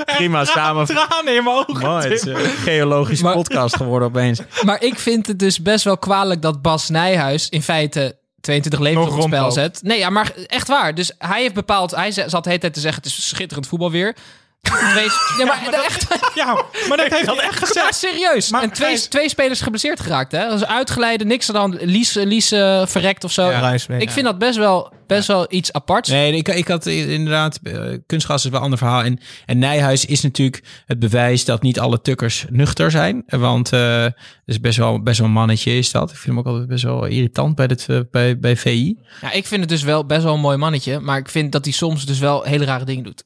Prima 0.05 0.45
samen. 0.45 0.85
Tranen 0.85 1.35
in 1.35 1.43
mijn 1.43 1.55
ogen. 1.55 1.85
Mooi, 1.87 2.03
het 2.03 2.11
is 2.11 2.21
een 2.25 2.35
geologische 2.49 3.23
Maar- 3.23 3.33
podcast 3.33 3.75
geworden 3.75 4.07
opeens. 4.07 4.39
maar 4.65 4.83
ik 4.83 4.99
vind 4.99 5.27
het 5.27 5.39
dus 5.39 5.61
best 5.61 5.83
wel 5.83 5.97
kwalijk 5.97 6.41
dat 6.41 6.61
Bas 6.61 6.89
Nijhuis 6.89 7.49
in 7.49 7.61
feite 7.61 8.17
22 8.41 8.79
levens 8.81 9.05
Nog 9.05 9.13
op 9.15 9.19
het 9.21 9.33
spel 9.33 9.51
zet. 9.51 9.79
Nee, 9.83 9.97
ja, 9.99 10.09
maar 10.09 10.31
echt 10.47 10.67
waar. 10.67 10.95
Dus 10.95 11.11
hij 11.17 11.41
heeft 11.41 11.53
bepaald... 11.53 11.95
Hij 11.95 12.11
zat 12.11 12.31
de 12.43 12.49
hele 12.49 12.59
tijd 12.61 12.73
te 12.73 12.79
zeggen, 12.79 13.01
het 13.03 13.11
is 13.11 13.27
schitterend 13.27 13.67
voetbal 13.67 13.91
weer. 13.91 14.15
Twee, 14.61 15.07
ja, 15.37 15.45
maar, 15.45 15.73
echt, 15.85 16.07
Ja, 16.35 16.53
maar 16.87 16.97
dat 16.97 17.09
heeft 17.09 17.25
hij 17.25 17.35
echt 17.35 17.59
maar 17.59 17.67
gezegd. 17.67 17.95
serieus. 17.95 18.49
Maar 18.49 18.61
en 18.61 18.71
twee, 18.71 19.07
twee 19.07 19.29
spelers 19.29 19.61
geblesseerd 19.61 19.99
geraakt, 19.99 20.31
hè? 20.31 20.47
Dat 20.47 20.61
is 20.61 20.65
uitgeleide, 20.65 21.25
niks 21.25 21.47
hand. 21.47 21.81
Lies, 21.81 22.13
Lies 22.13 22.51
eh, 22.51 22.85
verrekt 22.85 23.23
of 23.23 23.31
zo. 23.31 23.49
Ja, 23.49 23.59
Ruijs 23.59 23.87
mee. 23.87 23.99
ik 24.01 24.09
vind 24.09 24.25
dat 24.25 24.37
best 24.37 24.57
wel, 24.57 24.93
best 25.07 25.27
wel 25.27 25.45
iets 25.49 25.73
aparts. 25.73 26.09
Nee, 26.09 26.33
ik, 26.35 26.47
ik 26.47 26.67
had 26.67 26.85
inderdaad, 26.85 27.59
eh, 27.63 27.81
kunstgas 28.05 28.43
is 28.43 28.49
wel 28.49 28.57
een 28.59 28.63
ander 28.63 28.79
verhaal. 28.79 29.03
En, 29.03 29.19
en 29.45 29.59
Nijhuis 29.59 30.05
is 30.05 30.21
natuurlijk 30.21 30.63
het 30.85 30.99
bewijs 30.99 31.45
dat 31.45 31.61
niet 31.61 31.79
alle 31.79 32.01
tukkers 32.01 32.45
nuchter 32.49 32.91
zijn. 32.91 33.23
Want 33.27 33.73
eh 33.73 34.03
het 34.03 34.15
is 34.45 34.59
best 34.59 34.77
wel, 34.77 35.01
best 35.03 35.17
wel 35.17 35.27
een 35.27 35.33
mannetje 35.33 35.77
is 35.77 35.91
dat. 35.91 36.09
Ik 36.09 36.15
vind 36.15 36.27
hem 36.27 36.39
ook 36.39 36.45
altijd 36.45 36.67
best 36.67 36.83
wel 36.83 37.05
irritant 37.05 37.55
bij, 37.55 37.67
dit, 37.67 37.87
bij, 38.11 38.39
bij 38.39 38.57
VI. 38.57 38.99
Ja, 39.21 39.31
ik 39.31 39.45
vind 39.47 39.61
het 39.61 39.69
dus 39.69 39.83
wel 39.83 40.05
best 40.05 40.23
wel 40.23 40.33
een 40.33 40.39
mooi 40.39 40.57
mannetje. 40.57 40.99
Maar 40.99 41.17
ik 41.17 41.29
vind 41.29 41.51
dat 41.51 41.63
hij 41.65 41.73
soms 41.73 42.05
dus 42.05 42.19
wel 42.19 42.43
hele 42.43 42.65
rare 42.65 42.85
dingen 42.85 43.03
doet. 43.03 43.23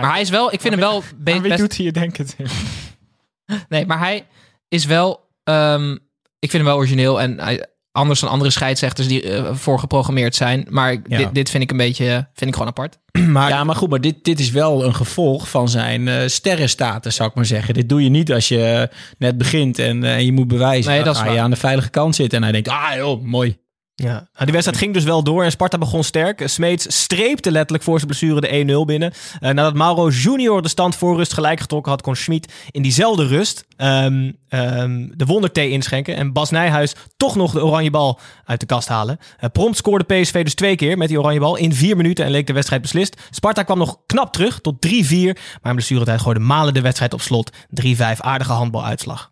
Maar 0.00 0.12
hij 0.12 0.20
is 0.20 0.30
wel, 0.30 0.52
ik 0.52 0.60
vind 0.60 0.74
hem 0.74 0.82
wel 0.82 1.02
be- 1.16 1.32
Aan 1.32 1.40
wie 1.40 1.48
best... 1.48 1.60
doet 1.60 1.76
hij 1.76 1.84
je 1.86 1.92
denken, 1.92 2.26
Tim? 2.36 2.46
Nee, 3.68 3.86
maar 3.86 3.98
hij 3.98 4.26
is 4.68 4.84
wel... 4.84 5.28
ehm, 5.44 5.92
ik 6.38 6.50
vind 6.50 6.52
hem 6.52 6.64
wel 6.64 6.76
origineel 6.76 7.20
en 7.20 7.40
hij, 7.40 7.66
anders 7.92 8.20
dan 8.20 8.30
andere 8.30 8.50
scheidsrechters 8.50 9.06
die 9.08 9.22
eh, 9.22 9.54
voor 9.54 9.78
geprogrammeerd 9.78 10.34
zijn. 10.34 10.66
Maar 10.70 10.92
Ja. 10.92 11.16
dit, 11.18 11.34
dit 11.34 11.50
vind 11.50 11.62
ik 11.62 11.70
een 11.70 11.76
beetje, 11.76 12.28
vind 12.34 12.50
ik 12.50 12.52
gewoon 12.52 12.68
apart. 12.68 12.98
Maar 13.28 13.48
ja, 13.48 13.64
maar 13.64 13.76
goed, 13.76 13.90
maar 13.90 14.00
dit, 14.00 14.24
dit 14.24 14.40
is 14.40 14.50
wel 14.50 14.84
een 14.84 14.94
gevolg 14.94 15.48
van 15.50 15.68
zijn 15.68 16.08
eh 16.08 16.26
sterrenstatus, 16.26 17.14
zou 17.14 17.28
ik 17.28 17.34
maar 17.34 17.44
zeggen. 17.46 17.74
Dit 17.74 17.88
doe 17.88 18.02
je 18.02 18.08
niet 18.08 18.32
als 18.32 18.48
je 18.48 18.90
net 19.18 19.38
begint 19.38 19.78
en 19.78 20.04
eh, 20.04 20.20
je 20.20 20.32
moet 20.32 20.48
bewijzen. 20.48 20.92
Nee, 20.92 21.02
dat 21.02 21.14
is 21.14 21.20
ga 21.20 21.30
je 21.32 21.40
aan 21.40 21.50
de 21.50 21.56
veilige 21.56 21.90
kant 21.90 22.14
zitten 22.14 22.38
en 22.38 22.42
hij 22.44 22.52
denkt, 22.52 22.68
ah 22.68 22.94
joh, 22.96 23.22
mooi. 23.22 23.58
Ja, 24.02 24.12
nou, 24.12 24.44
die 24.44 24.52
wedstrijd 24.52 24.78
ging 24.78 24.94
dus 24.94 25.04
wel 25.04 25.22
door 25.22 25.44
en 25.44 25.50
Sparta 25.50 25.78
begon 25.78 26.04
sterk. 26.04 26.42
Smeets 26.44 27.00
streepte 27.00 27.50
letterlijk 27.50 27.84
voor 27.84 28.00
zijn 28.00 28.10
blessure 28.10 28.40
de 28.40 28.82
1-0 28.82 28.86
binnen. 28.86 29.12
Eh, 29.40 29.50
nadat 29.50 29.74
Mauro 29.74 30.08
Junior 30.08 30.62
de 30.62 30.68
stand 30.68 30.96
voor 30.96 31.16
rust 31.16 31.32
gelijk 31.32 31.60
getrokken 31.60 31.92
had, 31.92 32.02
kon 32.02 32.16
Schmid 32.16 32.52
in 32.70 32.82
diezelfde 32.82 33.26
rust 33.26 33.64
ehm, 33.76 34.32
ehm, 34.48 35.08
de 35.14 35.24
wonderthee 35.24 35.70
inschenken. 35.70 36.16
En 36.16 36.32
Bas 36.32 36.50
Nijhuis 36.50 36.94
toch 37.16 37.36
nog 37.36 37.52
de 37.52 37.64
oranje 37.64 37.90
bal 37.90 38.18
uit 38.44 38.60
de 38.60 38.66
kast 38.66 38.88
halen. 38.88 39.18
Eh, 39.38 39.50
prompt 39.50 39.76
scoorde 39.76 40.04
PSV 40.04 40.44
dus 40.44 40.54
twee 40.54 40.76
keer 40.76 40.98
met 40.98 41.08
die 41.08 41.18
oranje 41.18 41.40
bal 41.40 41.56
in 41.56 41.74
vier 41.74 41.96
minuten 41.96 42.24
en 42.24 42.30
leek 42.30 42.46
de 42.46 42.52
wedstrijd 42.52 42.82
beslist. 42.82 43.20
Sparta 43.30 43.62
kwam 43.62 43.78
nog 43.78 43.98
knap 44.06 44.32
terug 44.32 44.60
tot 44.60 44.80
3-4, 44.80 45.36
maar 45.62 45.70
in 45.70 45.74
blessuretijd 45.74 46.20
gooide 46.20 46.40
Malen 46.40 46.74
de 46.74 46.80
wedstrijd 46.80 47.12
op 47.12 47.20
slot. 47.20 47.50
3-5, 47.68 48.20
aardige 48.20 48.52
handbaluitslag. 48.52 49.30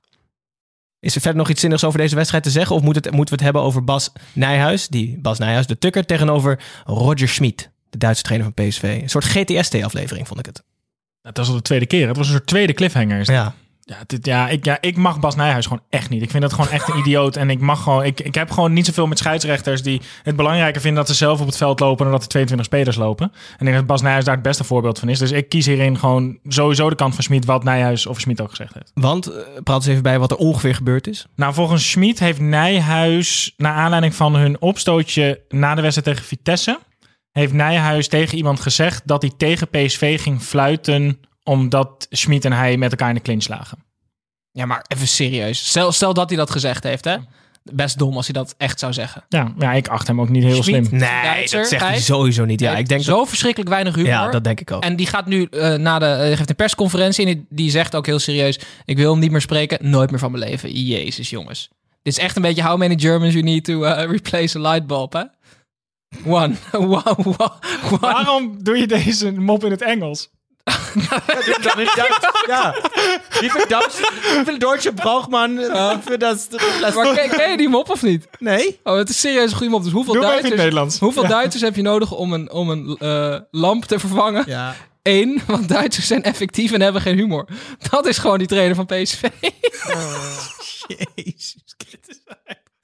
Is 1.07 1.15
er 1.15 1.21
verder 1.21 1.41
nog 1.41 1.51
iets 1.51 1.61
zinnigs 1.61 1.85
over 1.85 1.99
deze 1.99 2.15
wedstrijd 2.15 2.43
te 2.43 2.51
zeggen? 2.51 2.77
Of 2.77 2.83
moet 2.83 2.95
het, 2.95 3.05
moeten 3.05 3.25
we 3.25 3.35
het 3.35 3.41
hebben 3.41 3.63
over 3.63 3.85
Bas 3.85 4.13
Nijhuis, 4.33 4.89
die 4.89 5.19
Bas 5.19 5.39
Nijhuis, 5.39 5.67
de 5.67 5.79
tukker, 5.79 6.07
tegenover 6.07 6.59
Roger 6.85 7.29
Schmid, 7.29 7.71
de 7.91 7.99
Duitse 7.99 8.23
trainer 8.23 8.53
van 8.55 8.67
PSV? 8.67 8.99
Een 9.03 9.09
soort 9.09 9.25
GTST-aflevering, 9.25 10.27
vond 10.27 10.41
ik 10.41 10.47
het. 10.47 10.63
Het 11.23 11.37
was 11.37 11.49
al 11.49 11.55
de 11.55 11.63
tweede 11.63 11.87
keer. 11.87 12.09
Het 12.09 12.17
was 12.17 12.27
een 12.27 12.33
soort 12.33 12.47
tweede 12.47 12.73
cliffhanger. 12.73 13.33
Ja. 13.33 13.55
Ja, 13.89 13.97
dit, 14.07 14.27
ja, 14.27 14.49
ik, 14.49 14.65
ja, 14.65 14.79
ik 14.81 14.97
mag 14.97 15.21
Bas 15.21 15.37
Nijhuis 15.37 15.67
gewoon 15.67 15.83
echt 15.91 16.11
niet. 16.11 16.23
Ik 16.23 16.31
vind 16.31 16.43
dat 16.43 16.53
gewoon 16.53 16.71
echt 16.71 16.89
een 16.89 16.99
idioot. 16.99 17.37
En 17.37 17.51
ik 17.51 17.61
mag 17.61 17.83
gewoon, 17.83 18.05
ik, 18.05 18.21
ik 18.21 18.35
heb 18.35 18.51
gewoon 18.51 18.73
niet 18.73 18.87
zoveel 18.87 19.07
met 19.07 19.19
scheidsrechters 19.19 19.83
die 19.83 20.01
het 20.23 20.37
belangrijker 20.37 20.81
vinden 20.81 21.05
dat 21.05 21.11
ze 21.11 21.25
zelf 21.25 21.41
op 21.41 21.47
het 21.47 21.57
veld 21.57 21.81
lopen 21.81 22.05
dan 22.05 22.13
dat 22.13 22.23
er 22.23 22.29
22 22.29 22.67
spelers 22.67 22.97
lopen. 22.97 23.33
En 23.33 23.59
ik 23.59 23.65
denk 23.65 23.77
dat 23.77 23.87
Bas 23.87 24.03
Nijhuis 24.03 24.25
daar 24.25 24.35
het 24.35 24.43
beste 24.43 24.65
voorbeeld 24.65 24.99
van 24.99 25.09
is. 25.09 25.19
Dus 25.19 25.31
ik 25.31 25.49
kies 25.49 25.67
hierin 25.67 25.99
gewoon 25.99 26.39
sowieso 26.49 26.89
de 26.89 26.97
kant 26.97 27.15
van 27.15 27.23
Schmid, 27.23 27.45
wat 27.45 27.65
Nijhuis 27.65 28.07
of 28.07 28.21
Schmid 28.21 28.41
ook 28.41 28.51
gezegd 28.51 28.75
heeft. 28.75 28.91
Want, 28.95 29.27
eh, 29.27 29.43
praat 29.65 29.77
eens 29.77 29.87
even 29.87 30.03
bij 30.03 30.19
wat 30.19 30.31
er 30.31 30.37
ongeveer 30.37 30.75
gebeurd 30.75 31.07
is. 31.07 31.27
Nou, 31.37 31.55
volgens 31.55 31.91
Schmid 31.91 32.19
heeft 32.19 32.41
Nijhuis, 32.41 33.55
naar 33.57 33.75
aanleiding 33.75 34.15
van 34.15 34.37
hun 34.37 34.61
opstootje 34.61 35.41
na 35.49 35.75
de 35.75 35.83
wedstrijd 35.83 36.09
tegen 36.09 36.29
Vitesse, 36.29 36.79
heeft 37.33 37.53
Nijhuis 37.53 38.09
tegen 38.09 38.37
iemand 38.37 38.61
gezegd 38.61 39.03
dat 39.05 39.23
hij 39.23 39.33
tegen 39.37 39.69
PSV 39.69 40.23
ging 40.23 40.43
fluiten 40.43 41.19
omdat 41.47 42.07
Schmid 42.11 42.45
en 42.45 42.53
hij 42.53 42.77
met 42.77 42.91
elkaar 42.91 43.09
in 43.09 43.15
de 43.15 43.21
clinch 43.21 43.49
lagen. 43.49 43.79
Ja, 44.51 44.67
maar 44.67 44.85
even 44.89 45.09
serieus. 45.09 45.69
Stel, 45.69 45.93
stel 45.93 46.15
dat 46.15 46.29
hij 46.29 46.39
dat 46.39 46.51
gezegd 46.51 46.85
heeft, 46.85 47.05
hè? 47.05 47.17
Best 47.63 47.99
dom 47.99 48.17
als 48.17 48.27
hij 48.27 48.35
dat 48.35 48.55
echt 48.59 48.79
zou 48.79 48.93
zeggen. 48.93 49.25
Ja, 49.29 49.53
ja 49.59 49.73
ik 49.73 49.89
acht 49.89 50.07
hem 50.07 50.21
ook 50.21 50.29
niet 50.29 50.43
heel 50.43 50.63
Schmid? 50.63 50.87
slim. 50.87 50.99
Nee, 51.01 51.23
Duitser, 51.23 51.59
dat 51.59 51.69
zegt 51.69 51.83
hij 51.83 52.01
sowieso 52.01 52.45
niet. 52.45 52.61
Ja, 52.61 52.77
ik 52.77 52.89
denk 52.89 53.03
zo 53.03 53.19
dat, 53.19 53.29
verschrikkelijk 53.29 53.71
weinig 53.71 53.95
humor. 53.95 54.11
ja, 54.11 54.31
dat 54.31 54.45
denk 54.45 54.61
ik 54.61 54.71
ook. 54.71 54.83
En 54.83 54.97
die 54.97 55.07
gaat 55.07 55.27
nu 55.27 55.45
eh, 55.45 55.75
na 55.75 55.99
de, 55.99 56.07
eh, 56.07 56.37
geeft 56.37 56.49
een 56.49 56.57
persconferentie 56.57 57.27
en 57.27 57.35
die, 57.35 57.47
die 57.49 57.71
zegt 57.71 57.95
ook 57.95 58.07
heel 58.07 58.19
serieus: 58.19 58.59
Ik 58.85 58.97
wil 58.97 59.11
hem 59.11 59.21
niet 59.21 59.31
meer 59.31 59.41
spreken, 59.41 59.91
nooit 59.91 60.11
meer 60.11 60.19
van 60.19 60.31
mijn 60.31 60.45
leven. 60.51 60.73
Jezus, 60.73 61.31
jongens. 61.31 61.69
Dit 62.03 62.17
is 62.17 62.23
echt 62.23 62.37
een 62.37 62.43
beetje 62.43 62.63
how 62.63 62.79
many 62.79 62.99
Germans 62.99 63.33
you 63.33 63.45
need 63.45 63.65
to 63.65 63.83
eh, 63.83 64.11
replace 64.17 64.59
a 64.59 64.61
light 64.61 64.87
bulb, 64.87 65.13
hè? 65.13 65.23
One. 66.25 66.55
one, 66.73 66.87
one, 66.89 67.37
one. 67.39 67.99
Waarom 68.01 68.63
doe 68.63 68.77
je 68.77 68.87
deze 68.87 69.33
mop 69.33 69.65
in 69.65 69.71
het 69.71 69.83
Engels? 69.83 70.31
Dan 71.63 71.81
is 71.81 71.95
Duits. 71.95 72.19
Ja. 72.47 72.75
Lieve 73.41 73.65
Duits, 73.69 74.01
hoeveel 74.35 74.59
Deutsche 74.59 74.93
braucht 74.93 75.31
man 75.31 75.59
äh, 75.59 75.99
für 76.05 76.19
das? 76.19 76.49
Maar 76.95 77.15
ken, 77.15 77.29
ken 77.31 77.51
je 77.51 77.57
die 77.57 77.69
mop 77.69 77.91
of 77.91 78.03
niet? 78.03 78.29
Nee? 78.39 78.81
Oh, 78.83 78.97
het 78.97 79.09
is 79.09 79.21
serieus 79.21 79.51
een 79.51 79.57
goede 79.57 79.73
mop. 79.73 79.83
Dus 79.83 79.93
hoeveel, 79.93 80.13
Doe 80.13 80.23
maar 80.23 80.33
even 80.33 80.45
in 80.45 80.51
het 80.51 80.57
Duitsers, 80.59 80.75
Nederlands. 80.75 80.99
hoeveel 80.99 81.23
Ja. 81.23 81.29
Duitsers 81.29 81.63
heb 81.63 81.77
je 81.77 81.83
nodig 81.83 82.13
om 82.13 82.33
een, 82.33 82.51
om 82.53 82.71
een 82.71 82.97
eh, 82.99 83.39
lamp 83.51 83.85
te 83.85 83.99
vervangen? 83.99 84.45
Ja. 84.47 84.75
Eén, 85.03 85.43
want 85.47 85.69
Duitsers 85.69 86.07
zijn 86.07 86.23
effectief 86.23 86.73
en 86.73 86.81
hebben 86.81 87.03
geen 87.03 87.17
humor. 87.17 87.47
Dat 87.91 88.07
is 88.07 88.19
gewoon 88.19 88.39
die 88.39 88.47
trainer 88.47 88.75
van 88.77 88.87
PSV. 88.87 89.23
Jezus 90.87 91.65
Christus. 91.77 92.21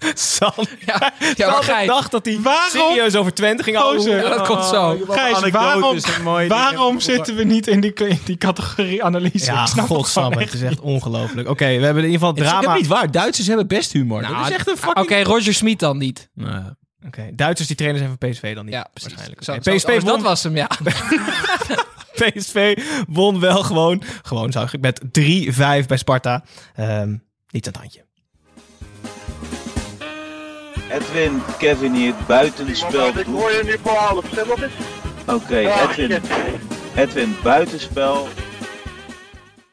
San. 0.15 0.67
Ja, 0.87 1.13
ja 1.37 1.51
maar 1.51 1.63
Gijs, 1.63 1.87
dacht 1.87 2.11
dat 2.11 2.25
hij 2.25 2.39
Waarom? 2.41 2.71
serieus 2.71 3.15
over 3.17 3.35
Twente 3.35 3.63
ging 3.63 3.79
Gozer. 3.79 4.11
houden. 4.13 4.31
Ja, 4.31 4.37
dat 4.37 4.47
komt 4.47 4.65
zo. 4.65 4.99
Gijs, 5.09 5.51
waarom, 5.51 5.99
waarom 6.49 7.01
zitten 7.01 7.35
we 7.37 7.45
niet 7.45 7.67
in 7.67 7.81
die, 7.81 7.93
in 7.93 8.19
die 8.25 8.37
categorie 8.37 9.05
analyse? 9.05 9.45
Ja, 9.53 9.61
Ik 9.63 9.67
snap 9.69 9.89
het 9.89 9.97
godsamme. 9.97 10.41
Het 10.41 10.53
is 10.55 10.63
echt 10.63 10.81
ongelooflijk. 10.81 11.49
Oké, 11.49 11.65
we 11.65 11.85
hebben 11.85 12.05
in 12.05 12.11
ieder 12.11 12.13
geval 12.13 12.29
Het 12.29 12.41
is 12.41 12.49
drama. 12.49 12.71
ook 12.73 12.77
niet 12.79 12.87
waar. 12.87 13.11
Duitsers 13.11 13.47
hebben 13.47 13.67
best 13.67 13.93
humor. 13.93 14.21
Nou, 14.23 14.35
dat 14.37 14.47
is 14.47 14.53
echt 14.53 14.67
een 14.67 14.73
Oké, 14.73 14.99
fucking... 15.01 15.27
Roger 15.27 15.55
Smit 15.55 15.79
dan 15.79 15.99
niet. 15.99 16.29
Nou, 16.35 16.63
Oké, 17.07 17.31
Duitsers 17.35 17.69
die 17.69 17.77
trainers 17.77 18.05
zijn 18.05 18.17
van 18.21 18.31
PSV 18.31 18.55
dan 18.55 18.65
niet. 18.65 18.75
Ja, 18.75 18.87
precies. 18.93 19.09
Waarschijnlijk. 19.09 19.45
Zo, 19.45 19.53
Oké, 19.53 19.63
zo- 19.63 19.77
PSV, 19.77 19.89
oh, 19.89 19.95
dat 19.95 20.15
won, 20.15 20.23
was 20.23 20.43
hem, 20.43 20.57
ja. 20.57 20.69
PSV 22.35 22.79
won 23.09 23.41
wel 23.41 23.63
gewoon. 23.63 24.03
Gewoon 24.23 24.53
zou 24.53 24.69
ik 24.73 24.81
met 24.81 25.01
3-5 25.83 25.87
bij 25.87 25.97
Sparta. 25.97 26.45
Ehm 26.75 27.11
niet 27.51 27.67
aan 27.67 27.73
het 27.73 27.77
handje. 27.77 28.05
Edwin, 30.93 31.43
Kevin 31.59 31.95
hier, 31.95 32.15
buitenspel. 32.27 33.09
Ik 33.19 33.27
hoor 33.27 33.51
je 33.51 33.63
nu 33.65 33.77
voor 33.83 33.93
half, 33.93 34.25
Oké, 35.27 35.57
Edwin. 35.57 36.23
Edwin, 36.95 37.37
buitenspel. 37.43 38.29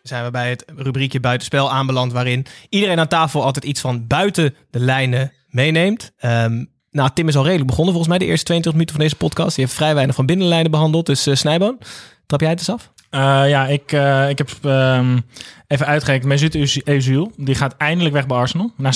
zijn 0.04 0.24
we 0.24 0.32
bij 0.32 0.50
het 0.50 0.66
rubriekje 0.76 1.20
buitenspel 1.20 1.72
aanbeland, 1.72 2.12
waarin 2.12 2.46
iedereen 2.70 3.00
aan 3.00 3.08
tafel 3.08 3.44
altijd 3.44 3.66
iets 3.66 3.82
van 3.82 4.08
buiten 4.08 4.56
de 4.70 4.80
lijnen 4.80 5.32
meeneemt. 5.50 6.12
Ehm, 6.18 6.66
nou, 6.92 7.10
Tim 7.14 7.28
is 7.28 7.36
al 7.36 7.44
redelijk 7.44 7.68
begonnen 7.68 7.94
volgens 7.94 8.18
mij 8.18 8.26
de 8.26 8.32
eerste 8.32 8.46
22 8.46 8.72
minuten 8.72 8.96
van 8.96 9.04
deze 9.04 9.16
podcast. 9.16 9.56
Die 9.56 9.66
heeft 9.66 9.78
vrij 9.78 9.94
weinig 9.94 10.16
van 10.16 10.26
binnenlijnen 10.26 10.72
behandeld, 10.72 11.06
dus 11.06 11.28
uh, 11.28 11.36
Snijboon, 11.36 11.78
trap 12.26 12.42
jij 12.42 12.50
het 12.50 12.60
eens 12.60 12.70
af? 12.70 12.92
Uh, 13.12 13.50
ja, 13.50 13.68
ik, 13.68 13.92
uh, 13.92 14.30
ik 14.30 14.38
heb 14.38 14.50
um, 14.64 15.24
even 15.68 15.86
uitgerekend. 15.86 16.28
Mesut 16.28 16.82
Özil, 16.90 17.36
die 17.36 17.56
gaat 17.56 17.76
eindelijk 17.78 18.16
weg 18.16 18.28
bij 18.28 18.38
Arsenal. 18.38 18.72
Na 18.78 18.92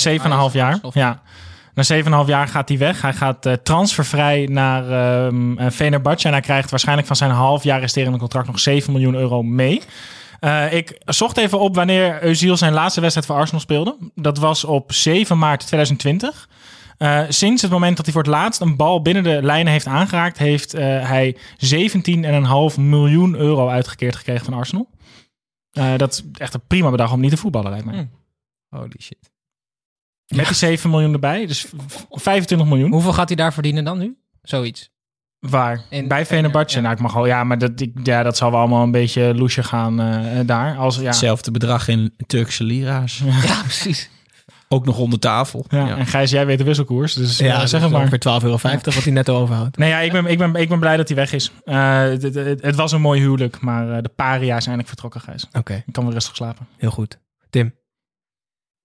7,5 0.50 0.54
jaar. 0.54 0.80
Ja. 0.94 1.22
Na 1.74 1.84
7,5 2.24 2.28
jaar 2.28 2.48
gaat 2.48 2.70
hij 2.70 2.78
weg. 2.78 3.02
Hij 3.02 3.14
gaat 3.14 3.46
uh, 3.46 3.54
transfervrij 3.54 4.46
naar 4.52 4.84
um. 5.26 5.58
En 5.58 5.72
hij 6.32 6.40
krijgt 6.42 6.70
waarschijnlijk 6.70 7.08
van 7.08 7.16
zijn 7.16 7.32
half 7.32 7.64
jaar 7.64 7.80
resterende 7.80 8.18
contract 8.18 8.48
nog 8.48 8.60
7 8.60 8.92
miljoen 8.92 9.16
euro 9.16 9.44
mee. 9.44 9.82
Uh, 10.44 10.74
ik 10.74 11.02
zocht 11.06 11.38
even 11.38 11.60
op 11.60 11.76
wanneer 11.76 12.20
Özil 12.22 12.54
zijn 12.54 12.74
laatste 12.74 13.02
wedstrijd 13.02 13.28
voor 13.28 13.36
Arsenal 13.36 13.62
speelde. 13.62 13.98
Dat 14.16 14.38
was 14.38 14.64
op 14.64 14.92
7 14.92 15.38
maart 15.38 15.60
2020. 15.68 16.50
Uh, 16.98 17.22
sinds 17.30 17.62
het 17.62 17.72
moment 17.72 17.96
dat 17.96 18.06
hij 18.06 18.14
voor 18.14 18.24
het 18.24 18.32
laatst 18.32 18.62
een 18.62 18.76
bal 18.76 19.02
binnen 19.02 19.24
de 19.24 19.40
lijnen 19.44 19.72
heeft 19.72 19.86
aangeraakt, 19.86 20.38
heeft 20.38 20.76
uh, 20.76 20.82
hij 21.10 21.38
17,5 22.76 22.80
miljoen 22.80 23.36
euro 23.36 23.68
uitgekeerd 23.68 24.16
gekregen 24.16 24.46
van 24.46 24.54
Arsenal. 24.54 24.90
Dat 25.98 26.12
is 26.12 26.24
echt 26.38 26.54
een 26.54 26.68
prima 26.68 26.90
bedrag 26.90 27.12
om 27.12 27.20
niet 27.20 27.30
te 27.30 27.38
voetballen, 27.38 27.72
lijkt 27.72 27.86
mij. 27.86 27.96
Mm. 27.96 28.10
Holy 28.70 28.96
shit. 29.00 29.32
Met 30.36 30.48
die 30.48 30.56
7 30.56 30.90
miljoen 30.90 31.14
erbij, 31.14 31.46
dus 31.46 31.66
25 32.10 32.68
miljoen. 32.68 32.92
Hoeveel 32.92 33.14
gaat 33.14 33.28
hij 33.28 33.38
daar 33.38 33.54
verdienen 33.54 33.84
dan 33.84 33.98
nu? 33.98 34.18
Zoiets. 34.42 34.92
Waar? 35.40 35.82
In, 35.90 36.08
bij 36.08 36.26
Venerbahce. 36.26 36.76
Ja. 36.76 36.82
Nou, 36.82 36.94
ik 36.94 37.02
mag 37.02 37.16
al, 37.16 37.26
ja, 37.26 37.44
maar 37.44 37.58
dat, 37.58 37.82
ik, 37.82 37.92
ja, 38.04 38.24
dat 38.24 38.38
zal 38.38 38.52
wel 38.52 38.60
allemaal 38.60 38.84
een 38.84 38.92
beetje 38.92 39.36
loesje 39.36 39.64
gaan 39.64 40.02
uh, 40.02 40.40
daar. 40.46 40.78
Als, 40.78 40.96
ja. 40.96 41.04
Hetzelfde 41.04 41.52
bedrag 41.52 41.88
in 41.88 42.14
Turkse 42.28 42.64
lira's. 42.64 43.22
Ja, 43.26 43.42
ja 43.44 43.62
precies. 43.62 44.10
Ook 44.68 44.86
nog 44.86 44.98
onder 44.98 45.20
tafel. 45.20 45.66
Ja, 45.70 45.88
ja. 45.88 45.98
En 45.98 46.06
Gijs, 46.06 46.32
jij 46.32 46.46
weet 46.46 46.58
de 46.58 46.64
wisselkoers. 46.64 47.14
Dus 47.14 47.38
ja, 47.38 47.66
zeg 47.66 47.82
het 47.82 47.92
maar. 47.92 48.02
Ongeveer 48.02 48.40
12,50 48.40 48.44
euro 48.44 48.58
wat 48.84 49.04
hij 49.04 49.12
net 49.12 49.30
overhoudt. 49.30 49.78
Nee, 49.78 49.90
ja, 49.90 50.00
ik 50.00 50.12
ben, 50.12 50.26
ik, 50.26 50.38
ben, 50.38 50.56
ik 50.56 50.70
ben 50.70 50.80
blij 50.80 50.98
dat 50.98 51.08
hij 51.08 51.18
weg 51.18 51.34
is. 51.34 51.52
Uh, 51.66 52.02
het, 52.02 52.24
het, 52.24 52.62
het, 52.62 52.76
was 52.76 52.92
een 52.92 53.02
mooi 53.02 53.22
huwelijk, 53.22 53.62
maar 53.62 54.02
de 54.04 54.10
paria 54.10 54.56
is 54.56 54.64
eindelijk 54.64 54.88
vertrokken, 54.88 55.22
Gijs. 55.22 55.46
Oké. 55.46 55.58
Okay. 55.58 55.84
Ik 55.86 55.94
kan 55.94 56.04
weer 56.04 56.14
rustig 56.14 56.36
slapen. 56.36 56.68
Heel 56.78 56.92
goed. 56.92 57.20
Tim? 57.50 57.74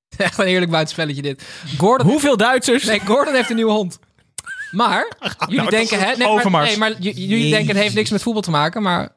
Echt 0.16 0.38
een 0.38 0.46
heerlijk 0.46 0.70
buitenspelletje 0.70 1.22
dit. 1.22 1.42
Gordon 1.78 2.06
Hoeveel 2.06 2.36
Duitsers? 2.36 2.84
Nee, 2.84 3.00
Gordon 3.00 3.34
heeft 3.34 3.50
een 3.50 3.56
nieuwe 3.56 3.72
hond. 3.72 3.98
Maar, 4.70 5.12
jullie 5.38 5.56
nou, 5.56 5.70
denken... 5.70 5.98
Hè, 5.98 6.16
nee, 6.16 6.50
maar, 6.50 6.62
nee, 6.62 6.76
maar 6.76 7.00
jullie 7.00 7.50
denken 7.50 7.74
het 7.74 7.82
heeft 7.82 7.94
niks 7.94 8.10
met 8.10 8.22
voetbal 8.22 8.42
te 8.42 8.50
maken, 8.50 8.82
maar... 8.82 9.08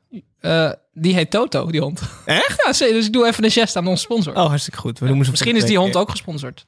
Uh, 0.41 0.71
die 0.93 1.13
heet 1.13 1.31
Toto, 1.31 1.71
die 1.71 1.81
hond. 1.81 2.01
Echt? 2.25 2.61
Ja, 2.65 2.87
dus 2.87 3.05
ik 3.05 3.13
doe 3.13 3.27
even 3.27 3.43
een 3.43 3.51
gest 3.51 3.75
aan 3.75 3.87
onze 3.87 4.03
sponsor. 4.03 4.35
Oh, 4.35 4.45
hartstikke 4.45 4.79
goed. 4.79 4.99
We 4.99 5.15
Misschien 5.15 5.55
is 5.55 5.65
die 5.65 5.77
hond 5.77 5.95
ook 5.95 6.09
gesponsord. 6.09 6.65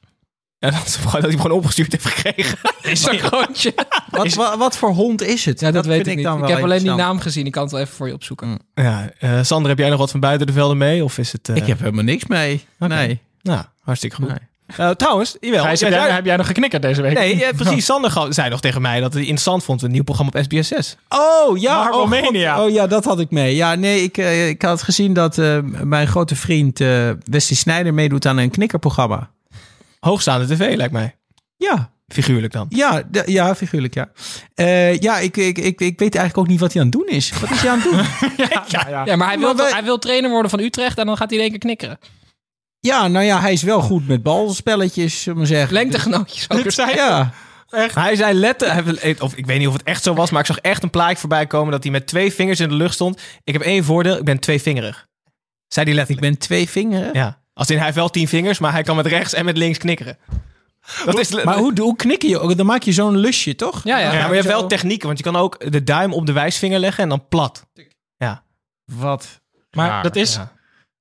Ja, 0.58 0.70
dat, 0.70 0.86
is, 0.86 0.98
dat 1.02 1.12
hij 1.12 1.20
hem 1.20 1.40
gewoon 1.40 1.56
opgestuurd 1.56 1.92
heeft 1.92 2.06
gekregen. 2.06 2.58
Instagroontje. 2.82 3.74
wat, 4.10 4.34
wat, 4.34 4.56
wat, 4.56 4.76
voor 4.76 4.90
hond 4.90 5.22
is 5.22 5.44
het? 5.44 5.60
Ja, 5.60 5.66
dat, 5.66 5.74
dat 5.74 5.86
weet 5.86 6.00
ik, 6.00 6.06
ik 6.06 6.16
niet. 6.16 6.24
Dan 6.24 6.42
ik 6.42 6.48
heb 6.48 6.62
alleen 6.62 6.82
die 6.82 6.92
naam 6.92 7.20
gezien. 7.20 7.46
Ik 7.46 7.52
kan 7.52 7.62
het 7.62 7.72
wel 7.72 7.80
even 7.80 7.94
voor 7.94 8.06
je 8.06 8.14
opzoeken. 8.14 8.58
Ja, 8.74 9.10
uh, 9.20 9.42
Sander, 9.42 9.68
heb 9.68 9.78
jij 9.78 9.88
nog 9.88 9.98
wat 9.98 10.10
van 10.10 10.20
buiten 10.20 10.46
de 10.46 10.52
velden 10.52 10.78
mee? 10.78 11.04
Of 11.04 11.18
is 11.18 11.32
het, 11.32 11.48
uh... 11.48 11.56
Ik 11.56 11.66
heb 11.66 11.78
helemaal 11.78 12.04
niks 12.04 12.26
mee. 12.26 12.64
Okay. 12.78 13.06
Nee. 13.06 13.20
Nou, 13.44 13.64
hartstikke 13.80 14.16
goed. 14.16 14.28
Nee. 14.28 14.38
Uh, 14.80 14.90
trouwens, 14.90 15.36
jawel. 15.40 15.62
Gijs, 15.62 15.80
heb, 15.80 15.90
jij, 15.90 16.10
heb 16.10 16.24
jij 16.24 16.36
nog 16.36 16.46
geknikkerd 16.46 16.82
deze 16.82 17.02
week? 17.02 17.14
Nee, 17.14 17.36
ja, 17.36 17.52
precies. 17.62 17.84
Sander 17.84 18.26
zei 18.28 18.50
nog 18.50 18.60
tegen 18.60 18.82
mij 18.82 19.00
dat 19.00 19.12
hij 19.12 19.22
interessant 19.22 19.64
vond 19.64 19.82
een 19.82 19.90
nieuw 19.90 20.02
programma 20.02 20.32
op 20.34 20.44
SBS 20.44 20.68
6. 20.68 20.96
Oh 21.08 21.58
ja, 21.58 21.88
oh, 21.90 21.94
Romania. 21.94 22.64
Oh 22.64 22.70
ja, 22.70 22.86
dat 22.86 23.04
had 23.04 23.20
ik 23.20 23.30
mee. 23.30 23.54
Ja, 23.54 23.74
nee, 23.74 24.02
ik, 24.02 24.18
uh, 24.18 24.48
ik 24.48 24.62
had 24.62 24.82
gezien 24.82 25.12
dat 25.12 25.38
uh, 25.38 25.58
mijn 25.82 26.06
grote 26.06 26.36
vriend 26.36 26.80
uh, 26.80 27.10
Wesley 27.24 27.56
Snijder 27.56 27.94
meedoet 27.94 28.26
aan 28.26 28.36
een 28.36 28.50
knikkerprogramma. 28.50 29.30
Hoogstaande 30.00 30.54
tv, 30.54 30.76
lijkt 30.76 30.92
mij. 30.92 31.16
Ja. 31.56 31.92
Figuurlijk 32.08 32.52
dan? 32.52 32.66
Ja, 32.68 33.02
de, 33.10 33.22
ja 33.26 33.54
figuurlijk, 33.54 33.94
ja. 33.94 34.08
Uh, 34.54 34.98
ja, 34.98 35.18
ik, 35.18 35.36
ik, 35.36 35.58
ik, 35.58 35.80
ik 35.80 35.98
weet 35.98 36.14
eigenlijk 36.14 36.38
ook 36.38 36.46
niet 36.46 36.60
wat 36.60 36.72
hij 36.72 36.82
aan 36.82 36.88
het 36.88 36.96
doen 36.96 37.08
is. 37.08 37.32
Wat 37.40 37.50
is 37.50 37.60
hij 37.60 37.70
aan 37.70 37.80
het 37.80 37.90
doen? 37.90 37.96
ja, 38.46 38.64
ja, 38.66 38.88
ja. 38.88 39.04
ja, 39.04 39.16
maar 39.16 39.28
hij 39.28 39.38
wil, 39.38 39.56
hij 39.56 39.84
wil 39.84 39.98
trainer 39.98 40.30
worden 40.30 40.50
van 40.50 40.60
Utrecht 40.60 40.98
en 40.98 41.06
dan 41.06 41.16
gaat 41.16 41.28
hij 41.28 41.38
in 41.38 41.42
één 41.42 41.50
keer 41.50 41.60
knikkeren. 41.60 41.98
Ja, 42.86 43.08
nou 43.08 43.24
ja, 43.24 43.40
hij 43.40 43.52
is 43.52 43.62
wel 43.62 43.80
goed 43.80 44.08
met 44.08 44.22
balspelletjes, 44.22 45.22
zullen 45.22 45.40
we 45.40 45.46
zeggen. 45.46 45.72
Lengtegenootjes 45.72 46.50
ook. 46.50 46.70
zei, 46.80 46.94
ja. 46.94 47.32
Echt? 47.70 47.94
Hij 47.94 48.16
zei 48.16 48.34
letterlijk, 48.34 49.22
of 49.22 49.34
ik 49.34 49.46
weet 49.46 49.58
niet 49.58 49.66
of 49.66 49.72
het 49.72 49.82
echt 49.82 50.02
zo 50.02 50.14
was, 50.14 50.30
maar 50.30 50.40
ik 50.40 50.46
zag 50.46 50.58
echt 50.58 50.82
een 50.82 50.90
plaatje 50.90 51.16
voorbij 51.16 51.46
komen 51.46 51.72
dat 51.72 51.82
hij 51.82 51.92
met 51.92 52.06
twee 52.06 52.32
vingers 52.32 52.60
in 52.60 52.68
de 52.68 52.74
lucht 52.74 52.94
stond. 52.94 53.20
Ik 53.44 53.52
heb 53.52 53.62
één 53.62 53.84
voordeel, 53.84 54.16
ik 54.16 54.24
ben 54.24 54.38
tweevingerig. 54.38 55.08
Zei 55.68 55.86
hij 55.86 55.94
letterlijk. 55.94 56.26
Ik 56.26 56.32
ben 56.32 56.40
twee 56.40 56.68
vingeren? 56.68 57.10
Ja. 57.12 57.42
Als 57.52 57.70
in, 57.70 57.76
hij 57.76 57.84
heeft 57.84 57.96
wel 57.96 58.10
tien 58.10 58.28
vingers, 58.28 58.58
maar 58.58 58.72
hij 58.72 58.82
kan 58.82 58.96
met 58.96 59.06
rechts 59.06 59.34
en 59.34 59.44
met 59.44 59.56
links 59.56 59.78
knikkeren. 59.78 60.18
Dat 61.04 61.18
is, 61.18 61.44
maar 61.44 61.58
hoe, 61.58 61.80
hoe 61.80 61.96
knikken 61.96 62.28
je? 62.28 62.54
Dan 62.54 62.66
maak 62.66 62.82
je 62.82 62.92
zo'n 62.92 63.16
lusje, 63.16 63.54
toch? 63.54 63.84
Ja, 63.84 63.98
ja. 63.98 64.12
ja, 64.12 64.18
maar 64.20 64.28
je 64.28 64.34
hebt 64.34 64.46
wel 64.46 64.66
technieken, 64.66 65.06
want 65.06 65.18
je 65.18 65.24
kan 65.24 65.36
ook 65.36 65.72
de 65.72 65.84
duim 65.84 66.12
op 66.12 66.26
de 66.26 66.32
wijsvinger 66.32 66.78
leggen 66.78 67.02
en 67.02 67.08
dan 67.08 67.28
plat. 67.28 67.66
Ja. 68.16 68.44
Wat? 68.84 69.40
Maar 69.70 69.88
raar. 69.88 70.02
dat 70.02 70.16
is... 70.16 70.34
Ja. 70.34 70.52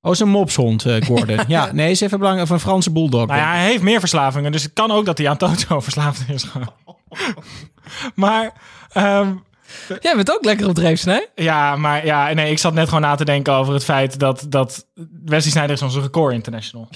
Oh, 0.06 0.12
is 0.12 0.20
een 0.20 0.30
mopshond, 0.30 0.86
uh, 0.86 1.02
Gordon. 1.02 1.40
ja, 1.48 1.72
nee, 1.72 1.92
is 1.92 2.02
even 2.02 2.18
belangrijk. 2.18 2.50
Of 2.50 2.54
een 2.56 2.62
Franse 2.62 2.92
bulldog. 2.92 3.28
Nou 3.28 3.40
ja, 3.40 3.52
hij 3.52 3.66
heeft 3.66 3.84
meer 3.84 4.00
verslavingen, 4.00 4.52
dus 4.52 4.64
het 4.64 4.74
kan 4.74 4.92
ook 4.92 5.06
dat 5.06 5.18
hij 5.18 5.30
aan 5.30 5.38
Toto 5.38 5.80
verslaafd 5.88 6.30
is. 6.30 6.46
maar... 8.16 8.54
Um, 8.98 9.44
Jij 10.02 10.16
bent 10.16 10.32
ook 10.32 10.46
lekker 10.46 10.68
op 10.68 10.76
dreef, 10.76 11.06
nee? 11.06 11.28
Ja, 11.36 11.76
maar 11.76 12.06
ja, 12.06 12.34
nee, 12.34 12.52
ik 12.52 12.58
zat 12.58 12.74
net 12.74 12.88
gewoon 12.88 13.02
na 13.02 13.16
te 13.16 13.26
denken 13.26 13.54
over 13.54 13.74
het 13.74 13.84
feit 13.84 14.20
dat, 14.20 14.46
dat 14.50 14.86
Wesley 15.26 15.52
Sneijder 15.52 15.76
is 15.76 15.82
onze 15.82 16.02
record 16.02 16.34
international. 16.34 16.90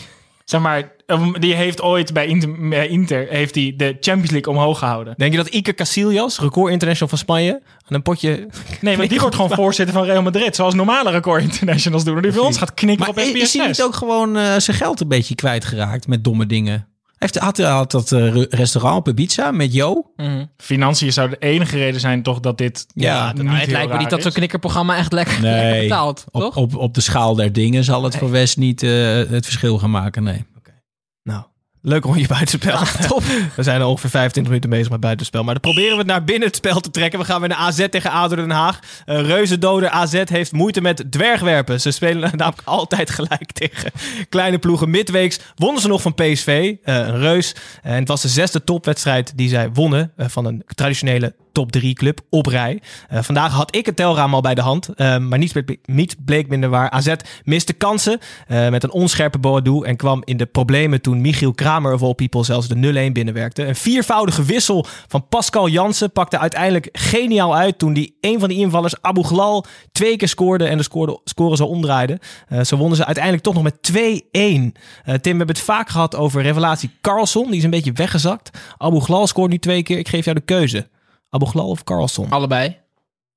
Zeg 0.50 0.62
maar, 0.62 0.92
die 1.40 1.54
heeft 1.54 1.82
ooit 1.82 2.14
bij 2.14 2.28
Inter, 2.28 2.90
Inter 2.90 3.28
heeft 3.30 3.54
die 3.54 3.76
de 3.76 3.98
Champions 4.00 4.32
League 4.32 4.54
omhoog 4.54 4.80
gehouden. 4.80 5.14
Denk 5.18 5.32
je 5.32 5.38
dat 5.38 5.48
Iker 5.48 5.74
Casillas, 5.74 6.40
record 6.40 6.72
international 6.72 7.10
van 7.10 7.18
Spanje, 7.18 7.52
aan 7.54 7.96
een 7.96 8.02
potje... 8.02 8.48
Nee, 8.82 8.98
maar 8.98 9.08
die 9.08 9.20
wordt 9.26 9.36
gewoon 9.36 9.52
voorzitter 9.52 9.96
van 9.96 10.06
Real 10.06 10.22
Madrid, 10.22 10.56
zoals 10.56 10.74
normale 10.74 11.12
record 11.12 11.44
internationals 11.44 12.04
doen. 12.04 12.16
En 12.16 12.22
die 12.22 12.32
voor 12.32 12.44
ons 12.44 12.58
gaat 12.58 12.74
knikken 12.74 13.00
maar 13.00 13.24
op 13.24 13.30
SBS 13.30 13.42
is 13.42 13.54
hij 13.54 13.68
niet 13.68 13.84
ook 13.84 13.96
gewoon 13.96 14.38
uh, 14.38 14.56
zijn 14.58 14.78
geld 14.78 15.00
een 15.00 15.08
beetje 15.08 15.36
kwijtgeraakt 15.36 16.08
met 16.08 16.24
domme 16.24 16.46
dingen? 16.46 16.88
Heeft, 17.18 17.38
had, 17.38 17.58
had 17.58 17.92
dat 17.92 18.12
uh, 18.12 18.44
restaurant 18.50 18.98
op 18.98 19.08
Ibiza 19.08 19.52
met 19.52 19.74
Jo. 19.74 20.12
Mm. 20.16 20.50
Financiën 20.58 21.14
zou 21.14 21.30
de 21.30 21.38
enige 21.40 21.78
reden 21.78 22.00
zijn 22.00 22.24
toch 22.24 22.40
dat 22.40 22.58
dit 22.58 22.86
ja, 22.94 23.28
het 23.28 23.72
lijkt 23.72 23.92
me 23.92 23.98
niet 23.98 24.10
dat 24.10 24.22
zo'n 24.22 24.32
knikkerprogramma 24.32 24.98
echt 24.98 25.12
lekker, 25.12 25.42
nee, 25.42 25.62
lekker 25.62 25.82
betaalt, 25.82 26.26
op, 26.32 26.42
toch? 26.42 26.56
Op, 26.56 26.76
op 26.76 26.94
de 26.94 27.02
schaal 27.02 27.36
der 27.36 27.54
dingen 27.54 27.84
zal 27.84 28.04
het 28.04 28.12
nee. 28.12 28.22
voor 28.22 28.32
West 28.32 28.58
niet 28.58 28.84
uh, 28.84 29.16
het 29.30 29.46
verschil 29.46 29.80
gaan 29.80 29.92
maken, 29.92 30.24
nee. 30.24 30.46
Okay. 30.58 30.82
Nou, 31.24 31.44
leuk 31.82 32.04
rondje 32.04 32.28
buitenspel. 32.28 32.80
Ja, 32.80 33.08
top. 33.08 33.24
We 33.56 33.64
zijn 33.64 33.82
al 33.82 33.90
ongeveer 33.90 34.10
25 34.10 34.52
minuten 34.52 34.70
bezig 34.70 34.90
met 34.90 35.00
buitenspel. 35.00 35.44
Maar 35.44 35.54
dan 35.54 35.62
proberen 35.62 35.92
we 35.92 35.98
het 35.98 36.08
naar 36.08 36.24
binnen 36.24 36.48
het 36.48 36.56
spel 36.56 36.80
te 36.80 36.92
trekken. 36.92 37.20
We 37.20 37.26
gaan 37.26 37.40
weer 37.40 37.50
naar 37.50 37.58
AZ 37.58 37.88
tegen 37.90 38.12
ADO 38.12 38.36
Den 38.36 38.50
Haag. 38.50 38.80
Uh, 39.06 39.22
Reuzendoder 39.22 39.90
AZ 39.90 40.24
heeft 40.26 40.52
moeite 40.52 40.82
met 40.82 41.04
dwergwerpen. 41.10 41.82
Ze 41.82 41.92
spelen 41.92 42.22
namelijk 42.36 42.68
altijd 42.68 43.10
gelijk 43.10 43.52
tegen 43.52 43.92
kleine 44.30 44.58
ploegen. 44.58 44.90
Midweeks 44.90 45.40
wonnen 45.56 45.82
ze 45.82 45.88
nog 45.88 46.02
van 46.02 46.14
PSV, 46.14 46.48
uh, 46.48 46.96
een 46.96 47.20
reus. 47.20 47.56
En 47.82 47.94
het 47.94 48.08
was 48.08 48.22
de 48.22 48.28
zesde 48.28 48.64
topwedstrijd 48.64 49.38
die 49.38 49.50
zij 49.50 49.72
wonnen 49.72 50.12
uh, 50.18 50.28
van 50.28 50.46
een 50.46 50.64
traditionele 50.76 51.36
top 51.58 51.72
3 51.72 51.94
club 51.94 52.20
op 52.30 52.46
rij. 52.46 52.82
Eh, 53.10 53.22
vandaag 53.22 53.52
had 53.52 53.76
ik 53.76 53.86
het 53.86 53.96
telraam 53.96 54.34
al 54.34 54.42
bij 54.42 54.56
de 54.56 54.62
hand, 54.62 54.90
eh, 54.96 55.18
maar 55.18 55.40
niets 55.40 55.54
bleek, 55.54 56.16
bleek 56.26 56.48
minder 56.48 56.70
waar. 56.70 56.90
AZ 56.90 57.14
miste 57.44 57.74
kansen 57.74 58.20
eh, 58.48 58.70
met 58.70 58.84
een 58.84 58.92
onscherpe 58.92 59.38
Boadu 59.38 59.84
en 59.84 59.96
kwam 59.96 60.22
in 60.26 60.38
de 60.38 60.46
problemen 60.46 61.02
toen 61.02 61.22
Michiel 61.22 61.54
Kramer 61.54 61.94
of 61.94 62.04
all 62.04 62.14
people 62.14 62.44
zelfs 62.44 62.68
de 62.68 62.76
0-1 62.76 63.14
binnenwerkte. 63.14 63.66
Een 63.66 63.76
viervoudige 63.76 64.44
wissel 64.44 64.86
van 65.08 65.28
Pascal 65.28 65.70
Jansen 65.70 66.12
pakte 66.12 66.40
uiteindelijk 66.40 66.90
geniaal 66.92 67.56
uit 67.56 67.78
toen 67.78 67.94
die 67.94 68.18
een 68.22 68.40
van 68.40 68.50
die 68.50 68.58
invallers, 68.58 69.02
Abu 69.02 69.24
Ghlal, 69.24 69.66
twee 69.92 70.18
keer 70.18 70.28
scoorde 70.28 70.66
en 70.66 70.78
de 70.78 70.84
score, 70.84 71.20
score 71.24 71.56
zo 71.56 71.66
omdraaide. 71.66 72.20
Eh, 72.48 72.64
zo 72.64 72.78
wonnen 72.78 72.98
ze 72.98 73.06
uiteindelijk 73.06 73.44
toch 73.44 73.54
nog 73.54 73.64
met 73.64 73.82
2-1. 73.82 74.74
Eh, 75.04 75.16
Tim, 75.16 75.32
we 75.32 75.38
hebben 75.38 75.48
het 75.48 75.60
vaak 75.60 75.90
gehad 75.90 76.16
over 76.16 76.42
revelatie 76.42 76.92
Carlson. 77.02 77.48
Die 77.48 77.58
is 77.58 77.64
een 77.64 77.70
beetje 77.70 77.92
weggezakt. 77.92 78.58
Abu 78.78 79.00
Ghlal 79.00 79.28
scoort 79.28 79.52
nu 79.52 79.58
twee 79.58 79.84
keer. 79.84 79.98
Ik 79.98 80.08
geef 80.08 80.26
jou 80.26 80.38
de 80.38 80.46
keuze. 80.46 80.88
Abu 81.30 81.46
Ghlal 81.46 81.68
of 81.70 81.84
Carlson? 81.84 82.30
Allebei. 82.30 82.78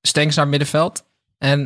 Stenks 0.03 0.37
naar 0.37 0.49
middenveld. 0.49 1.05
En, 1.39 1.61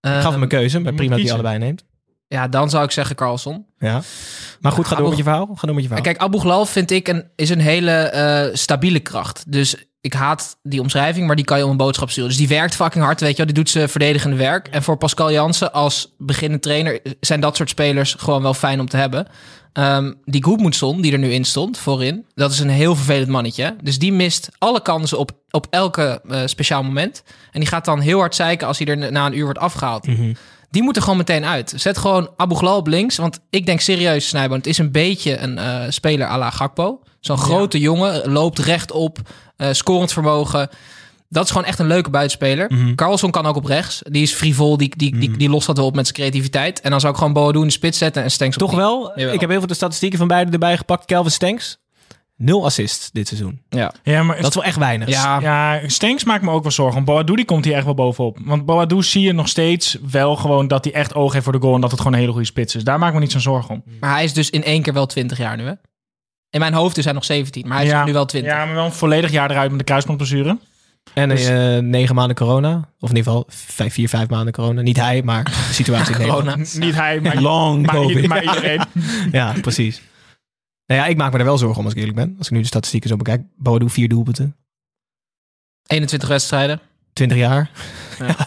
Ik 0.00 0.10
gaf 0.10 0.32
hem 0.32 0.42
een 0.42 0.48
keuze, 0.48 0.78
maar 0.80 0.92
prima 0.94 1.14
dat 1.16 1.24
hij 1.24 1.32
allebei 1.32 1.58
neemt. 1.58 1.84
Ja, 2.28 2.48
dan 2.48 2.70
zou 2.70 2.84
ik 2.84 2.90
zeggen 2.90 3.16
Carlson. 3.16 3.66
Ja. 3.78 4.02
Maar 4.60 4.72
goed, 4.72 4.84
ga 4.86 4.90
door 4.90 4.98
Abu- 4.98 5.08
met 5.08 5.16
je 5.16 5.22
verhaal. 5.24 5.46
Ga 5.54 5.66
door 5.66 5.74
met 5.74 5.82
je 5.84 5.88
verhaal. 5.88 6.04
Kijk, 6.04 6.18
Abu 6.18 6.38
Ghlal 6.38 6.66
vind 6.66 6.90
ik 6.90 7.08
een, 7.08 7.24
is 7.36 7.50
een 7.50 7.60
hele 7.60 7.90
eh, 7.92 8.54
stabiele 8.54 9.00
kracht. 9.00 9.52
Dus 9.52 9.76
ik 10.00 10.12
haat 10.12 10.58
die 10.62 10.80
omschrijving, 10.80 11.26
maar 11.26 11.36
die 11.36 11.44
kan 11.44 11.58
je 11.58 11.64
om 11.64 11.70
een 11.70 11.76
boodschap 11.76 12.10
sturen. 12.10 12.28
Dus 12.28 12.38
die 12.38 12.48
werkt 12.48 12.74
fucking 12.74 13.04
hard, 13.04 13.20
weet 13.20 13.30
je 13.30 13.36
wel. 13.36 13.46
Die 13.46 13.54
doet 13.54 13.70
zijn 13.70 13.88
verdedigende 13.88 14.36
werk. 14.36 14.68
En 14.68 14.82
voor 14.82 14.96
Pascal 14.96 15.32
Jansen 15.32 15.72
als 15.72 16.14
beginnend 16.18 16.62
trainer 16.62 17.00
zijn 17.20 17.40
dat 17.40 17.56
soort 17.56 17.68
spelers 17.70 18.14
gewoon 18.18 18.42
wel 18.42 18.54
fijn 18.54 18.80
om 18.80 18.88
te 18.88 18.96
hebben. 18.96 19.26
Ehm, 19.74 20.12
die 20.24 20.44
Goedmoedson, 20.44 21.00
die 21.00 21.12
er 21.12 21.18
nu 21.18 21.32
in 21.32 21.44
stond, 21.44 21.78
voorin, 21.78 22.24
dat 22.34 22.52
is 22.52 22.58
een 22.58 22.68
heel 22.68 22.96
vervelend 22.96 23.28
mannetje. 23.28 23.76
Dus 23.82 23.98
die 23.98 24.12
mist 24.12 24.48
alle 24.58 24.82
kansen 24.82 25.18
op, 25.18 25.30
op 25.50 25.66
elke 25.70 26.20
eh, 26.28 26.40
speciaal 26.44 26.82
moment. 26.82 27.22
En 27.52 27.60
die 27.60 27.68
gaat 27.68 27.84
dan 27.84 28.00
heel 28.00 28.18
hard 28.18 28.34
zeiken 28.34 28.66
als 28.66 28.78
hij 28.78 28.86
er 28.86 29.12
na 29.12 29.26
een 29.26 29.36
uur 29.36 29.44
wordt 29.44 29.58
afgehaald. 29.58 30.04
Die 30.70 30.82
moet 30.82 30.96
er 30.96 31.02
gewoon 31.02 31.16
meteen 31.18 31.44
uit. 31.44 31.72
Zet 31.76 31.98
gewoon 31.98 32.30
Abu 32.36 32.54
Ghlal 32.54 32.76
op 32.76 32.86
links. 32.86 33.16
Want 33.16 33.40
ik 33.50 33.66
denk 33.66 33.80
serieus, 33.80 34.28
Snijboon, 34.28 34.56
het 34.56 34.66
is 34.66 34.78
een 34.78 34.92
beetje 34.92 35.38
een 35.38 35.58
eh, 35.58 35.80
speler 35.88 36.26
à 36.26 36.38
la 36.38 36.50
Gakpo. 36.50 37.00
Zo'n 37.20 37.38
grote 37.38 37.78
jongen, 37.78 38.32
loopt 38.32 38.58
rechtop, 38.58 39.18
eh 39.56 39.68
scorend 39.72 40.12
vermogen. 40.12 40.68
Dat 41.34 41.44
is 41.44 41.50
gewoon 41.50 41.66
echt 41.66 41.78
een 41.78 41.86
leuke 41.86 42.10
buitenspeler. 42.10 42.70
Carlson 42.94 43.30
kan 43.30 43.46
ook 43.46 43.56
op 43.56 43.64
rechts. 43.64 44.02
Die 44.04 44.22
is 44.22 44.32
frivol, 44.32 44.76
die, 44.76 44.92
die, 44.96 45.18
die, 45.18 45.36
die 45.36 45.48
lost 45.48 45.66
dat 45.66 45.76
wel 45.76 45.86
op 45.86 45.94
met 45.94 46.06
zijn 46.06 46.18
creativiteit. 46.18 46.80
En 46.80 46.90
dan 46.90 47.00
zou 47.00 47.12
ik 47.12 47.18
gewoon 47.18 47.32
Boadu 47.32 47.58
in 47.60 47.66
de 47.66 47.72
spits 47.72 47.98
zetten 47.98 48.22
en 48.22 48.30
Stenks 48.30 48.56
op 48.56 48.68
Toch 48.68 48.76
wel? 48.76 49.12
Jawel. 49.14 49.34
Ik 49.34 49.40
heb 49.40 49.48
heel 49.48 49.58
veel 49.58 49.68
de 49.68 49.74
statistieken 49.74 50.18
van 50.18 50.28
beide 50.28 50.50
erbij 50.50 50.76
gepakt. 50.76 51.04
Kelvin 51.04 51.30
Stenks, 51.30 51.78
nul 52.36 52.64
assists 52.64 53.10
dit 53.12 53.28
seizoen. 53.28 53.62
Ja. 53.68 53.92
Ja, 54.02 54.22
maar 54.22 54.36
Dat 54.40 54.48
is 54.48 54.54
wel 54.54 54.64
echt 54.64 54.78
weinig. 54.78 55.08
Ja, 55.08 55.40
Ja, 55.40 55.80
Stenks 55.88 56.24
maakt 56.24 56.42
me 56.42 56.50
ook 56.50 56.62
wel 56.62 56.72
zorgen. 56.72 56.94
Want 56.94 57.06
Boadu 57.06 57.34
die 57.34 57.44
komt 57.44 57.64
hier 57.64 57.74
echt 57.74 57.84
wel 57.84 57.94
bovenop. 57.94 58.38
Want 58.44 58.64
Boadu 58.66 59.02
zie 59.02 59.22
je 59.22 59.32
nog 59.32 59.48
steeds 59.48 59.98
wel 60.10 60.36
gewoon 60.36 60.68
dat 60.68 60.84
hij 60.84 60.92
echt 60.94 61.14
oog 61.14 61.32
heeft 61.32 61.44
voor 61.44 61.52
de 61.52 61.60
goal. 61.60 61.74
En 61.74 61.80
dat 61.80 61.90
het 61.90 61.98
gewoon 61.98 62.14
een 62.14 62.20
hele 62.20 62.32
goede 62.32 62.46
spits 62.46 62.74
is. 62.74 62.84
Daar 62.84 62.98
maak 62.98 63.08
ik 63.08 63.14
me 63.14 63.20
niet 63.20 63.32
zo'n 63.32 63.40
zorgen 63.40 63.70
om. 63.74 63.82
maar 64.00 64.12
hij 64.12 64.24
is 64.24 64.32
dus 64.32 64.50
in 64.50 64.64
één 64.64 64.82
keer 64.82 64.92
wel 64.92 65.06
20 65.06 65.38
jaar 65.38 65.56
nu, 65.56 65.64
hè? 65.64 65.72
In 66.50 66.60
mijn 66.60 66.74
hoofd 66.74 66.96
is 66.96 67.04
hij 67.04 67.12
nog 67.14 67.24
17, 67.24 67.68
maar 67.68 67.76
hij 67.76 67.86
is 67.86 67.92
ja, 67.92 68.04
nu 68.04 68.12
wel 68.12 68.24
20. 68.26 68.52
Ja, 68.52 68.64
maar 68.64 68.74
wel 68.74 68.84
een 68.84 68.92
volledig 68.92 69.30
jaar 69.30 69.50
eruit 69.50 69.70
met 69.70 69.78
de 69.78 69.84
kruisbandblessure. 69.84 70.58
En 71.14 71.28
Dus- 71.28 71.46
eh, 71.48 71.78
negen 71.78 72.14
maanden 72.14 72.36
corona. 72.36 72.76
Of 73.00 73.10
in 73.10 73.16
ieder 73.16 73.32
geval 73.32 73.44
vijf, 73.48 73.92
vier, 73.92 74.08
vijf 74.08 74.28
maanden 74.28 74.52
corona. 74.52 74.80
Niet 74.80 74.96
hij, 74.96 75.22
maar 75.22 75.44
de 75.44 75.50
situatie 75.72 76.12
in 76.14 76.18
Nederland. 76.26 76.44
Corona. 76.46 76.86
Niet 76.86 76.94
hij, 76.94 77.20
maar, 77.20 77.40
Long 77.40 77.86
maar, 77.86 77.94
COVID. 77.94 78.26
maar 78.26 78.42
iedereen. 78.42 78.80
Ja, 79.32 79.54
precies. 79.60 80.02
Nou 80.86 81.00
ja, 81.00 81.06
ik 81.06 81.16
maak 81.16 81.32
me 81.32 81.38
er 81.38 81.44
wel 81.44 81.58
zorgen 81.58 81.78
om 81.78 81.84
als 81.84 81.92
ik 81.94 81.98
eerlijk 81.98 82.18
ben. 82.18 82.34
Als 82.38 82.46
ik 82.46 82.52
nu 82.52 82.60
de 82.60 82.66
statistieken 82.66 83.08
zo 83.08 83.16
bekijk. 83.16 83.42
Boadu 83.56 83.90
vier 83.90 84.08
doelpunten. 84.08 84.56
21 85.86 86.28
wedstrijden. 86.28 86.80
20 87.12 87.36
jaar. 87.38 87.70
Ja. 88.18 88.36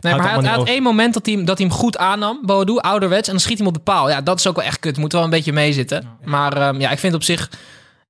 Nee, 0.00 0.14
maar 0.14 0.22
hij 0.22 0.32
had, 0.32 0.44
hij 0.64 0.74
één 0.74 0.82
moment 0.82 1.14
dat 1.14 1.26
hij, 1.26 1.34
hem- 1.34 1.44
dat 1.44 1.58
hij 1.58 1.66
hem 1.66 1.76
goed 1.76 1.96
aannam, 1.98 2.40
Boadu, 2.46 2.78
ouderwets, 2.78 3.26
en 3.26 3.32
dan 3.32 3.40
schiet 3.42 3.58
hij 3.58 3.66
hem 3.66 3.76
op 3.76 3.84
de 3.84 3.92
paal. 3.92 4.08
Ja, 4.10 4.20
dat 4.20 4.38
is 4.38 4.46
ook 4.46 4.56
wel 4.56 4.64
echt 4.64 4.78
kut. 4.78 4.96
Moet 4.96 5.12
wel 5.12 5.24
een 5.24 5.30
beetje 5.30 5.52
meezitten. 5.52 6.08
Maar 6.24 6.56
ehm, 6.56 6.80
ja, 6.80 6.90
ik 6.90 6.98
vind 6.98 7.14
op 7.14 7.22
zich, 7.22 7.50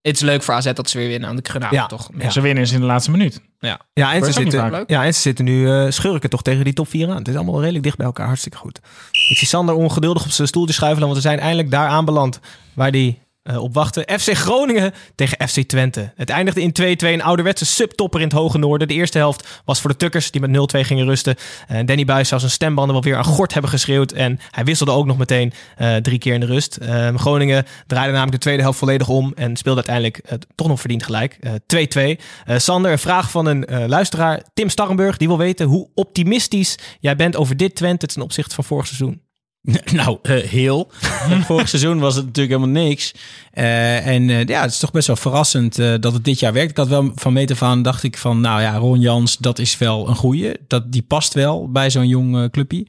het 0.03 0.15
is 0.17 0.21
leuk 0.21 0.43
voor 0.43 0.55
AZ 0.55 0.73
dat 0.73 0.91
ze 0.91 0.99
weer 0.99 1.09
winnen 1.09 1.29
aan 1.29 1.37
de 1.37 1.43
Grenade, 1.51 1.75
Ja. 1.75 1.87
toch? 1.87 2.11
Ja. 2.19 2.31
Ze 2.31 2.41
winnen 2.41 2.63
is 2.63 2.73
in 2.73 2.81
de 2.81 2.87
laatste 2.87 3.11
minuut. 3.11 3.41
Ja, 3.95 4.13
en 4.13 4.25
ze, 4.25 4.33
zitten, 4.33 4.85
ja, 4.87 5.05
en 5.05 5.15
ze 5.15 5.21
zitten 5.21 5.45
nu 5.45 5.71
eh, 5.71 5.91
schurken 5.91 6.31
toch 6.31 6.43
tegen 6.43 6.65
die 6.65 6.73
top 6.73 6.89
4 6.89 7.09
aan. 7.09 7.17
Het 7.17 7.29
is 7.29 7.35
allemaal 7.35 7.61
redelijk 7.61 7.85
dicht 7.85 7.97
bij 7.97 8.07
elkaar. 8.07 8.27
Hartstikke 8.27 8.59
goed. 8.59 8.81
Ik 9.29 9.37
zie 9.37 9.47
Sander 9.49 9.75
ongeduldig 9.75 10.25
op 10.25 10.31
zijn 10.31 10.49
stoeltje 10.49 10.75
schuifelen, 10.75 11.09
want 11.09 11.21
we 11.21 11.29
zijn 11.29 11.39
eindelijk 11.39 11.71
daar 11.71 11.89
aanbeland 11.89 12.41
waar 12.75 12.91
die 12.91 13.19
eh, 13.43 13.63
op 13.63 13.75
wachten. 13.75 14.21
FC 14.21 14.33
Groningen 14.33 14.93
tegen 15.15 15.49
FC 15.49 15.61
Twente. 15.61 16.13
Het 16.17 16.31
eindigde 16.31 16.61
in 16.61 16.73
2-2, 16.73 17.13
een 17.13 17.23
ouderwetse 17.23 17.65
subtopper 17.65 18.21
in 18.21 18.27
het 18.27 18.37
hoge 18.37 18.59
noorden. 18.59 18.89
De 18.89 18.95
eerste 18.95 19.19
helft 19.19 19.63
was 19.65 19.81
voor 19.81 19.91
de 19.91 19.97
Tukkers, 19.97 20.31
die 20.31 20.41
met 20.41 20.77
0-2 20.77 20.81
gingen 20.81 21.07
rusten. 21.07 21.37
En 21.67 21.87
Danny 21.87 22.05
Buis 22.05 22.29
zou 22.29 22.41
zijn 22.41 22.53
stembanden 22.53 22.95
wel 22.95 23.03
weer 23.03 23.17
aan 23.17 23.25
gort 23.25 23.53
hebben 23.53 23.71
geschreeuwd. 23.71 24.13
En 24.13 24.39
hij 24.51 24.65
wisselde 24.65 24.93
ook 24.93 25.07
nog 25.07 25.19
meteen 25.19 25.53
eh, 25.77 25.97
drie 25.97 26.19
keer 26.19 26.35
in 26.35 26.41
de 26.41 26.47
rust. 26.47 26.77
Ehm, 26.77 27.17
Groningen 27.17 27.67
draaide 27.87 28.13
namelijk 28.13 28.37
de 28.37 28.43
tweede 28.43 28.63
helft 28.63 28.79
volledig 28.79 29.09
om 29.09 29.33
en 29.35 29.57
speelde 29.57 29.85
uiteindelijk 29.87 30.19
eh, 30.19 30.39
toch 30.55 30.69
nog 30.69 30.81
verdiend 30.81 31.03
gelijk. 31.03 31.37
Eh, 31.41 31.53
2-2. 31.67 32.19
Eh, 32.45 32.59
Sander, 32.59 32.93
een 32.93 32.99
vraag 32.99 33.31
van 33.31 33.47
een 33.47 33.67
eh, 33.67 33.87
luisteraar, 33.87 34.43
Tim 34.55 34.69
Starrenburg, 34.69 35.17
die 35.17 35.29
wil 35.29 35.39
weten 35.39 35.67
hoe 35.67 35.89
optimistisch 35.95 36.79
jij 37.01 37.17
bent 37.17 37.37
over 37.37 37.57
dit 37.57 37.75
Twente 37.75 38.07
ten 38.07 38.23
opzichte 38.23 38.55
van 38.55 38.65
vorig 38.65 38.87
seizoen. 38.87 39.23
Nou, 39.93 40.19
eh, 40.23 40.37
heel. 40.37 40.91
Vorig 41.47 41.69
seizoen 41.69 41.99
was 41.99 42.15
het 42.15 42.25
natuurlijk 42.25 42.59
helemaal 42.59 42.83
niks. 42.83 43.15
Eh, 43.51 44.07
en 44.07 44.31
eh, 44.31 44.45
ja, 44.45 44.63
het 44.63 44.71
is 44.71 44.79
toch 44.79 44.91
best 44.91 45.07
wel 45.07 45.17
verrassend 45.17 45.77
dat 45.77 46.13
het 46.13 46.25
dit 46.25 46.39
jaar 46.39 46.53
werkt. 46.53 46.71
Ik 46.71 46.77
had 46.77 46.89
wel 46.89 47.13
van 47.15 47.33
meet 47.33 47.51
af 47.51 47.63
aan, 47.63 47.83
dacht 47.83 48.03
ik 48.03 48.19
van, 48.19 48.41
nou 48.41 48.61
ja, 48.61 48.77
Ron 48.77 49.01
Jans, 49.01 49.37
dat 49.39 49.59
is 49.59 49.79
wel 49.79 50.09
een 50.09 50.17
goeie. 50.17 50.53
Dat, 50.67 50.93
die 50.93 51.03
past 51.03 51.35
wel 51.35 51.71
bij 51.71 51.91
zo'n 51.91 52.09
jong 52.09 52.51
clubje. 52.51 52.87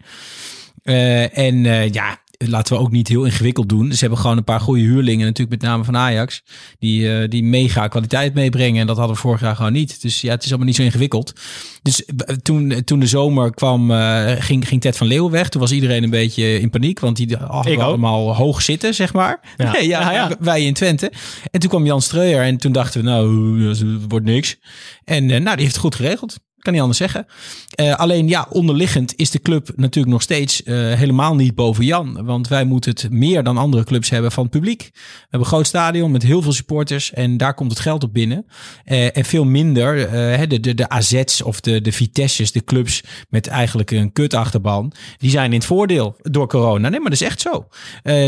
En 1.33 1.63
ja, 1.93 2.17
laten 2.49 2.73
we 2.75 2.81
ook 2.81 2.91
niet 2.91 3.07
heel 3.07 3.25
ingewikkeld 3.25 3.69
doen. 3.69 3.91
Ze 3.91 3.99
hebben 3.99 4.19
gewoon 4.19 4.37
een 4.37 4.43
paar 4.43 4.59
goede 4.59 4.81
huurlingen, 4.81 5.25
natuurlijk 5.25 5.61
met 5.61 5.69
name 5.69 5.83
van 5.83 5.97
Ajax, 5.97 6.43
die, 6.79 7.13
eh, 7.17 7.29
die 7.29 7.43
mega 7.43 7.87
kwaliteit 7.87 8.33
meebrengen. 8.33 8.81
En 8.81 8.87
dat 8.87 8.97
hadden 8.97 9.15
we 9.15 9.21
vorig 9.21 9.41
jaar 9.41 9.55
gewoon 9.55 9.73
niet. 9.73 10.01
Dus 10.01 10.21
ja, 10.21 10.31
het 10.31 10.43
is 10.43 10.49
allemaal 10.49 10.67
niet 10.67 10.75
zo 10.75 10.81
ingewikkeld. 10.83 11.33
Dus 11.81 12.05
eh, 12.05 12.35
toen, 12.35 12.81
toen 12.85 12.99
de 12.99 13.07
zomer 13.07 13.53
kwam, 13.53 13.91
eh, 13.91 14.31
ging, 14.37 14.67
ging 14.67 14.81
Ted 14.81 14.97
van 14.97 15.07
Leeuwen 15.07 15.31
weg. 15.31 15.49
Toen 15.49 15.61
was 15.61 15.71
iedereen 15.71 16.03
een 16.03 16.09
beetje 16.09 16.59
in 16.59 16.69
paniek, 16.69 16.99
want 16.99 17.17
die 17.17 17.35
hadden 17.37 17.71
Ik 17.73 17.79
ook. 17.79 17.85
allemaal 17.85 18.35
hoog 18.35 18.61
zitten, 18.61 18.93
zeg 18.93 19.13
maar. 19.13 19.39
Ja. 19.57 19.71
Nee, 19.71 19.87
ja, 19.87 20.01
Ja, 20.01 20.11
ja. 20.11 20.35
wij 20.39 20.65
in 20.65 20.73
Twente. 20.73 21.11
En 21.51 21.59
toen 21.59 21.69
kwam 21.69 21.85
Jan 21.85 22.01
Streuer 22.01 22.41
en 22.43 22.57
toen 22.57 22.71
dachten 22.71 23.03
we, 23.03 23.09
nou, 23.09 23.63
het 23.67 23.83
wordt 24.07 24.25
niks. 24.25 24.57
En 25.03 25.23
eh, 25.31 25.39
nou, 25.41 25.55
die 25.55 25.63
heeft 25.63 25.75
het 25.75 25.77
goed 25.83 25.95
geregeld. 25.95 26.39
Kan 26.63 26.73
niet 26.73 26.81
anders 26.81 26.99
zeggen. 26.99 27.25
Eh, 27.69 27.95
alleen 27.95 28.27
ja, 28.27 28.47
onderliggend 28.49 29.13
is 29.15 29.29
de 29.31 29.39
club 29.39 29.71
natuurlijk 29.75 30.13
nog 30.13 30.21
steeds 30.21 30.63
eh, 30.63 30.75
helemaal 30.75 31.35
niet 31.35 31.55
boven 31.55 31.85
Jan. 31.85 32.25
Want 32.25 32.47
wij 32.47 32.63
moeten 32.65 32.91
het 32.91 33.11
meer 33.11 33.43
dan 33.43 33.57
andere 33.57 33.83
clubs 33.83 34.09
hebben 34.09 34.31
van 34.31 34.43
het 34.43 34.51
publiek. 34.51 34.81
We 34.93 34.99
hebben 35.21 35.39
een 35.39 35.45
groot 35.45 35.67
stadion 35.67 36.11
met 36.11 36.23
heel 36.23 36.41
veel 36.41 36.51
supporters. 36.51 37.13
En 37.13 37.37
daar 37.37 37.53
komt 37.53 37.71
het 37.71 37.79
geld 37.79 38.03
op 38.03 38.13
binnen. 38.13 38.45
Eh, 38.85 39.17
en 39.17 39.25
veel 39.25 39.45
minder 39.45 40.11
de, 40.49 40.59
de, 40.59 40.73
de 40.73 40.89
AZ's 40.89 41.41
of 41.41 41.59
de, 41.59 41.81
de 41.81 41.91
Vitesses, 41.91 42.51
de 42.51 42.63
clubs 42.63 43.03
met 43.29 43.47
eigenlijk 43.47 43.91
een 43.91 44.11
kutachterban. 44.11 44.93
Die 45.17 45.29
zijn 45.29 45.51
in 45.51 45.57
het 45.57 45.65
voordeel 45.65 46.15
door 46.21 46.47
corona. 46.47 46.89
Nee, 46.89 46.99
maar 46.99 47.09
dat 47.09 47.21
is 47.21 47.27
echt 47.27 47.41
zo. 47.41 47.67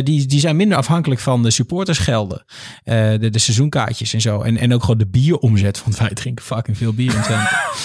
Die, 0.03 0.25
die 0.25 0.39
zijn 0.39 0.55
minder 0.55 0.77
afhankelijk 0.77 1.21
van 1.21 1.43
de 1.43 1.51
supportersgelden. 1.51 2.45
De, 2.83 3.29
de 3.31 3.39
seizoenkaartjes 3.39 4.13
en 4.13 4.21
zo. 4.21 4.41
En, 4.41 4.57
en 4.57 4.73
ook 4.73 4.81
gewoon 4.81 4.97
de 4.97 5.07
bieromzet. 5.07 5.83
Want 5.83 5.97
wij 5.97 6.09
drinken 6.09 6.45
fucking 6.45 6.77
veel 6.77 6.93
bier 6.93 7.13
in. 7.13 7.19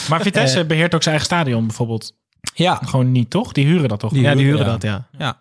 Maar 0.09 0.21
Vitesse 0.41 0.67
beheert 0.67 0.95
ook 0.95 1.03
zijn 1.03 1.15
eigen 1.15 1.35
stadion 1.37 1.67
bijvoorbeeld. 1.67 2.15
ja, 2.55 2.75
Gewoon 2.85 3.13
niet, 3.13 3.31
toch? 3.31 3.53
Die 3.53 3.67
huren 3.67 3.89
dat 3.89 4.01
toch? 4.01 4.13
Die 4.13 4.23
Ja, 4.23 4.35
die 4.35 4.45
huren 4.45 4.67
ja. 4.67 4.73
dat, 4.73 4.83
ja. 4.83 5.09
Ja. 5.19 5.39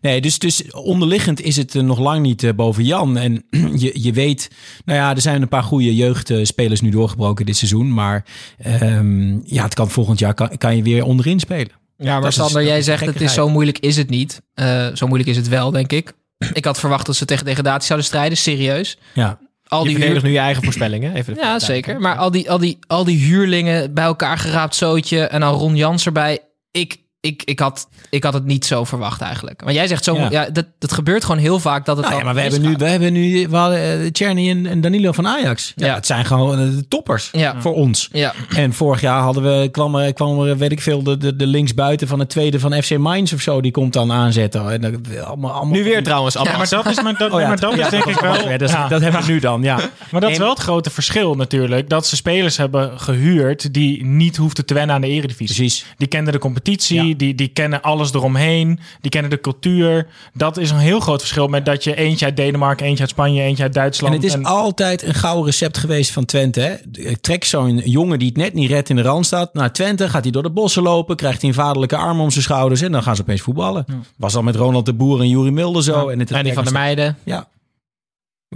Nee, 0.00 0.20
dus, 0.20 0.38
dus 0.38 0.72
onderliggend 0.72 1.40
is 1.40 1.56
het 1.56 1.74
eh, 1.74 1.82
nog 1.82 1.98
lang 1.98 2.22
niet 2.22 2.42
eh, 2.42 2.52
boven 2.52 2.84
Jan. 2.84 3.16
En 3.16 3.44
je, 3.82 4.02
je 4.02 4.12
weet, 4.12 4.50
nou 4.84 4.98
ja, 4.98 5.14
er 5.14 5.20
zijn 5.20 5.42
een 5.42 5.48
paar 5.48 5.62
goede 5.62 5.94
jeugdspelers 5.94 6.80
nu 6.80 6.90
doorgebroken 6.90 7.46
dit 7.46 7.56
seizoen. 7.56 7.94
Maar 7.94 8.24
ehm, 8.58 9.38
ja, 9.44 9.64
het 9.64 9.74
kan 9.74 9.90
volgend 9.90 10.18
jaar 10.18 10.34
kan, 10.34 10.56
kan 10.58 10.76
je 10.76 10.82
weer 10.82 11.04
onderin 11.04 11.40
spelen. 11.40 11.70
Ja, 11.96 12.12
maar 12.12 12.22
Dat 12.22 12.32
Sander, 12.32 12.64
jij 12.64 12.82
zegt 12.82 13.06
het 13.06 13.20
is 13.20 13.34
zo 13.34 13.48
moeilijk 13.48 13.78
is 13.78 13.96
het 13.96 14.10
niet. 14.10 14.42
Eh, 14.54 14.88
zo 14.94 15.06
moeilijk 15.06 15.30
is 15.30 15.36
het 15.36 15.48
wel, 15.48 15.70
denk 15.70 15.92
ik. 15.92 16.12
Ik 16.52 16.64
had 16.64 16.78
verwacht 16.78 17.06
dat 17.06 17.16
ze 17.16 17.24
tegen 17.24 17.44
degradatie 17.44 17.86
zouden 17.86 18.06
strijden, 18.06 18.38
serieus. 18.38 18.98
Ja. 19.14 19.38
Al 19.70 19.82
Je 19.82 19.88
die 19.88 19.94
verdedigt 19.94 20.22
huur... 20.22 20.30
nu 20.30 20.36
je 20.36 20.42
eigen 20.42 20.62
voorspellingen. 20.62 21.14
Even 21.14 21.34
Ja, 21.34 21.58
zeker. 21.58 22.00
Maar 22.00 22.16
al 22.16 22.30
die, 22.30 22.50
al, 22.50 22.58
die, 22.58 22.78
al 22.86 23.04
die 23.04 23.18
huurlingen 23.18 23.94
bij 23.94 24.04
elkaar 24.04 24.38
geraapt 24.38 24.74
zootje 24.74 25.20
en 25.20 25.40
dan 25.40 25.54
Ron 25.54 25.76
Jans 25.76 26.06
erbij. 26.06 26.38
Ik, 26.70 26.96
ik, 27.20 27.42
ik, 27.44 27.58
had, 27.58 27.88
ik 28.10 28.24
had 28.24 28.32
het 28.34 28.44
niet 28.44 28.64
zo 28.66 28.84
verwacht 28.84 29.20
eigenlijk. 29.20 29.64
Maar 29.64 29.72
jij 29.72 29.86
zegt 29.86 30.04
zo, 30.04 30.14
ja. 30.16 30.30
Ja. 30.30 30.50
dat, 30.50 30.66
dat 30.78 30.92
gebeurt 30.92 31.24
gewoon 31.24 31.40
heel 31.40 31.58
vaak 31.60 31.84
dat 31.84 31.96
het 31.96 32.04
Nou 32.06 32.16
al 32.18 32.20
ja, 32.20 32.32
maar 32.32 32.34
we 32.34 32.40
hebben 32.50 32.60
nu, 32.70 32.74
we 32.76 32.84
hebben 32.88 33.12
nu 33.12 33.48
we 33.48 33.56
hadden, 33.56 34.00
eh, 34.02 34.10
Czerny 34.10 34.50
en, 34.50 34.66
en 34.66 34.80
Danilo 34.80 35.12
van 35.12 35.26
Ajax. 35.26 35.72
Ja, 35.76 35.86
Ja. 35.86 35.94
Het 35.94 36.06
zijn 36.06 36.24
gewoon 36.24 36.58
eh, 36.58 36.64
de 36.76 36.88
toppers 36.88 37.28
Ja. 37.32 37.60
voor 37.60 37.74
ons. 37.74 38.08
Ja. 38.12 38.32
En 38.56 38.72
vorig 38.72 39.00
jaar 39.00 39.20
hadden 39.22 39.42
we, 39.42 39.68
kwam 39.68 39.94
er, 39.94 40.12
kwam 40.12 40.40
er 40.40 40.56
weet 40.58 40.72
ik 40.72 40.80
veel, 40.80 41.02
de, 41.02 41.16
de, 41.16 41.36
de 41.36 41.46
linksbuiten 41.46 42.08
van 42.08 42.18
het 42.18 42.28
tweede 42.28 42.60
van 42.60 42.82
FC 42.82 42.98
Mainz 42.98 43.32
of 43.32 43.40
zo. 43.40 43.60
Die 43.60 43.72
komt 43.72 43.92
dan 43.92 44.12
aanzetten. 44.12 44.70
En 44.70 44.80
dat, 44.80 44.92
allemaal, 45.26 45.50
allemaal, 45.52 45.74
Nu 45.74 45.84
weer 45.84 46.02
trouwens. 46.02 46.34
Ja, 46.34 46.42
maar 46.42 46.68
dat 46.68 46.86
is, 46.86 47.02
maar 47.02 47.16
dat, 47.18 47.32
Oh 47.32 47.40
ja, 47.40 47.48
maar 47.48 47.60
dat 47.60 47.74
ja, 47.74 47.84
is 47.84 47.90
denk 47.90 48.04
ik 48.04 48.20
wel... 48.20 48.32
Dat, 48.58 48.60
is- 48.68 48.74
dat 48.88 49.00
hebben 49.00 49.22
we 49.24 49.32
nu 49.32 49.38
dan, 49.38 49.62
ja. 49.62 49.80
Maar 50.10 50.20
dat 50.20 50.30
is 50.30 50.38
wel 50.38 50.50
het 50.50 50.58
grote 50.58 50.90
verschil 50.90 51.34
natuurlijk. 51.34 51.88
Dat 51.88 52.06
ze 52.06 52.16
spelers 52.16 52.56
hebben 52.56 53.00
gehuurd 53.00 53.74
die 53.74 54.04
niet 54.04 54.36
hoefden 54.36 54.66
te 54.66 54.74
wennen 54.74 54.94
aan 54.94 55.00
de 55.00 55.08
eredivisie. 55.08 55.56
Precies. 55.56 55.86
Die 55.96 56.08
kennen 56.08 56.32
de 56.32 56.38
competitie, 56.38 57.09
Die, 57.16 57.34
die 57.34 57.48
kennen 57.48 57.82
alles 57.82 58.12
eromheen. 58.12 58.80
Die 59.00 59.10
kennen 59.10 59.30
de 59.30 59.40
cultuur. 59.40 60.06
Dat 60.34 60.56
is 60.56 60.70
een 60.70 60.78
heel 60.78 61.00
groot 61.00 61.20
verschil 61.20 61.46
met 61.46 61.64
dat 61.64 61.84
je 61.84 61.94
eentje 61.94 62.24
uit 62.24 62.36
Denemarken, 62.36 62.86
eentje 62.86 63.02
uit 63.02 63.10
Spanje, 63.10 63.42
eentje 63.42 63.62
uit 63.62 63.74
Duitsland. 63.74 64.14
En 64.14 64.20
het 64.20 64.30
is 64.30 64.44
altijd 64.44 65.02
een 65.02 65.14
gouden 65.14 65.44
recept 65.44 65.78
geweest 65.78 66.10
van 66.10 66.24
Twente. 66.24 66.60
Hè? 66.60 66.76
Trek 67.16 67.44
zo'n 67.44 67.76
jongen 67.76 68.18
die 68.18 68.28
het 68.28 68.36
net 68.36 68.54
niet 68.54 68.70
redt 68.70 68.88
in 68.88 68.96
de 68.96 69.02
rand 69.02 69.26
staat 69.26 69.54
naar 69.54 69.72
Twente. 69.72 70.08
Gaat 70.08 70.22
hij 70.22 70.32
door 70.32 70.42
de 70.42 70.50
bossen 70.50 70.82
lopen. 70.82 71.16
Krijgt 71.16 71.40
hij 71.40 71.48
een 71.48 71.56
vaderlijke 71.56 71.96
arm 71.96 72.20
om 72.20 72.30
zijn 72.30 72.44
schouders. 72.44 72.80
En 72.80 72.92
dan 72.92 73.02
gaan 73.02 73.16
ze 73.16 73.22
opeens 73.22 73.40
voetballen. 73.40 73.86
Was 74.16 74.36
al 74.36 74.42
met 74.42 74.56
Ronald 74.56 74.86
de 74.86 74.94
Boer 74.94 75.20
en 75.20 75.28
Jurie 75.28 75.52
Mulder 75.52 75.82
zo. 75.82 76.08
En 76.08 76.18
het 76.18 76.30
En 76.30 76.44
die 76.44 76.52
van 76.52 76.64
der 76.64 76.72
Meijden. 76.72 77.18
Ja. 77.24 77.48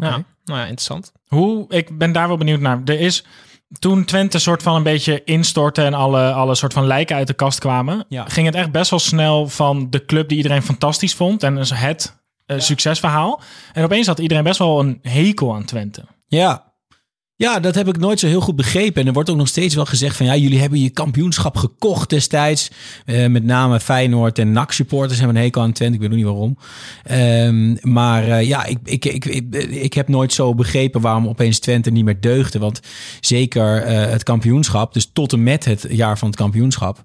Ja, 0.01 0.25
nou 0.45 0.59
ja, 0.59 0.61
interessant. 0.61 1.13
Hoe, 1.27 1.65
ik 1.69 1.99
ben 1.99 2.13
daar 2.13 2.29
wel 2.29 2.37
benieuwd 2.37 2.61
naar. 2.61 2.81
Er 2.85 3.01
is 3.01 3.25
toen 3.79 4.05
Twente 4.05 4.39
soort 4.39 4.63
van 4.63 4.75
een 4.77 4.83
beetje 4.83 5.25
instortte 5.25 5.83
en 5.83 5.95
alle, 5.95 6.33
alle 6.33 6.55
soort 6.55 6.73
van 6.73 6.87
lijken 6.87 7.17
uit 7.17 7.27
de 7.27 7.35
kast 7.35 7.59
kwamen, 7.59 8.05
Ja. 8.09 8.25
ging 8.29 8.47
het 8.47 8.55
echt 8.55 8.71
best 8.73 8.91
wel 8.91 8.99
snel 8.99 9.49
van 9.49 9.91
de 9.91 10.05
club 10.05 10.29
die 10.29 10.37
iedereen 10.37 10.63
fantastisch 10.63 11.15
vond 11.15 11.43
en 11.43 11.55
dus 11.55 11.71
het 11.75 12.23
eh, 12.47 12.59
succesverhaal. 12.61 13.41
En 13.73 13.85
opeens 13.85 14.07
had 14.07 14.19
iedereen 14.19 14.45
best 14.45 14.59
wel 14.59 14.81
een 14.81 14.99
hekel 15.03 15.55
aan 15.55 15.65
Twente. 15.65 16.05
Ja. 16.27 16.73
Ja, 17.37 17.61
dat 17.61 17.75
heb 17.75 17.89
ik 17.89 17.99
nooit 17.99 18.21
zo 18.21 18.27
heel 18.27 18.41
goed 18.41 18.57
begrepen. 18.57 19.01
En 19.01 19.07
er 19.07 19.13
wordt 19.13 19.31
ook 19.31 19.37
nog 19.37 19.49
steeds 19.49 19.75
wel 19.75 19.85
gezegd 19.85 20.17
van... 20.17 20.27
ja, 20.27 20.37
jullie 20.37 20.61
hebben 20.61 20.81
je 20.81 20.91
kampioenschap 20.91 21.57
gekocht 21.57 22.11
destijds. 22.11 22.71
Eh, 23.05 23.27
met 23.27 23.45
name 23.45 23.81
Feyenoord 23.81 24.39
en 24.39 24.53
NAC 24.53 24.73
supporters 24.73 25.19
hebben 25.19 25.37
een 25.37 25.43
hekel 25.43 25.63
aan 25.63 25.73
Twente. 25.73 25.95
Ik 25.95 26.01
weet 26.01 26.09
nog 26.09 26.19
niet 26.19 26.27
waarom. 26.27 26.59
Ehm, 27.03 27.93
maar 27.93 28.29
eh, 28.29 28.47
ja, 28.47 28.65
ik, 28.65 28.79
ik, 28.85 29.05
ik, 29.05 29.25
ik, 29.71 29.95
heb 29.95 30.09
nooit 30.09 30.33
zo 30.33 30.55
begrepen... 30.55 31.01
waarom 31.01 31.29
opeens 31.29 31.59
Twente 31.59 31.91
niet 31.91 32.05
meer 32.05 32.21
deugde. 32.21 32.59
Want 32.59 32.81
zeker 33.21 33.83
eh, 33.83 34.11
het 34.11 34.23
kampioenschap... 34.23 34.93
dus 34.93 35.11
tot 35.13 35.33
en 35.33 35.43
met 35.43 35.65
het 35.65 35.87
jaar 35.89 36.19
van 36.19 36.29
het 36.29 36.37
kampioenschap... 36.37 37.03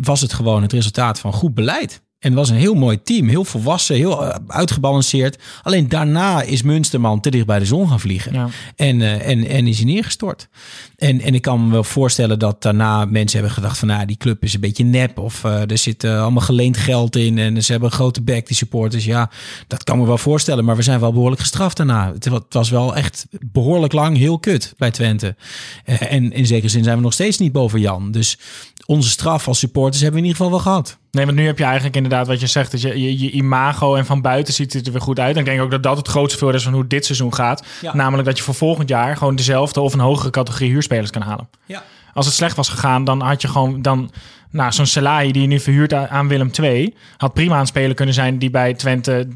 was 0.00 0.20
het 0.20 0.32
gewoon 0.32 0.62
het 0.62 0.72
resultaat 0.72 1.20
van 1.20 1.32
goed 1.32 1.54
beleid. 1.54 2.02
En 2.20 2.28
het 2.30 2.38
was 2.38 2.48
een 2.50 2.56
heel 2.56 2.74
mooi 2.74 3.02
team. 3.02 3.28
Heel 3.28 3.44
volwassen, 3.44 3.96
heel 3.96 4.24
eh, 4.24 4.34
uitgebalanceerd. 4.46 5.38
Alleen 5.62 5.88
daarna 5.88 6.42
is 6.42 6.62
Munsterman 6.62 7.20
te 7.20 7.30
dicht 7.30 7.46
bij 7.46 7.58
de 7.58 7.64
zon 7.64 7.88
gaan 7.88 8.00
vliegen. 8.00 8.32
Ja. 8.32 8.48
En, 8.76 9.02
eh, 9.02 9.28
en, 9.28 9.46
en 9.46 9.66
is 9.66 9.76
hij 9.76 9.86
neergestort. 9.86 10.48
En, 10.96 11.20
en 11.20 11.34
ik 11.34 11.42
kan 11.42 11.64
me 11.66 11.72
wel 11.72 11.84
voorstellen 11.84 12.38
dat 12.38 12.62
daarna 12.62 13.04
mensen 13.04 13.38
hebben 13.38 13.56
gedacht 13.56 13.78
van... 13.78 13.88
nou, 13.88 14.06
die 14.06 14.16
club 14.16 14.42
is 14.42 14.54
een 14.54 14.60
beetje 14.60 14.84
nep. 14.84 15.18
Of 15.18 15.44
eh, 15.44 15.70
er 15.70 15.78
zit 15.78 16.04
allemaal 16.04 16.42
geleend 16.42 16.76
geld 16.76 17.16
in. 17.16 17.38
En 17.38 17.62
ze 17.64 17.70
hebben 17.72 17.90
een 17.90 17.96
grote 17.96 18.22
bek, 18.22 18.46
die 18.46 18.56
supporters. 18.56 19.04
Ja, 19.04 19.30
dat 19.66 19.84
kan 19.84 19.98
me 19.98 20.06
wel 20.06 20.18
voorstellen. 20.18 20.64
Maar 20.64 20.76
we 20.76 20.82
zijn 20.82 21.00
wel 21.00 21.12
behoorlijk 21.12 21.40
gestraft 21.40 21.76
daarna. 21.76 22.12
Het, 22.12 22.26
wa- 22.28 22.34
het 22.36 22.54
was 22.54 22.70
wel 22.70 22.96
echt 22.96 23.26
behoorlijk 23.52 23.92
lang 23.92 24.16
heel 24.16 24.38
kut 24.38 24.74
bij 24.76 24.90
Twente. 24.90 25.36
En 25.84 26.32
in 26.32 26.46
zekere 26.46 26.68
zin 26.68 26.84
zijn 26.84 26.96
we 26.96 27.02
nog 27.02 27.12
steeds 27.12 27.38
niet 27.38 27.52
boven 27.52 27.80
Jan. 27.80 28.10
Dus 28.10 28.38
onze 28.90 29.08
straf 29.08 29.48
als 29.48 29.58
supporters 29.58 30.02
hebben 30.02 30.20
we 30.20 30.26
in 30.26 30.32
ieder 30.32 30.44
geval 30.46 30.62
wel 30.62 30.72
gehad. 30.72 30.98
Nee, 31.10 31.24
want 31.24 31.36
nu 31.36 31.46
heb 31.46 31.58
je 31.58 31.64
eigenlijk 31.64 31.96
inderdaad 31.96 32.26
wat 32.26 32.40
je 32.40 32.46
zegt. 32.46 32.70
Dat 32.70 32.80
je, 32.80 33.00
je, 33.00 33.18
je 33.18 33.30
imago 33.30 33.94
en 33.94 34.06
van 34.06 34.20
buiten 34.20 34.54
ziet 34.54 34.72
het 34.72 34.86
er 34.86 34.92
weer 34.92 35.00
goed 35.00 35.18
uit. 35.20 35.34
En 35.34 35.40
ik 35.40 35.46
denk 35.46 35.60
ook 35.60 35.70
dat 35.70 35.82
dat 35.82 35.96
het 35.96 36.08
grootste 36.08 36.38
voordeel 36.38 36.58
is 36.58 36.64
van 36.64 36.72
hoe 36.72 36.86
dit 36.86 37.04
seizoen 37.04 37.34
gaat. 37.34 37.64
Ja. 37.80 37.94
Namelijk 37.94 38.28
dat 38.28 38.36
je 38.38 38.42
voor 38.44 38.54
volgend 38.54 38.88
jaar 38.88 39.16
gewoon 39.16 39.36
dezelfde 39.36 39.80
of 39.80 39.92
een 39.92 40.00
hogere 40.00 40.30
categorie 40.30 40.70
huurspelers 40.70 41.10
kan 41.10 41.22
halen. 41.22 41.48
Ja. 41.66 41.82
Als 42.14 42.26
het 42.26 42.34
slecht 42.34 42.56
was 42.56 42.68
gegaan, 42.68 43.04
dan 43.04 43.20
had 43.20 43.42
je 43.42 43.48
gewoon 43.48 43.82
dan. 43.82 44.10
Nou, 44.52 44.72
zo'n 44.72 44.86
Salahi 44.86 45.32
die 45.32 45.42
je 45.42 45.48
nu 45.48 45.60
verhuurt 45.60 45.94
aan- 45.94 46.08
aan 46.08 46.28
Willem 46.28 46.50
II, 46.60 46.94
had 47.16 47.34
prima 47.34 47.60
een 47.60 47.66
speler 47.66 47.94
kunnen 47.94 48.14
zijn 48.14 48.38
die 48.38 48.50
bij 48.50 48.74
Twente 48.74 49.28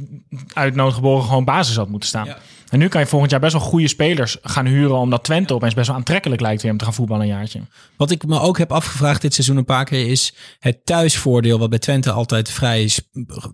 uit 0.52 0.74
noodgeboren 0.74 1.24
gewoon 1.24 1.44
basis 1.44 1.76
had 1.76 1.88
moeten 1.88 2.08
staan. 2.08 2.24
Ja. 2.26 2.38
En 2.74 2.80
nu 2.80 2.88
kan 2.88 3.00
je 3.00 3.06
volgend 3.06 3.30
jaar 3.30 3.40
best 3.40 3.52
wel 3.52 3.62
goede 3.62 3.88
spelers 3.88 4.36
gaan 4.42 4.66
huren, 4.66 4.96
omdat 4.96 5.24
Twente 5.24 5.54
opeens 5.54 5.74
best 5.74 5.86
wel 5.86 5.96
aantrekkelijk 5.96 6.40
lijkt 6.40 6.62
weer 6.62 6.70
om 6.72 6.78
te 6.78 6.84
gaan 6.84 6.94
voetballen 6.94 7.22
een 7.22 7.28
jaartje. 7.28 7.60
Wat 7.96 8.10
ik 8.10 8.26
me 8.26 8.40
ook 8.40 8.58
heb 8.58 8.72
afgevraagd 8.72 9.22
dit 9.22 9.34
seizoen 9.34 9.56
een 9.56 9.64
paar 9.64 9.84
keer 9.84 10.10
is 10.10 10.34
het 10.58 10.86
thuisvoordeel 10.86 11.58
wat 11.58 11.70
bij 11.70 11.78
Twente 11.78 12.10
altijd 12.10 12.50
vrij 12.50 12.90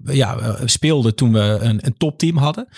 ja, 0.05 0.39
eh, 0.39 0.55
speelde 0.65 1.15
toen 1.15 1.33
we 1.33 1.59
een, 1.61 1.87
een 1.87 1.95
topteam 1.99 2.37
hadden. 2.37 2.69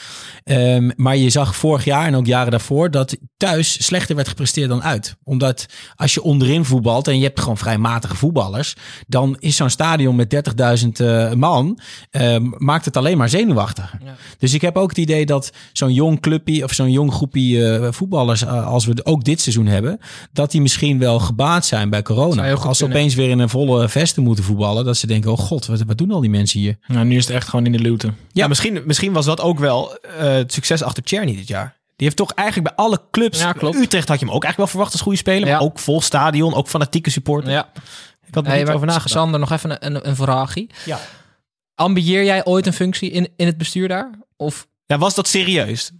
Ehm, 0.44 0.90
maar 0.96 1.16
je 1.16 1.30
zag 1.30 1.56
vorig 1.56 1.84
jaar 1.84 2.06
en 2.06 2.14
ook 2.14 2.26
jaren 2.26 2.50
daarvoor 2.50 2.90
dat 2.90 3.16
thuis 3.36 3.84
slechter 3.84 4.16
werd 4.16 4.28
gepresteerd 4.28 4.68
dan 4.68 4.82
uit. 4.82 5.16
Omdat 5.24 5.66
als 5.96 6.14
je 6.14 6.22
onderin 6.22 6.64
voetbalt 6.64 7.08
en 7.08 7.18
je 7.18 7.24
hebt 7.24 7.40
gewoon 7.40 7.58
vrij 7.58 7.78
matige 7.78 8.16
voetballers, 8.16 8.76
dan 9.06 9.36
is 9.38 9.56
zo'n 9.56 9.70
stadion 9.70 10.16
met 10.16 10.30
30.000 10.30 11.00
eh, 11.00 11.32
man, 11.32 11.78
ehm, 12.10 12.50
maakt 12.56 12.84
het 12.84 12.96
alleen 12.96 13.18
maar 13.18 13.28
zenuwachtiger. 13.28 14.00
Dus 14.38 14.54
ik 14.54 14.60
heb 14.60 14.76
ook 14.76 14.88
het 14.88 14.98
idee 14.98 15.26
dat 15.26 15.52
zo'n 15.72 15.92
jong 15.92 16.20
clubje 16.32 16.64
of 16.64 16.72
zo'n 16.72 16.90
jong 16.90 17.12
groepje 17.12 17.68
eh, 17.78 17.92
voetballers, 17.92 18.42
eh, 18.42 18.66
als 18.66 18.86
we 18.86 19.04
ook 19.04 19.24
dit 19.24 19.40
seizoen 19.40 19.66
hebben, 19.66 19.98
dat 20.32 20.50
die 20.50 20.60
misschien 20.60 20.98
wel 20.98 21.18
gebaat 21.18 21.66
zijn 21.66 21.90
bij 21.90 22.02
corona. 22.02 22.42
heel 22.42 22.56
goed 22.56 22.66
Als 22.66 22.78
ze 22.78 22.84
kunnen. 22.84 23.00
opeens 23.00 23.14
weer 23.16 23.30
in 23.30 23.38
een 23.38 23.48
volle 23.48 23.88
vesten 23.88 24.22
moeten 24.22 24.44
voetballen, 24.44 24.84
dat 24.84 24.96
ze 24.96 25.06
denken, 25.06 25.32
oh 25.32 25.38
god, 25.38 25.66
wat, 25.66 25.82
wat 25.86 25.98
doen 25.98 26.10
al 26.10 26.20
die 26.20 26.30
mensen 26.30 26.60
hier? 26.60 26.76
Nou, 26.86 27.04
nu 27.04 27.16
is 27.16 27.26
het 27.26 27.36
echt 27.36 27.48
gewoon 27.48 27.66
in 27.66 27.72
de 27.72 27.78
luwte. 27.78 28.12
Ja, 28.32 28.48
misschien, 28.48 28.82
misschien 28.84 29.12
was 29.12 29.24
dat 29.24 29.40
ook 29.40 29.58
wel 29.58 29.96
eh, 29.96 30.32
het 30.32 30.52
succes 30.52 30.82
achter 30.82 31.02
Czerny 31.02 31.36
dit 31.36 31.48
jaar. 31.48 31.80
Die 31.96 32.06
heeft 32.06 32.16
toch 32.16 32.32
eigenlijk 32.32 32.74
bij 32.76 32.84
alle 32.84 33.00
clubs... 33.10 33.38
Ja, 33.40 33.52
klopt. 33.52 33.76
Utrecht 33.76 34.08
had 34.08 34.20
je 34.20 34.26
hem 34.26 34.34
ook 34.34 34.44
eigenlijk 34.44 34.56
wel 34.56 34.66
verwacht 34.66 34.92
als 34.92 35.00
goede 35.00 35.18
speler. 35.18 35.48
Ja. 35.48 35.52
Maar 35.54 35.62
ook 35.62 35.78
vol 35.78 36.00
stadion, 36.00 36.54
ook 36.54 36.68
fanatieke 36.68 37.10
supporter. 37.10 37.50
Ja. 37.50 37.68
Ik 38.26 38.34
had 38.34 38.44
er 38.44 38.50
Hey, 38.50 38.62
niet 38.62 38.68
over 38.72 38.86
nagedacht. 38.86 39.10
Sander, 39.10 39.40
nog 39.40 39.50
even 39.50 39.70
een, 39.70 39.94
een, 39.94 40.08
een 40.08 40.16
vraagje. 40.16 40.68
Ja. 40.84 40.98
Ambieer 41.74 42.24
jij 42.24 42.44
ooit 42.44 42.66
een 42.66 42.72
functie 42.72 43.10
in, 43.10 43.28
in 43.36 43.46
het 43.46 43.58
bestuur 43.58 43.88
daar? 43.88 44.10
Of 44.36 44.66
Ja, 44.92 44.98
was 44.98 45.14
dat 45.14 45.28
serieus? 45.28 45.90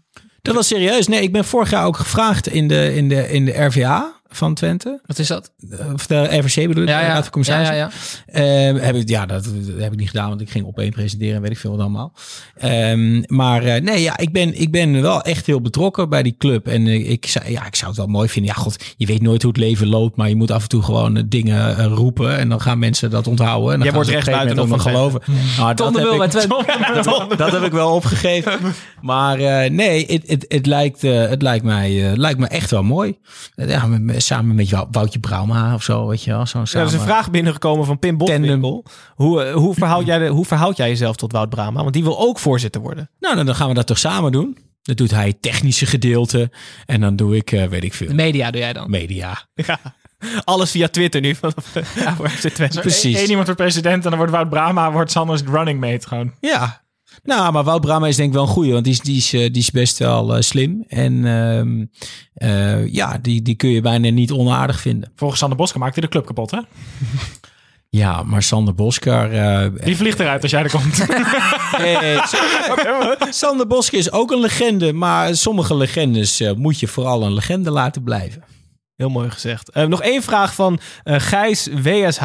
Dat 0.43 0.55
was 0.55 0.67
serieus. 0.67 1.07
Nee, 1.07 1.23
ik 1.23 1.33
ben 1.33 1.45
vorig 1.45 1.71
jaar 1.71 1.87
ook 1.87 1.97
gevraagd 1.97 2.49
in 2.49 2.69
de, 2.69 2.95
in 2.95 3.09
de, 3.09 3.31
in 3.31 3.45
de 3.45 3.65
RVA 3.65 4.21
van 4.37 4.55
Twente. 4.55 5.01
wat 5.07 5.19
is 5.19 5.27
dat? 5.29 5.53
Of 5.93 6.07
de 6.07 6.39
RVC 6.39 6.69
bedoel 6.69 6.83
ik, 6.83 6.89
Ja, 6.89 7.01
ja. 7.01 7.07
Raad 7.07 7.17
ja, 7.17 7.23
ja, 7.25 7.31
Commissarissen. 7.31 7.77
ja. 7.77 7.91
Ehm, 8.27 8.77
heb 8.77 8.95
ik, 8.95 9.09
ja, 9.09 9.27
dat, 9.27 9.45
dat 9.45 9.53
heb 9.79 9.93
ik 9.93 9.99
niet 9.99 10.11
gedaan, 10.11 10.29
want 10.29 10.41
ik 10.41 10.51
ging 10.51 10.65
op 10.65 10.79
één 10.79 10.91
presenteren 10.91 11.35
en 11.37 11.43
weet 11.43 11.51
ik 11.51 11.59
veel 11.59 11.71
wat 11.71 11.81
allemaal. 11.81 12.13
Ehm, 12.57 13.23
maar 13.27 13.63
eh, 13.65 13.83
nee, 13.83 14.01
ja, 14.03 14.17
ik 14.19 14.33
ben, 14.33 14.61
ik 14.61 14.71
ben 14.71 15.03
wel 15.03 15.23
echt 15.23 15.47
heel 15.47 15.61
betrokken 15.61 16.09
bij 16.09 16.23
die 16.23 16.35
club. 16.39 16.67
En 16.69 16.87
eh, 16.87 17.11
ik, 17.11 17.27
zou, 17.27 17.51
ja, 17.51 17.67
ik 17.67 17.75
zou 17.77 17.89
het 17.91 17.99
wel 17.99 18.07
mooi 18.07 18.29
vinden. 18.29 18.53
Ja, 18.57 18.61
god, 18.63 18.85
je 18.97 19.07
weet 19.07 19.23
nooit 19.23 19.43
hoe 19.43 19.51
het 19.53 19.61
leven 19.61 19.87
loopt, 19.87 20.17
maar 20.17 20.29
je 20.29 20.37
moet 20.37 20.51
af 20.51 20.63
en 20.63 20.69
toe 20.69 20.83
gewoon 20.83 21.17
eh, 21.17 21.23
dingen 21.27 21.85
roepen. 21.85 22.39
En 22.39 22.49
dan 22.49 22.61
gaan 22.61 22.79
mensen 22.79 23.11
dat 23.11 23.27
onthouden. 23.27 23.73
En 23.73 23.77
dan 23.79 23.87
Jij 23.87 23.95
wordt 23.95 24.11
nog 24.55 24.59
ook 24.59 24.69
nog 24.69 24.83
geloven. 24.83 25.21
Nou, 25.57 25.75
dat 25.75 25.97
heb 25.97 26.07
ik- 26.07 26.31
Twente. 26.31 26.47
dat, 27.03 27.29
dat 27.39 27.53
heb 27.53 27.63
ik 27.63 27.73
wel 27.73 27.95
opgegeven. 27.95 28.53
Maar 29.01 29.39
eh, 29.39 29.71
nee, 29.71 30.07
het, 30.09 30.23
het, 30.29 30.45
het, 30.49 30.67
lijkt, 30.67 31.03
het 31.03 31.43
lijkt, 31.43 31.65
mij, 31.65 32.11
eh, 32.11 32.17
lijkt 32.17 32.39
me 32.39 32.47
echt 32.47 32.71
wel 32.71 32.83
mooi. 32.83 33.19
Ja, 33.55 33.87
met- 33.87 34.03
met- 34.03 34.22
samen 34.23 34.55
met 34.55 34.71
Wou- 34.71 34.87
Woutje 34.91 35.19
Brauma 35.19 35.75
of 35.75 35.83
zo, 35.83 36.07
weet 36.07 36.23
je 36.25 36.31
wel. 36.31 36.47
Zo 36.47 36.59
Ja, 36.65 36.79
er 36.81 36.87
is 36.87 36.93
een 36.93 37.01
vraag 37.01 37.31
binnengekomen 37.31 37.87
van 37.87 37.99
Pim 37.99 38.17
Botwinkel. 38.19 38.85
Hoe, 39.15 39.43
eh, 39.45 39.55
hoe, 39.55 39.75
verhoud 39.75 40.07
jij 40.07 40.19
de, 40.19 40.27
hoe 40.27 40.45
verhoud 40.45 40.77
jij 40.77 40.89
jezelf 40.89 41.17
tot 41.17 41.33
Wout 41.33 41.49
Brama? 41.51 41.81
Want 41.83 41.93
die 41.93 42.03
wil 42.03 42.19
ook 42.21 42.39
voorzitter 42.39 42.81
worden. 42.81 43.11
Nou, 43.21 43.37
dan- 43.37 43.47
dan 43.47 43.55
gaan 43.55 43.69
we 43.69 43.75
dat 43.75 43.87
toch 43.87 43.99
samen 43.99 44.33
doen. 44.33 44.57
Dan 44.83 44.95
doet 44.95 45.11
hij 45.11 45.27
het 45.27 45.43
technische 45.43 45.87
gedeelte. 45.87 46.51
En 46.87 47.01
dan 47.01 47.17
doe 47.17 47.37
ik, 47.37 47.53
eh, 47.53 47.65
weet 47.67 47.85
ik 47.85 47.91
De 47.91 47.97
veel, 47.97 48.15
media 48.15 48.51
doe 48.51 48.61
jij 48.61 48.73
dan? 48.73 48.91
media. 48.91 49.47
Ja. 49.55 49.79
Alles 50.45 50.71
via 50.71 50.89
Twitter 50.89 51.21
nu. 51.21 51.35
vanaf. 51.41 51.73
Precies. 52.81 53.21
Eén 53.21 53.29
iemand 53.29 53.47
wordt 53.47 53.61
president 53.61 54.03
en 54.05 54.09
dan 54.11 54.17
wordt 54.19 54.33
Wout 54.33 54.49
Brama 54.51 54.93
wordt 54.93 55.11
Sanders 55.11 55.43
running 55.43 55.81
mate 55.81 56.09
gewoon. 56.09 56.33
Ja. 56.41 56.82
Nou, 57.23 57.53
maar 57.53 57.65
Wout 57.65 57.81
Brama 57.81 58.07
is 58.07 58.17
denk 58.17 58.29
ik 58.29 58.35
wel 58.35 58.43
een 58.43 58.49
goeie. 58.49 58.73
Want 58.73 58.85
die 58.85 58.93
is, 58.93 59.01
die 59.01 59.17
is, 59.17 59.33
eh, 59.33 59.41
die 59.41 59.63
is 59.63 59.71
best 59.71 59.99
wel 59.99 60.37
eh, 60.37 60.43
slim. 60.43 60.85
En 60.89 61.25
ehm, 61.27 61.85
eh, 62.35 62.93
ja, 62.93 63.19
die, 63.19 63.43
die 63.43 63.55
kun 63.55 63.71
je 63.71 63.81
bijna 63.81 64.11
niet 64.11 64.33
onaardig 64.33 64.81
vinden. 64.81 65.13
Volgens 65.17 65.41
Sander 65.41 65.59
Bosker 65.59 65.81
maakt 65.81 65.95
hij 65.95 66.03
de 66.03 66.09
club 66.11 66.27
kapot, 66.27 66.51
hè? 66.51 66.59
Ja, 67.89 68.23
maar 68.23 68.43
Sander 68.43 68.75
Boskar... 68.75 69.31
eh, 69.31 69.85
Die 69.85 69.97
vliegt 69.97 70.21
eruit 70.21 70.43
als 70.43 70.51
jij 70.51 70.63
er 70.63 70.71
komt. 70.71 71.07
Hey, 71.77 72.21
Sander 73.31 73.67
Bosker 73.67 73.99
is 73.99 74.13
ook 74.13 74.31
een 74.31 74.41
legende, 74.41 74.93
maar 74.93 75.37
sommige 75.37 75.77
legendes 75.77 76.43
moet 76.57 76.81
je 76.81 76.87
vooral 76.89 77.23
een 77.23 77.35
legende 77.35 77.71
laten 77.71 78.03
blijven. 78.03 78.45
Heel 79.03 79.11
mooi 79.11 79.31
gezegd. 79.31 79.71
Eh, 79.71 79.85
nog 79.87 80.03
één 80.03 80.23
vraag 80.23 80.55
van 80.55 80.81
eh, 81.05 81.21
Gijs 81.21 81.69
WSH. 81.83 82.23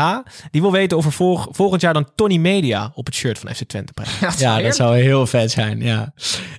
Die 0.52 0.62
wil 0.62 0.72
weten 0.72 0.98
of 0.98 1.06
er 1.06 1.12
volg- 1.12 1.48
volgend 1.52 1.82
jaar 1.82 1.94
dan 1.94 2.10
Tony 2.16 2.38
Media 2.38 2.92
op 2.96 3.06
het 3.06 3.16
shirt 3.16 3.40
van 3.40 3.56
FC 3.56 3.64
Twente 3.64 3.94
prijst. 3.94 4.40
Ja, 4.40 4.62
dat 4.62 4.76
zou 4.76 4.98
heel 4.98 5.28
vet 5.28 5.52
zijn, 5.52 5.82
ja. 5.82 6.14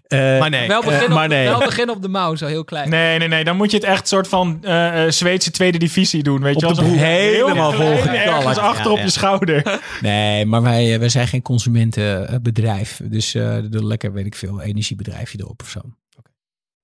Eh, 0.07 0.19
Maar 0.39 0.51
nee. 0.51 0.69
Wel 0.69 0.83
beginnen, 0.83 1.13
maar 1.13 1.25
op, 1.25 1.31
nee. 1.31 1.49
wel 1.49 1.59
beginnen 1.59 1.95
op 1.95 2.03
de 2.03 2.09
mouw, 2.09 2.35
zo 2.35 2.47
heel 2.47 2.65
klein. 2.65 2.89
Nee, 2.91 3.19
nee, 3.19 3.29
nee. 3.29 3.45
Dan 3.45 3.57
moet 3.57 3.71
je 3.71 3.77
het 3.77 3.87
echt 3.87 4.09
soort 4.09 4.29
van 4.29 4.59
eh, 4.63 5.05
eh, 5.05 5.11
Zweedse 5.11 5.51
tweede 5.51 5.79
divisie 5.79 6.23
doen. 6.23 6.43
Weet 6.43 6.55
Op 6.65 6.75
je 6.77 6.83
wel? 6.83 6.93
Helemaal 6.95 7.73
volgekalkt. 7.73 8.09
Ergens 8.19 8.59
achter 8.59 8.85
Ja, 8.85 8.91
op 8.91 8.97
ja. 8.99 9.05
je 9.05 9.11
schouder. 9.11 9.63
Nee, 10.01 10.47
maar 10.47 10.63
wij, 10.63 10.99
wij 10.99 11.09
zijn 11.09 11.29
geen 11.29 11.43
consumentenbedrijf. 11.43 13.01
Dus 13.05 13.33
doet 13.71 13.83
lekker, 13.83 14.13
weet 14.13 14.27
ik 14.27 14.35
veel, 14.35 14.61
energiebedrijfje 14.63 15.39
erop 15.41 15.61
of 15.63 15.69
zo. 15.69 15.81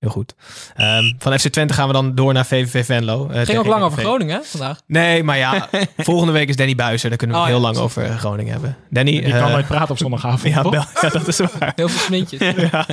Heel 0.04 0.12
goed. 0.12 0.34
Ehm, 0.76 1.12
van 1.18 1.38
FC 1.38 1.48
Twente 1.48 1.74
gaan 1.74 1.86
we 1.86 1.92
dan 1.92 2.14
door 2.14 2.32
naar 2.32 2.46
VVV 2.46 2.84
Venlo. 2.84 3.28
Eh, 3.28 3.44
Ging 3.44 3.58
ook 3.58 3.66
lang 3.66 3.82
over. 3.82 3.98
Groningen 3.98 4.36
hè, 4.36 4.42
vandaag. 4.44 4.80
Nee, 4.86 5.22
maar 5.22 5.38
ja, 5.38 5.68
volgende 5.96 6.32
week 6.32 6.48
is 6.48 6.56
Danny 6.56 6.74
Buizer. 6.74 7.08
Daar 7.08 7.18
kunnen 7.18 7.36
we 7.36 7.42
Oh, 7.42 7.48
ja, 7.48 7.54
heel 7.54 7.62
lang 7.64 7.76
over 7.76 8.04
eh, 8.04 8.16
Groningen 8.16 8.52
hebben. 8.52 8.76
Danny, 8.90 9.10
Die 9.10 9.22
eh, 9.22 9.40
kan 9.40 9.50
nooit 9.50 9.66
praten 9.66 9.90
op 9.90 9.98
zondagavond. 9.98 10.42
ja, 10.54 10.62
bel- 10.62 10.72
ja, 11.00 11.08
dat 11.08 11.28
is 11.28 11.38
waar. 11.38 11.72
Heel 11.76 11.88
veel 11.88 12.00
smintjes. 12.00 12.40
Ja, 12.72 12.86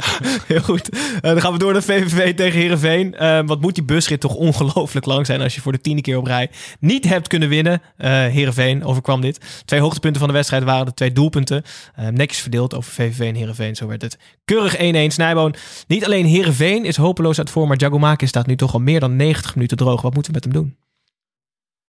heel 0.47 0.61
goed. 0.61 0.89
Eh, 0.89 1.21
dan 1.21 1.41
gaan 1.41 1.53
we 1.53 1.59
door 1.59 1.73
naar 1.73 1.83
VVV 1.83 2.35
tegen 2.35 2.59
Heerenveen. 2.59 3.15
Eh, 3.15 3.39
wat 3.45 3.61
moet 3.61 3.75
die 3.75 3.83
busrit 3.83 4.19
toch 4.19 4.33
ongelooflijk 4.35 5.05
lang 5.05 5.25
zijn 5.25 5.41
als 5.41 5.55
je 5.55 5.61
voor 5.61 5.71
de 5.71 5.81
tiende 5.81 6.01
keer 6.01 6.17
op 6.17 6.25
rij 6.25 6.49
niet 6.79 7.05
hebt 7.09 7.27
kunnen 7.27 7.49
winnen. 7.49 7.81
Eh 7.97 8.09
Heerenveen 8.09 8.83
overkwam 8.85 9.21
dit. 9.21 9.39
Twee 9.65 9.79
hoogtepunten 9.79 10.19
van 10.19 10.29
de 10.29 10.35
wedstrijd 10.35 10.63
waren 10.63 10.85
de 10.85 10.93
twee 10.93 11.11
doelpunten. 11.11 11.63
Eh, 11.95 12.07
netjes 12.07 12.39
verdeeld 12.41 12.75
over 12.75 12.91
VVV 12.91 13.19
en 13.19 13.35
Heerenveen. 13.35 13.75
Zo 13.75 13.87
werd 13.87 14.01
het 14.01 14.17
keurig 14.45 14.75
1-1 14.77 15.11
Snijboon. 15.11 15.55
Niet 15.87 16.05
alleen 16.05 16.25
Heerenveen 16.25 16.85
is 16.85 16.97
hopeloos 17.01 17.37
uit 17.37 17.49
vorm, 17.49 17.67
maar 17.67 17.77
Giacomakis 17.79 18.29
staat 18.29 18.45
nu 18.47 18.55
toch 18.55 18.73
al 18.73 18.79
meer 18.79 18.99
dan 18.99 19.15
90 19.15 19.55
minuten 19.55 19.77
droog. 19.77 20.01
Wat 20.01 20.13
moeten 20.13 20.33
we 20.33 20.39
met 20.43 20.53
hem 20.53 20.63
doen? 20.63 20.75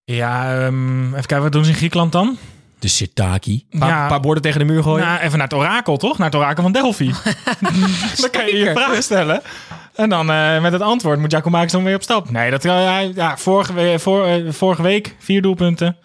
Ja, 0.05 0.65
ehm, 0.65 1.01
even 1.07 1.13
kijken, 1.27 1.43
wat 1.43 1.53
doen 1.53 1.65
ze 1.65 1.71
in 1.71 1.77
Griekenland 1.77 2.13
dan? 2.13 2.39
De 2.79 2.89
Sirtaki. 2.89 3.67
Een 3.71 3.79
paar, 3.79 3.89
ja, 3.89 4.09
paar 4.09 4.21
borden 4.21 4.43
tegen 4.43 4.59
de 4.59 4.65
muur 4.65 4.83
gooien. 4.83 5.07
nou, 5.07 5.21
even 5.21 5.39
naar 5.39 5.47
het 5.49 5.57
orakel, 5.57 5.97
toch? 5.97 6.19
Naar 6.19 6.27
het 6.27 6.37
orakel 6.37 6.63
van 6.63 6.73
Delphi. 6.73 7.07
dan 8.21 8.31
kan 8.31 8.47
je 8.47 8.57
je 8.57 8.71
vraag 8.75 9.03
stellen. 9.03 9.43
En 9.95 10.09
dan 10.09 10.31
eh, 10.31 10.61
met 10.63 10.73
het 10.73 10.83
antwoord 10.83 11.19
moet 11.19 11.33
Giacomakis 11.33 11.73
dan 11.73 11.85
weer 11.85 11.95
op 11.95 12.03
stap. 12.03 12.31
Nee, 12.31 12.51
dat, 12.51 12.63
ja, 12.63 12.99
ja, 12.99 13.37
vorige, 13.37 13.73
we- 13.73 13.99
voor, 13.99 14.27
eh, 14.27 14.53
vorige 14.53 14.83
week 14.83 15.15
vier 15.19 15.43
doelpunten. 15.43 15.97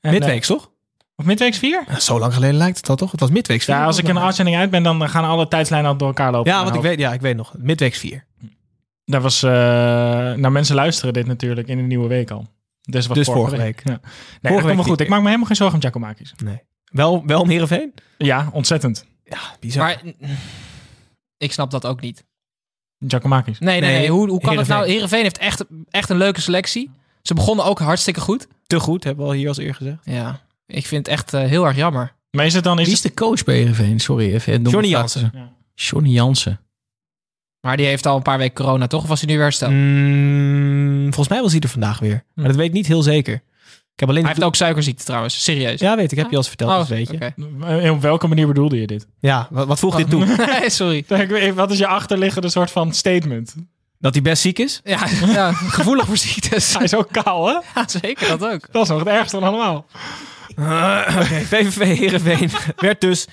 En, 0.00 0.12
Midweeks, 0.12 0.46
toch? 0.46 0.70
Of 1.16 1.24
midweeks 1.24 1.58
vier? 1.58 1.84
Ja, 1.88 2.00
Zo 2.00 2.18
lang 2.18 2.34
geleden 2.34 2.56
lijkt 2.56 2.76
het 2.76 2.88
al, 2.88 2.96
toch? 2.96 3.10
Het 3.10 3.20
was 3.20 3.30
midweeks 3.30 3.64
vier. 3.64 3.74
Ja, 3.74 3.84
als 3.84 3.98
ik 3.98 4.08
in 4.08 4.16
een 4.16 4.22
uitzending 4.22 4.56
uit 4.56 4.70
ben, 4.70 4.82
dan 4.82 5.08
gaan 5.08 5.24
alle 5.24 5.48
tijdslijnen 5.48 5.90
al 5.90 5.96
door 5.96 6.08
elkaar 6.08 6.32
lopen. 6.32 6.52
Ja, 6.52 6.62
want 6.64 6.74
ik 6.74 6.82
weet, 6.82 6.98
ja, 6.98 7.12
ik 7.12 7.20
weet 7.20 7.36
nog. 7.36 7.54
Midweeks 7.58 7.98
4. 7.98 8.24
hoofd. 8.40 8.52
Daar 9.04 9.20
was, 9.20 9.42
eh, 9.42 9.50
nou 9.50 10.50
mensen 10.50 10.74
luisteren 10.74 11.12
dit 11.12 11.26
natuurlijk 11.26 11.68
in 11.68 11.76
de 11.76 11.82
nieuwe 11.82 12.08
week 12.08 12.30
al. 12.30 12.46
Dus, 12.80 13.06
was 13.06 13.16
Dus 13.16 13.26
vorige 13.26 13.56
week. 13.56 13.80
Ja. 13.84 13.90
Nee, 13.90 13.98
Vorige 14.52 14.66
dat 14.66 14.76
week 14.76 14.86
goed. 14.86 15.00
Ik 15.00 15.08
maak 15.08 15.18
me 15.20 15.26
helemaal 15.26 15.46
geen 15.46 15.56
zorgen 15.56 15.74
om 15.76 15.82
Giacomakis. 15.82 16.34
Nee. 16.44 16.60
Wel, 16.84 17.22
wel 17.26 17.40
om 17.40 17.48
Heerenveen? 17.48 17.94
Ja, 18.18 18.48
ontzettend. 18.52 19.06
Ja, 19.24 19.38
bizar. 19.60 19.82
Maar 19.82 20.02
ik 21.38 21.52
snap 21.52 21.70
dat 21.70 21.86
ook 21.86 22.00
niet. 22.00 22.24
Giacomakis. 23.06 23.58
Nee, 23.58 23.80
nee, 23.80 23.90
Nee, 23.90 23.98
nee. 23.98 24.10
Hoe, 24.10 24.28
hoe 24.28 24.40
kan 24.40 24.58
het 24.58 24.68
nou? 24.68 24.86
Heerenveen 24.86 25.22
heeft 25.22 25.38
echt, 25.38 25.64
echt 25.90 26.10
een 26.10 26.16
leuke 26.16 26.40
selectie. 26.40 26.90
Ze 27.22 27.34
begonnen 27.34 27.64
ook 27.64 27.78
hartstikke 27.78 28.20
goed. 28.20 28.46
Te 28.66 28.80
goed, 28.80 29.04
hebben 29.04 29.24
we 29.24 29.30
al 29.30 29.36
hier 29.36 29.48
als 29.48 29.58
eer 29.58 29.74
gezegd. 29.74 29.98
Ja, 30.02 30.40
ik 30.66 30.86
vind 30.86 31.06
het 31.06 31.16
echt 31.16 31.34
eh, 31.34 31.40
heel 31.42 31.64
erg 31.66 31.76
jammer. 31.76 32.12
Maar 32.30 32.46
is 32.46 32.54
het 32.54 32.64
dan... 32.64 32.78
Is 32.78 32.84
Wie 32.84 32.94
is 32.94 33.02
het, 33.02 33.16
de 33.16 33.24
coach 33.24 33.44
bij 33.44 33.54
Heerenveen? 33.56 34.00
Sorry, 34.00 34.34
even. 34.34 34.62
Johnny. 34.62 34.88
Jansen. 34.88 35.30
Ja. 35.34 35.52
Johnny 35.74 36.10
Jansen. 36.10 36.60
Maar 37.60 37.76
die 37.76 37.86
heeft 37.86 38.06
al 38.06 38.16
een 38.16 38.22
paar 38.22 38.38
weken 38.38 38.64
corona, 38.64 38.86
toch? 38.86 39.02
Of 39.02 39.08
was 39.08 39.20
hij 39.20 39.28
nu 39.28 39.34
weer 39.34 39.44
hersteld? 39.44 39.72
Mm, 39.72 41.02
volgens 41.02 41.28
mij 41.28 41.42
was 41.42 41.52
hij 41.52 41.60
er 41.60 41.68
vandaag 41.68 41.98
weer. 41.98 42.24
Maar 42.34 42.46
dat 42.46 42.56
weet 42.56 42.66
ik 42.66 42.72
niet 42.72 42.86
heel 42.86 43.02
zeker. 43.02 43.34
Ik 43.34 44.00
heb 44.00 44.08
alleen... 44.08 44.22
Hij 44.24 44.32
heeft 44.32 44.46
ook 44.46 44.54
suikerziekte 44.54 45.04
trouwens, 45.04 45.44
serieus. 45.44 45.80
Ja, 45.80 45.96
weet 45.96 46.12
ik. 46.12 46.18
Heb 46.18 46.26
je 46.26 46.32
al 46.32 46.38
eens 46.38 46.48
verteld, 46.48 46.70
Oh, 46.70 46.78
dus 46.78 46.88
weet 46.88 47.10
je. 47.10 47.14
oké. 47.14 47.90
Op 47.90 48.00
welke 48.02 48.26
manier 48.26 48.46
bedoelde 48.46 48.80
je 48.80 48.86
dit? 48.86 49.06
Ja, 49.18 49.48
wat, 49.50 49.66
wat 49.66 49.78
voegt 49.78 49.96
dit 49.96 50.10
toe? 50.10 50.26
Nee, 50.60 50.70
sorry. 50.70 51.04
Wat 51.54 51.70
is 51.70 51.78
je 51.78 51.86
achterliggende 51.86 52.48
soort 52.48 52.70
van 52.70 52.92
statement? 52.92 53.54
Dat 53.98 54.14
hij 54.14 54.22
best 54.22 54.42
ziek 54.42 54.58
is? 54.58 54.80
Ja, 54.84 55.06
ja 55.26 55.52
gevoelig 55.78 56.06
voor 56.06 56.16
ziektes. 56.16 56.74
Hij 56.74 56.84
is 56.84 56.94
ook 56.94 57.08
kaal, 57.10 57.46
hè? 57.46 57.52
Ja, 57.74 57.88
zeker, 57.88 58.28
dat 58.28 58.52
ook. 58.52 58.72
Dat 58.72 58.82
is 58.82 58.88
nog 58.88 58.98
het 58.98 59.08
ergste 59.08 59.38
van 59.38 59.48
allemaal. 59.48 59.86
Uh, 60.58 61.00
Oké, 61.20 61.24
VVV 61.24 61.98
Heerenveen 61.98 62.50
werd 62.76 63.00
dus 63.00 63.26
1-1. 63.28 63.30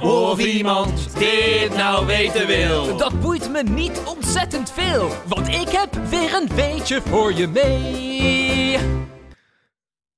Of 0.00 0.38
iemand 0.38 1.18
dit 1.18 1.76
nou 1.76 2.06
weten 2.06 2.46
wil. 2.46 2.96
Dat 2.96 3.20
boeit 3.20 3.50
me 3.52 3.62
niet 3.62 4.02
ontzettend 4.04 4.72
veel, 4.72 5.10
want 5.26 5.48
ik 5.48 5.68
heb 5.68 5.98
weer 6.10 6.34
een 6.34 6.48
weetje 6.54 7.00
voor 7.04 7.32
je 7.34 7.46
mee. 7.48 8.78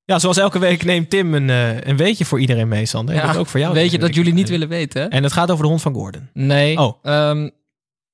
Ja, 0.05 0.19
zoals 0.19 0.37
elke 0.37 0.59
week 0.59 0.85
neemt 0.85 1.11
Tim 1.11 1.35
een, 1.35 1.51
eh, 1.51 1.81
een 1.81 1.97
weetje 1.97 2.25
voor 2.25 2.41
iedereen 2.41 2.69
mee, 2.69 2.87
Sander. 2.87 3.15
En 3.15 3.21
Ja, 3.21 3.27
dat 3.27 3.37
ook 3.37 3.47
voor 3.47 3.61
jou. 3.61 3.75
Weet 3.75 3.91
je 3.91 3.99
dat 3.99 4.15
jullie 4.15 4.33
niet 4.33 4.49
willen 4.49 4.69
weten? 4.69 5.11
En 5.11 5.23
het 5.23 5.33
gaat 5.33 5.51
over 5.51 5.63
de 5.65 5.69
hond 5.71 5.83
van 5.83 5.95
Gordon. 5.95 6.29
Nee. 6.33 6.79
Oh. 6.79 6.99
Ehm, 7.03 7.49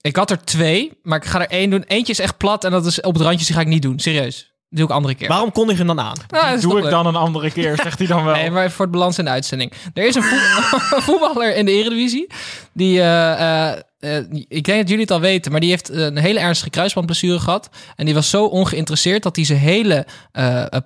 ik 0.02 0.16
had 0.16 0.30
er 0.30 0.44
twee, 0.44 0.92
maar 1.02 1.18
ik 1.18 1.24
ga 1.24 1.40
er 1.40 1.48
één 1.48 1.70
doen. 1.70 1.84
Eentje 1.86 2.12
is 2.12 2.18
echt 2.18 2.36
plat 2.36 2.64
en 2.64 2.70
dat 2.70 2.86
is 2.86 3.00
op 3.00 3.14
het 3.14 3.22
randje, 3.22 3.46
die 3.46 3.54
ga 3.54 3.60
ik 3.60 3.66
niet 3.66 3.82
doen. 3.82 3.98
Serieus. 3.98 4.36
Dat 4.68 4.80
doe 4.80 4.84
ik 4.84 4.90
een 4.90 4.96
andere 4.96 5.14
keer. 5.14 5.28
Waarom 5.28 5.52
kondig 5.52 5.78
je 5.78 5.84
hem 5.84 5.96
dan 5.96 6.04
aan? 6.06 6.16
Nou, 6.28 6.60
Doe 6.60 6.76
ik 6.76 6.82
leuk. 6.82 6.90
dan 6.90 7.06
een 7.06 7.16
andere 7.16 7.50
keer, 7.50 7.76
zegt 7.82 7.98
hij 7.98 8.06
dan 8.06 8.24
wel. 8.24 8.34
Nee, 8.34 8.50
maar 8.50 8.70
voor 8.70 8.84
het 8.84 8.94
balans 8.94 9.18
in 9.18 9.24
de 9.24 9.30
uitzending. 9.30 9.72
Er 9.94 10.06
is 10.06 10.14
een 10.14 10.22
voet- 10.22 10.82
voetballer 11.08 11.56
in 11.56 11.64
de 11.64 11.70
Eredivisie. 11.72 12.26
Die, 12.72 13.00
eh, 13.00 13.70
eh, 13.70 13.78
eh, 13.98 14.24
ik 14.48 14.64
denk 14.64 14.78
dat 14.78 14.88
jullie 14.88 15.00
het 15.02 15.10
al 15.10 15.20
weten, 15.20 15.50
maar 15.52 15.60
die 15.60 15.70
heeft 15.70 15.88
een 15.88 16.16
hele 16.18 16.38
ernstige 16.40 16.70
kruisbandblessure 16.70 17.38
gehad. 17.40 17.68
En 17.96 18.04
die 18.04 18.14
was 18.14 18.30
zo 18.30 18.44
ongeïnteresseerd 18.44 19.22
dat 19.22 19.36
hij 19.36 19.44
zijn 19.44 19.58
hele 19.58 20.06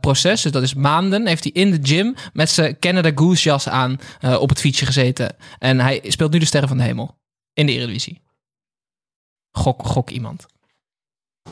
proces, 0.00 0.42
dus 0.42 0.52
dat 0.52 0.62
is 0.62 0.74
maanden, 0.74 1.26
heeft 1.26 1.42
hij 1.42 1.52
in 1.52 1.70
de 1.70 1.78
gym 1.82 2.14
met 2.32 2.50
zijn 2.50 2.78
Canada 2.78 3.10
Goose 3.14 3.42
jas 3.48 3.68
aan 3.68 3.98
op 4.38 4.48
het 4.48 4.60
fietsje 4.60 4.86
gezeten. 4.86 5.36
En 5.58 5.80
hij 5.80 6.00
speelt 6.06 6.32
nu 6.32 6.38
de 6.38 6.44
Sterren 6.46 6.68
van 6.68 6.78
de 6.78 6.84
Hemel 6.84 7.18
in 7.52 7.66
de 7.66 7.72
Eredivisie. 7.72 8.20
Gok, 9.56 9.86
gok 9.86 10.10
iemand. 10.10 10.46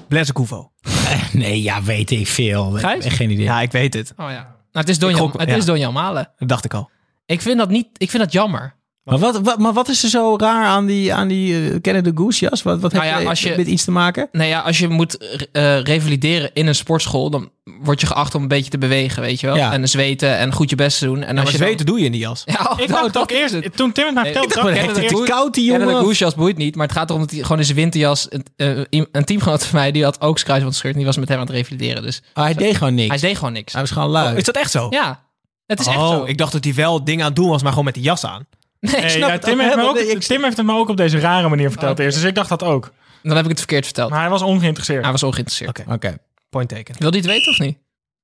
Blaise 0.08 0.32
Couvo. 0.32 0.70
Nee, 1.32 1.62
ja, 1.62 1.82
weet 1.82 2.10
ik 2.10 2.26
veel. 2.26 2.70
Gijs? 2.70 3.04
Echt 3.04 3.16
geen 3.16 3.30
idee. 3.30 3.44
Ja, 3.44 3.60
ik 3.60 3.72
weet 3.72 3.94
het. 3.94 4.12
Oh 4.16 4.30
ja. 4.30 4.32
Nou, 4.42 4.46
het 4.72 4.88
is 4.88 4.98
Donjan, 4.98 5.20
gok- 5.20 5.40
het 5.40 5.48
ja. 5.48 5.56
is 5.56 5.64
Donjan 5.64 5.92
Malen. 5.92 6.30
Dat 6.38 6.48
dacht 6.48 6.64
ik 6.64 6.74
al. 6.74 6.90
Ik 7.26 7.40
vind 7.40 7.58
dat 7.58 7.68
niet, 7.68 7.86
ik 7.96 8.10
vind 8.10 8.22
dat 8.22 8.32
jammer. 8.32 8.74
Maar 9.02 9.18
wat, 9.18 9.40
wat, 9.40 9.58
maar 9.58 9.72
wat 9.72 9.88
is 9.88 10.02
er 10.02 10.08
zo 10.08 10.36
raar 10.36 10.66
aan 10.66 10.86
die, 10.86 11.14
aan 11.14 11.28
die 11.28 11.52
uh, 11.72 11.80
Canada 11.80 12.10
Goose 12.14 12.44
jas? 12.48 12.62
Wat, 12.62 12.80
wat 12.80 12.92
Nou 12.92 13.04
heb 13.04 13.14
ja, 13.14 13.20
je 13.20 13.28
als 13.28 13.40
je- 13.42 13.54
met 13.56 13.66
iets 13.66 13.84
te 13.84 13.90
maken? 13.90 14.28
Nou 14.32 14.48
ja, 14.48 14.60
als 14.60 14.78
je 14.78 14.88
moet 14.88 15.16
eh, 15.52 15.80
revalideren 15.80 16.50
in 16.52 16.66
een 16.66 16.74
sportschool, 16.74 17.30
dan 17.30 17.50
word 17.82 18.00
je 18.00 18.06
geacht 18.06 18.34
om 18.34 18.42
een 18.42 18.48
beetje 18.48 18.70
te 18.70 18.78
bewegen, 18.78 19.22
weet 19.22 19.40
je 19.40 19.46
wel. 19.46 19.56
Ja. 19.56 19.72
En 19.72 19.88
zweten 19.88 20.36
en 20.38 20.52
goed 20.52 20.70
je 20.70 20.76
best 20.76 20.98
te 20.98 21.04
doen. 21.04 21.22
En 21.22 21.26
En 21.28 21.38
als 21.38 21.50
je 21.50 21.58
dan- 21.58 21.66
weet, 21.66 21.86
doe 21.86 21.98
je 21.98 22.04
in 22.04 22.12
die 22.12 22.20
jas. 22.20 22.42
Ja, 22.58 22.68
oh, 22.70 22.80
Ik 22.80 22.88
nou, 22.88 23.00
dacht 23.02 23.12
dat 23.14 23.22
ook 23.22 23.30
is 23.30 23.38
eerst, 23.38 23.52
het. 23.54 23.76
toen 23.76 23.92
Tim 23.92 24.04
het 24.04 24.14
mij 24.14 24.22
Nee, 24.22 24.32
vertelde, 24.32 24.68
ik 24.70 24.74
dacht 24.76 24.86
het 24.96 25.10
het 25.10 25.18
is 25.20 25.24
koud, 25.28 25.54
die 25.54 25.64
Ja, 25.72 25.78
jongen. 25.78 25.94
de 25.94 26.00
goesjas 26.00 26.34
boeit 26.34 26.56
niet, 26.56 26.76
maar 26.76 26.86
het 26.86 26.96
gaat 26.96 27.08
erom 27.08 27.20
dat 27.22 27.30
hij 27.30 27.42
gewoon 27.42 27.58
in 27.58 27.64
zijn 27.64 27.76
winterjas... 27.76 28.26
Een, 28.30 28.44
eh, 28.90 29.02
een 29.12 29.24
teamgenoot 29.24 29.64
van 29.66 29.78
mij, 29.78 29.92
die 29.92 30.04
had 30.04 30.20
ook 30.20 30.36
kruisbandscheurt 30.36 30.92
en 30.94 30.98
die 31.00 31.08
was 31.08 31.18
met 31.18 31.28
hem 31.28 31.38
aan 31.38 31.46
het 31.46 31.54
revalideren. 31.54 32.02
Dus 32.02 32.22
Ah, 32.32 32.44
hij 32.44 32.54
deed 32.54 32.76
gewoon 32.76 32.94
niks. 32.94 33.08
hij 33.08 33.18
deed 33.28 33.36
gewoon 33.36 33.52
niks. 33.52 33.72
Hij 33.72 33.80
was 33.82 33.90
gewoon 33.90 34.08
lui. 34.08 34.32
Oh, 34.32 34.38
is 34.38 34.44
dat 34.44 34.56
echt 34.56 34.70
zo? 34.70 34.86
Ja, 34.90 35.22
het 35.66 35.80
is 35.80 35.86
echt 35.86 35.96
oh, 35.96 36.08
zo. 36.08 36.24
ik 36.24 36.38
dacht 36.38 36.52
dat 36.52 36.64
hij 36.64 36.74
wel 36.74 37.04
dingen 37.04 37.20
aan 37.20 37.26
het 37.26 37.36
doen 37.36 37.48
was, 37.48 37.60
maar 37.62 37.70
gewoon 37.70 37.84
met 37.84 37.94
die 37.94 38.02
jas 38.02 38.24
aan. 38.26 38.46
Nee, 38.80 38.92
het 38.94 39.10
Tim, 39.12 39.22
ook 39.24 39.30
heeft 39.30 39.46
me 39.46 39.56
wel, 39.76 39.88
ook, 39.88 39.96
want 39.96 40.08
ik- 40.10 40.20
Tim 40.20 40.42
heeft 40.44 40.56
het 40.56 40.66
me 40.66 40.72
ook 40.76 40.88
op 40.88 40.96
deze 40.96 41.18
rare 41.18 41.48
manier 41.48 41.70
verteld 41.70 41.98
eerst. 41.98 42.16
Dus 42.20 42.26
ik 42.28 42.34
dacht 42.34 42.48
dat 42.48 42.62
ook. 42.62 42.92
dan 43.22 43.34
heb 43.36 43.44
ik 43.44 43.50
het 43.50 43.58
verkeerd 43.58 43.84
verteld. 43.84 44.10
Maar 44.10 44.20
hij 44.20 44.28
was 44.30 44.42
ongeïnteresseerd. 44.42 45.02
Hij 45.02 45.12
was 45.12 45.22
ongeïnteresseerd. 45.22 45.70
Oké, 45.78 45.92
Oké. 45.92 46.16
Point 46.54 46.68
taken. 46.68 46.94
Wil 46.98 47.10
hij 47.10 47.18
het 47.18 47.28
weten 47.28 47.52
of 47.52 47.58
niet? 47.58 47.78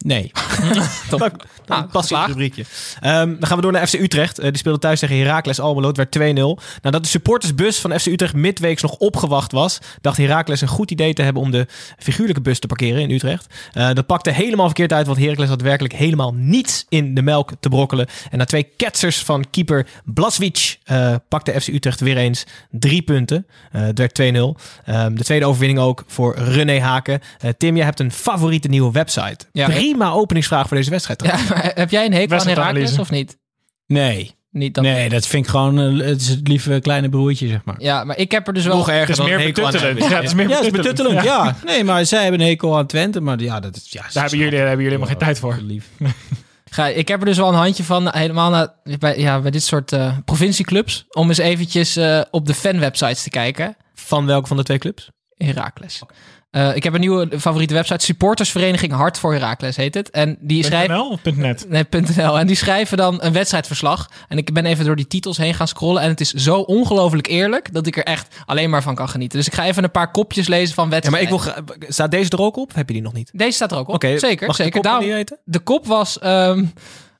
Nee. 0.04 0.30
Top. 1.10 1.18
Dan 1.18 1.38
Ah, 1.70 1.90
past 1.90 2.10
in 2.10 2.16
het 2.16 2.26
rubriekje. 2.26 2.64
Ehm, 3.00 3.28
dan 3.28 3.46
gaan 3.46 3.56
we 3.56 3.62
door 3.62 3.72
naar 3.72 3.86
FC 3.86 3.94
Utrecht. 3.94 4.38
Eh, 4.38 4.48
die 4.48 4.56
speelde 4.56 4.78
thuis 4.78 5.00
tegen 5.00 5.18
Heracles 5.18 5.60
Almelo. 5.60 5.88
Het 5.88 5.96
werd 5.96 6.10
2-0. 6.10 6.58
Nadat 6.82 7.02
de 7.02 7.08
supportersbus 7.08 7.78
van 7.78 7.98
FC 7.98 8.06
Utrecht 8.06 8.34
midweeks 8.34 8.82
nog 8.82 8.96
opgewacht 8.96 9.52
was... 9.52 9.78
dacht 10.00 10.16
Heracles 10.16 10.60
een 10.60 10.68
goed 10.68 10.90
idee 10.90 11.12
te 11.12 11.22
hebben 11.22 11.42
om 11.42 11.50
de 11.50 11.66
figuurlijke 11.98 12.40
bus 12.40 12.58
te 12.58 12.66
parkeren 12.66 13.02
in 13.02 13.10
Utrecht. 13.10 13.46
Eh, 13.72 13.92
dat 13.92 14.06
pakte 14.06 14.30
helemaal 14.30 14.66
verkeerd 14.66 14.92
uit, 14.92 15.06
want 15.06 15.18
Heracles 15.18 15.48
had 15.48 15.62
werkelijk 15.62 15.94
helemaal 15.94 16.34
niets 16.34 16.86
in 16.88 17.14
de 17.14 17.22
melk 17.22 17.50
te 17.60 17.68
brokkelen. 17.68 18.06
En 18.30 18.38
na 18.38 18.44
twee 18.44 18.68
ketsers 18.76 19.18
van 19.18 19.44
keeper 19.50 19.86
Blaswich 20.04 20.76
eh, 20.84 21.14
pakte 21.28 21.60
FC 21.60 21.66
Utrecht 21.68 22.00
weer 22.00 22.16
eens 22.16 22.46
drie 22.70 23.02
punten. 23.02 23.46
Het 23.70 23.98
werd 23.98 24.12
2-0. 24.12 24.56
Ehm, 24.84 25.14
de 25.14 25.24
tweede 25.24 25.46
overwinning 25.46 25.80
ook 25.80 26.04
voor 26.06 26.38
René 26.38 26.80
Haken. 26.80 27.20
Tim, 27.58 27.76
jij 27.76 27.84
hebt 27.84 28.00
een 28.00 28.12
favoriete 28.12 28.68
nieuwe 28.68 28.92
website. 28.92 29.38
Ja, 29.52 29.68
Prima 29.90 30.10
openingsvraag 30.10 30.68
voor 30.68 30.76
deze 30.76 30.90
wedstrijd. 30.90 31.22
Ja, 31.22 31.38
maar 31.48 31.72
heb 31.74 31.90
jij 31.90 32.04
een 32.04 32.12
hekel 32.12 32.38
aan. 32.38 32.46
Herakles 32.46 32.98
of 32.98 33.10
niet? 33.10 33.38
Nee. 33.86 34.38
Niet 34.50 34.74
dat. 34.74 34.84
Nee, 34.84 35.08
dat 35.08 35.26
vind 35.26 35.44
ik 35.44 35.50
gewoon 35.50 35.78
eh, 35.78 36.06
het, 36.06 36.20
is 36.20 36.28
het 36.28 36.48
lieve 36.48 36.78
kleine 36.80 37.08
broertje, 37.08 37.48
zeg 37.48 37.64
maar. 37.64 37.74
Ja, 37.78 38.04
maar 38.04 38.18
ik 38.18 38.30
heb 38.30 38.46
er 38.46 38.52
dus 38.52 38.64
wel... 38.64 38.76
Nog 38.76 38.86
dan 38.86 39.24
meer 39.24 39.34
een 39.34 39.40
hekel 39.40 39.66
aan 39.66 39.72
betuttelend. 39.72 40.10
Ja, 40.10 40.16
het 40.16 40.24
is 40.24 40.34
meer 40.34 40.48
Ja, 40.48 40.70
betuttelend. 40.70 41.22
Ja. 41.22 41.56
Nee, 41.64 41.84
maar 41.84 42.06
zij 42.06 42.22
hebben 42.22 42.40
een 42.40 42.46
hekel 42.46 42.76
aan 42.76 42.86
Twente, 42.86 43.20
maar 43.20 43.40
ja, 43.40 43.60
dat 43.60 43.76
is... 43.76 43.86
Ja, 43.90 44.02
Daar 44.12 44.22
hebben 44.22 44.38
jullie, 44.38 44.58
daar 44.58 44.68
hebben 44.68 44.84
jullie 44.84 44.98
helemaal 44.98 45.08
geen 45.08 45.26
tijd 45.26 45.38
voor. 45.38 45.58
Lief. 45.62 45.88
Ga, 46.70 46.86
ik 46.86 47.08
heb 47.08 47.20
er 47.20 47.26
dus 47.26 47.36
wel 47.36 47.48
een 47.48 47.54
handje 47.54 47.84
van, 47.84 48.08
helemaal 48.10 48.50
na, 48.50 48.74
bij, 48.98 49.18
ja, 49.18 49.40
bij 49.40 49.50
dit 49.50 49.62
soort 49.62 49.92
eh, 49.92 50.18
provincieclubs, 50.24 51.06
om 51.08 51.28
eens 51.28 51.38
eventjes 51.38 51.96
eh, 51.96 52.20
op 52.30 52.46
de 52.46 52.54
fanwebsites 52.54 53.22
te 53.22 53.30
kijken. 53.30 53.76
Van 53.94 54.26
welke 54.26 54.48
van 54.48 54.56
de 54.56 54.62
twee 54.62 54.78
clubs? 54.78 55.10
Heracles. 55.36 56.02
Eh, 56.50 56.76
ik 56.76 56.82
heb 56.84 56.94
een 56.94 57.00
nieuwe 57.00 57.28
favoriete 57.40 57.74
website. 57.74 58.04
Supportersvereniging 58.04 58.92
Hart 58.92 59.18
voor 59.18 59.32
Heracles 59.32 59.76
heet 59.76 59.94
het. 59.94 60.10
En 60.10 60.36
die 60.40 60.64
schrijven... 60.64 60.94
.nl 60.96 61.08
of 61.10 61.24
.net? 61.36 61.66
Nee, 61.68 61.84
.nl. 62.16 62.38
En 62.38 62.46
die 62.46 62.56
schrijven 62.56 62.96
dan 62.96 63.22
een 63.22 63.32
wedstrijdverslag. 63.32 64.10
En 64.28 64.38
ik 64.38 64.52
ben 64.52 64.66
even 64.66 64.84
door 64.84 64.96
die 64.96 65.06
titels 65.06 65.36
heen 65.36 65.54
gaan 65.54 65.68
scrollen. 65.68 66.02
En 66.02 66.08
het 66.08 66.20
is 66.20 66.32
zo 66.32 66.60
ongelooflijk 66.60 67.26
eerlijk 67.26 67.72
dat 67.72 67.86
ik 67.86 67.96
er 67.96 68.04
echt 68.04 68.36
alleen 68.46 68.70
maar 68.70 68.82
van 68.82 68.94
kan 68.94 69.08
genieten. 69.08 69.38
Dus 69.38 69.46
ik 69.46 69.54
ga 69.54 69.64
even 69.66 69.84
een 69.84 69.90
paar 69.90 70.10
kopjes 70.10 70.48
lezen 70.48 70.74
van 70.74 70.84
Ja, 70.90 70.90
maar 70.90 71.00
wedstrijden. 71.00 71.62
ik 71.68 71.78
wil 71.78 71.88
Staat 71.92 72.10
deze 72.10 72.30
er 72.30 72.40
ook 72.40 72.56
op? 72.56 72.68
Of 72.70 72.74
heb 72.74 72.86
je 72.88 72.94
die 72.94 73.02
nog 73.02 73.12
niet? 73.12 73.30
Deze 73.32 73.50
staat 73.52 73.72
er 73.72 73.78
ook 73.78 73.88
op. 73.88 73.94
Oké, 73.94 74.18
zeker, 74.18 74.28
mag 74.28 74.38
ik 74.40 74.46
de 74.46 74.52
zeker. 74.62 74.70
kop 74.72 74.82
Daarom- 74.82 75.04
die 75.04 75.12
weten? 75.14 75.38
de 75.44 75.58
kop 75.58 75.86
was... 75.86 76.18
ehm, 76.18 76.64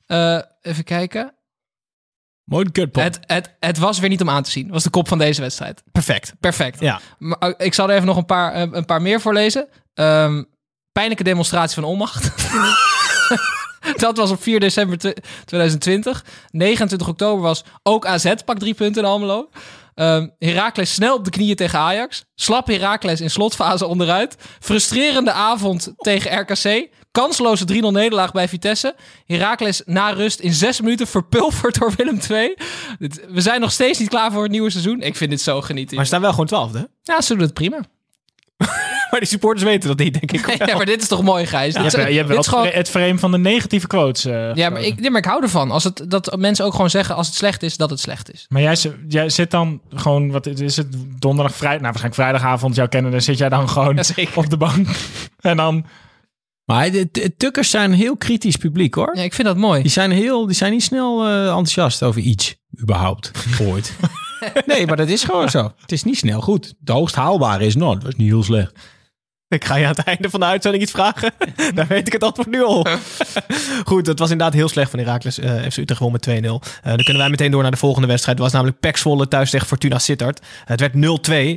eh, 0.05 0.39
even 0.61 0.83
kijken. 0.83 1.33
Mooi 2.51 2.71
kutpop. 2.71 3.03
Het, 3.03 3.19
het, 3.25 3.55
het 3.59 3.77
was 3.77 3.99
weer 3.99 4.09
niet 4.09 4.21
om 4.21 4.29
aan 4.29 4.43
te 4.43 4.51
zien. 4.51 4.69
Was 4.69 4.83
de 4.83 4.89
kop 4.89 5.07
van 5.07 5.17
deze 5.17 5.41
wedstrijd. 5.41 5.83
Perfect. 5.91 6.33
Perfect. 6.39 6.79
Ja. 6.79 6.99
Maar, 7.17 7.37
eh, 7.37 7.65
ik 7.65 7.73
zal 7.73 7.89
er 7.89 7.95
even 7.95 8.07
nog 8.07 8.17
een 8.17 8.25
paar, 8.25 8.53
eh, 8.53 8.67
een 8.71 8.85
paar 8.85 9.01
meer 9.01 9.21
voorlezen. 9.21 9.67
Ehm 9.93 10.43
pijnlijke 10.91 11.23
demonstratie 11.23 11.75
van 11.75 11.83
onmacht. 11.83 12.31
Dat 13.95 14.17
was 14.17 14.31
op 14.31 14.41
4 14.41 14.59
december 14.59 14.97
tw- 14.97 15.17
2020. 15.45 16.25
29 16.51 17.07
oktober 17.07 17.41
was 17.41 17.63
ook 17.83 18.05
AZ 18.05 18.33
pak 18.45 18.59
drie 18.59 18.73
punten 18.73 19.03
in 19.03 19.07
Almelo. 19.07 19.49
Ehm 19.95 20.27
Heracles 20.39 20.93
snel 20.93 21.15
op 21.15 21.23
de 21.25 21.29
knieën 21.29 21.55
tegen 21.55 21.79
Ajax. 21.79 22.23
Slap 22.35 22.67
Heracles 22.67 23.21
in 23.21 23.29
slotfase 23.29 23.85
onderuit. 23.85 24.35
Frustrerende 24.59 25.31
avond 25.31 25.93
tegen 25.97 26.39
RKC. 26.39 26.89
Kansloze 27.11 27.65
3-0 27.73 27.75
nederlaag 27.91 28.31
bij 28.31 28.47
Vitesse. 28.47 28.95
Heracles 29.25 29.81
na 29.85 30.09
rust 30.09 30.39
in 30.39 30.53
zes 30.53 30.81
minuten 30.81 31.07
verpulverd 31.07 31.79
door 31.79 31.93
Willem 31.95 32.19
II. 32.29 32.55
We 33.29 33.41
zijn 33.41 33.61
nog 33.61 33.71
steeds 33.71 33.99
niet 33.99 34.09
klaar 34.09 34.31
voor 34.31 34.43
het 34.43 34.51
nieuwe 34.51 34.69
seizoen. 34.69 35.01
Ik 35.01 35.15
vind 35.15 35.29
dit 35.29 35.41
zo 35.41 35.61
genieten. 35.61 35.95
Maar 35.95 36.05
ze 36.05 36.09
staan 36.09 36.21
wel 36.21 36.31
gewoon 36.31 36.45
twaalfde. 36.45 36.89
Ja, 37.03 37.21
ze 37.21 37.33
doen 37.33 37.43
het 37.43 37.53
prima. 37.53 37.79
Maar 39.11 39.19
die 39.19 39.29
supporters 39.29 39.63
weten 39.63 39.87
dat 39.89 39.97
niet, 39.99 40.13
denk 40.19 40.31
ik. 40.31 40.57
Ja, 40.67 40.75
maar 40.77 40.85
dit 40.85 41.01
is 41.01 41.07
toch 41.07 41.21
mooi, 41.23 41.45
Gijs? 41.45 41.73
Je 41.75 41.81
Dit 41.81 41.91
hebt, 41.95 42.07
je 42.09 42.15
hebt 42.15 42.27
dit 42.27 42.35
wel 42.35 42.43
gewoon... 42.43 42.67
het, 42.67 42.89
frame 42.89 43.17
van 43.19 43.31
de 43.31 43.37
negatieve 43.37 43.87
quotes. 43.87 44.25
eh, 44.25 44.53
Ja, 44.53 44.69
maar 44.69 44.81
ik, 44.81 44.99
nee, 44.99 45.09
maar 45.09 45.19
ik 45.19 45.25
hou 45.27 45.43
ervan. 45.43 45.71
Als 45.71 45.83
het, 45.83 46.05
dat 46.07 46.35
mensen 46.37 46.65
ook 46.65 46.71
gewoon 46.73 46.89
zeggen 46.89 47.15
als 47.15 47.27
het 47.27 47.35
slecht 47.35 47.63
is, 47.63 47.77
dat 47.77 47.89
het 47.89 47.99
slecht 47.99 48.33
is. 48.33 48.45
Maar 48.49 48.61
jij, 48.61 48.75
zi- 48.75 48.91
jij 49.07 49.29
zit 49.29 49.51
dan 49.51 49.81
gewoon, 49.93 50.31
wat 50.31 50.45
is 50.47 50.77
het, 50.77 50.87
donderdag, 51.19 51.55
vrijdag, 51.55 51.81
nou 51.81 51.93
waarschijnlijk 51.93 52.21
vrijdagavond, 52.21 52.75
jouw 52.75 52.87
kennen, 52.87 53.11
dan 53.11 53.21
zit 53.21 53.37
jij 53.37 53.49
dan 53.49 53.69
gewoon 53.69 53.99
op 54.35 54.49
de 54.49 54.57
bank. 54.57 54.87
en 55.41 55.57
dan, 55.57 55.85
Maar 56.65 56.91
de, 56.91 57.09
de 57.11 57.35
Tukkers 57.37 57.69
zijn 57.69 57.91
een 57.91 57.97
heel 57.97 58.17
kritisch 58.17 58.55
publiek 58.55 58.93
hoor. 58.95 59.15
Ja, 59.15 59.23
ik 59.23 59.33
vind 59.33 59.47
dat 59.47 59.57
mooi. 59.57 59.81
Die 59.81 59.91
zijn, 59.91 60.11
heel, 60.11 60.45
die 60.45 60.55
zijn 60.55 60.71
niet 60.71 60.83
snel 60.83 61.25
eh, 61.27 61.41
enthousiast 61.45 62.03
over 62.03 62.21
iets, 62.21 62.55
überhaupt, 62.81 63.31
ooit. 63.61 63.93
Nee, 64.65 64.85
maar 64.87 64.97
dat 64.97 65.07
is 65.09 65.23
gewoon 65.23 65.49
zo. 65.49 65.71
Het 65.81 65.91
is 65.91 66.03
niet 66.03 66.17
snel 66.17 66.41
goed. 66.41 66.73
De 66.79 66.91
hoogst 66.91 67.15
haalbare 67.15 67.65
is 67.65 67.75
nou, 67.75 67.93
dat 67.93 68.03
was 68.03 68.15
niet 68.15 68.27
heel 68.27 68.43
slecht. 68.43 68.71
Ik 69.47 69.65
ga 69.65 69.75
je 69.75 69.85
aan 69.85 69.93
het 69.95 70.05
einde 70.05 70.29
van 70.29 70.39
de 70.39 70.45
uitzending 70.45 70.83
iets 70.83 70.91
vragen. 70.91 71.31
Daar 71.75 71.87
weet 71.87 72.07
ik 72.07 72.13
het 72.13 72.23
antwoord 72.23 72.49
nu 72.49 72.63
al. 72.63 72.85
Goed, 73.85 74.07
het 74.07 74.19
was 74.19 74.29
inderdaad 74.31 74.55
heel 74.55 74.69
slecht 74.69 74.89
van 74.89 74.99
Heracles. 74.99 75.39
eh 75.39 75.61
FC 75.69 75.77
Utrecht 75.77 75.99
won 76.01 76.11
met 76.11 76.27
2-0. 76.29 76.31
Eh, 76.31 76.39
dan 76.81 76.95
kunnen 77.03 77.17
wij 77.17 77.29
meteen 77.29 77.51
door 77.51 77.61
naar 77.61 77.71
de 77.71 77.77
volgende 77.77 78.07
wedstrijd. 78.07 78.37
Het 78.37 78.45
was 78.45 78.55
namelijk 78.55 78.79
PEC 78.79 78.97
Zwolle 78.97 79.27
thuis 79.27 79.49
tegen 79.49 79.67
Fortuna 79.67 79.99
Sittard. 79.99 80.45
het 80.65 80.79
werd 80.79 80.93
0-2. 80.93 80.97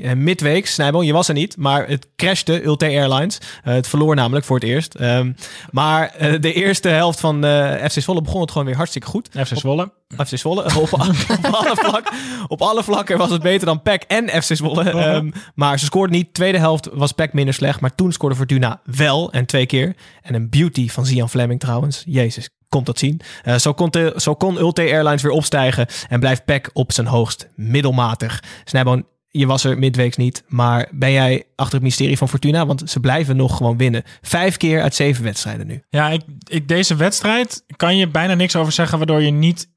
Uh, 0.04 0.12
midweeks, 0.12 0.72
Snijboon, 0.72 1.06
je 1.06 1.12
was 1.12 1.28
er 1.28 1.34
niet. 1.34 1.56
Maar 1.56 1.88
het 1.88 2.06
crashte, 2.16 2.64
Ulte 2.64 2.84
Airlines. 2.84 3.38
Eh, 3.64 3.74
het 3.74 3.88
verloor 3.88 4.14
namelijk 4.14 4.46
voor 4.46 4.56
het 4.58 4.68
eerst. 4.68 4.94
Ehm, 4.94 5.32
maar 5.70 6.08
eh, 6.08 6.40
de 6.40 6.52
eerste 6.52 6.88
helft 6.88 7.20
van 7.20 7.44
eh, 7.44 7.84
FC 7.88 8.00
Zwolle 8.00 8.22
begon 8.22 8.40
het 8.40 8.50
gewoon 8.50 8.66
weer 8.66 8.76
hartstikke 8.76 9.08
goed. 9.08 9.28
FC 9.46 9.56
Zwolle. 9.56 9.92
FC 10.26 10.38
Zwolle. 10.38 10.64
Op, 10.64 10.92
op, 10.92 11.00
alle 11.44 11.76
vlak, 11.76 12.12
op 12.48 12.62
alle 12.62 12.82
vlakken 12.82 13.18
was 13.18 13.30
het 13.30 13.42
beter 13.42 13.66
dan 13.66 13.82
PEC 13.82 14.02
en 14.02 14.42
FC 14.42 14.56
Zwolle. 14.56 14.90
Ehm, 14.90 15.30
maar 15.54 15.78
ze 15.78 15.84
scoorden 15.84 16.16
niet. 16.16 16.34
Tweede 16.34 16.58
helft 16.58 16.88
was 16.92 17.12
PEC 17.12 17.32
minder 17.32 17.54
slecht. 17.54 17.80
Maar 17.80 17.94
toen 17.94 18.12
scoorde 18.12 18.36
Fortuna 18.36 18.80
wel. 18.84 19.32
En 19.32 19.46
twee 19.46 19.66
keer. 19.66 19.96
En 20.22 20.34
een 20.34 20.50
beauty 20.50 20.88
van 20.88 21.06
Zian 21.06 21.30
Fleming 21.30 21.60
trouwens. 21.60 22.02
Jezus, 22.06 22.48
komt 22.68 22.86
dat 22.86 22.98
zien. 22.98 23.20
Eh, 23.42 23.54
zo, 23.54 23.72
kon 23.72 23.90
de, 23.90 24.12
zo 24.16 24.34
kon 24.34 24.58
Ulte 24.58 24.82
Airlines 24.82 25.22
weer 25.22 25.32
opstijgen. 25.32 25.86
En 26.08 26.20
blijft 26.20 26.44
PEC 26.44 26.70
op 26.72 26.92
zijn 26.92 27.06
hoogst 27.06 27.48
middelmatig. 27.54 28.42
Snijboon, 28.64 29.06
je 29.28 29.46
was 29.46 29.64
er 29.64 29.78
midweeks 29.78 30.16
niet. 30.16 30.44
Maar 30.46 30.88
ben 30.90 31.12
jij 31.12 31.44
achter 31.56 31.74
het 31.74 31.82
mysterie 31.82 32.18
van 32.18 32.28
Fortuna? 32.28 32.66
Want 32.66 32.90
ze 32.90 33.00
blijven 33.00 33.36
nog 33.36 33.56
gewoon 33.56 33.76
winnen. 33.76 34.02
Vijf 34.22 34.56
keer 34.56 34.82
uit 34.82 34.94
zeven 34.94 35.24
wedstrijden 35.24 35.66
nu. 35.66 35.82
Ja, 35.88 36.08
ik, 36.08 36.22
ik, 36.48 36.68
deze 36.68 36.94
wedstrijd 36.96 37.64
kan 37.76 37.96
je 37.96 38.08
bijna 38.08 38.34
niks 38.34 38.56
over 38.56 38.72
zeggen, 38.72 38.98
waardoor 38.98 39.22
je 39.22 39.30
niet 39.30 39.72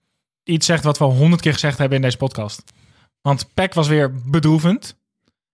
iets 0.48 0.66
zegt 0.66 0.84
wat 0.84 0.98
we 0.98 1.04
al 1.04 1.12
honderd 1.12 1.42
keer 1.42 1.54
gezegd 1.54 1.78
hebben 1.78 1.98
in 1.98 2.04
deze 2.04 2.18
podcast. 2.18 2.64
Want 3.22 3.54
PEC 3.54 3.74
was 3.74 3.88
weer 3.88 4.12
bedroevend. 4.26 4.96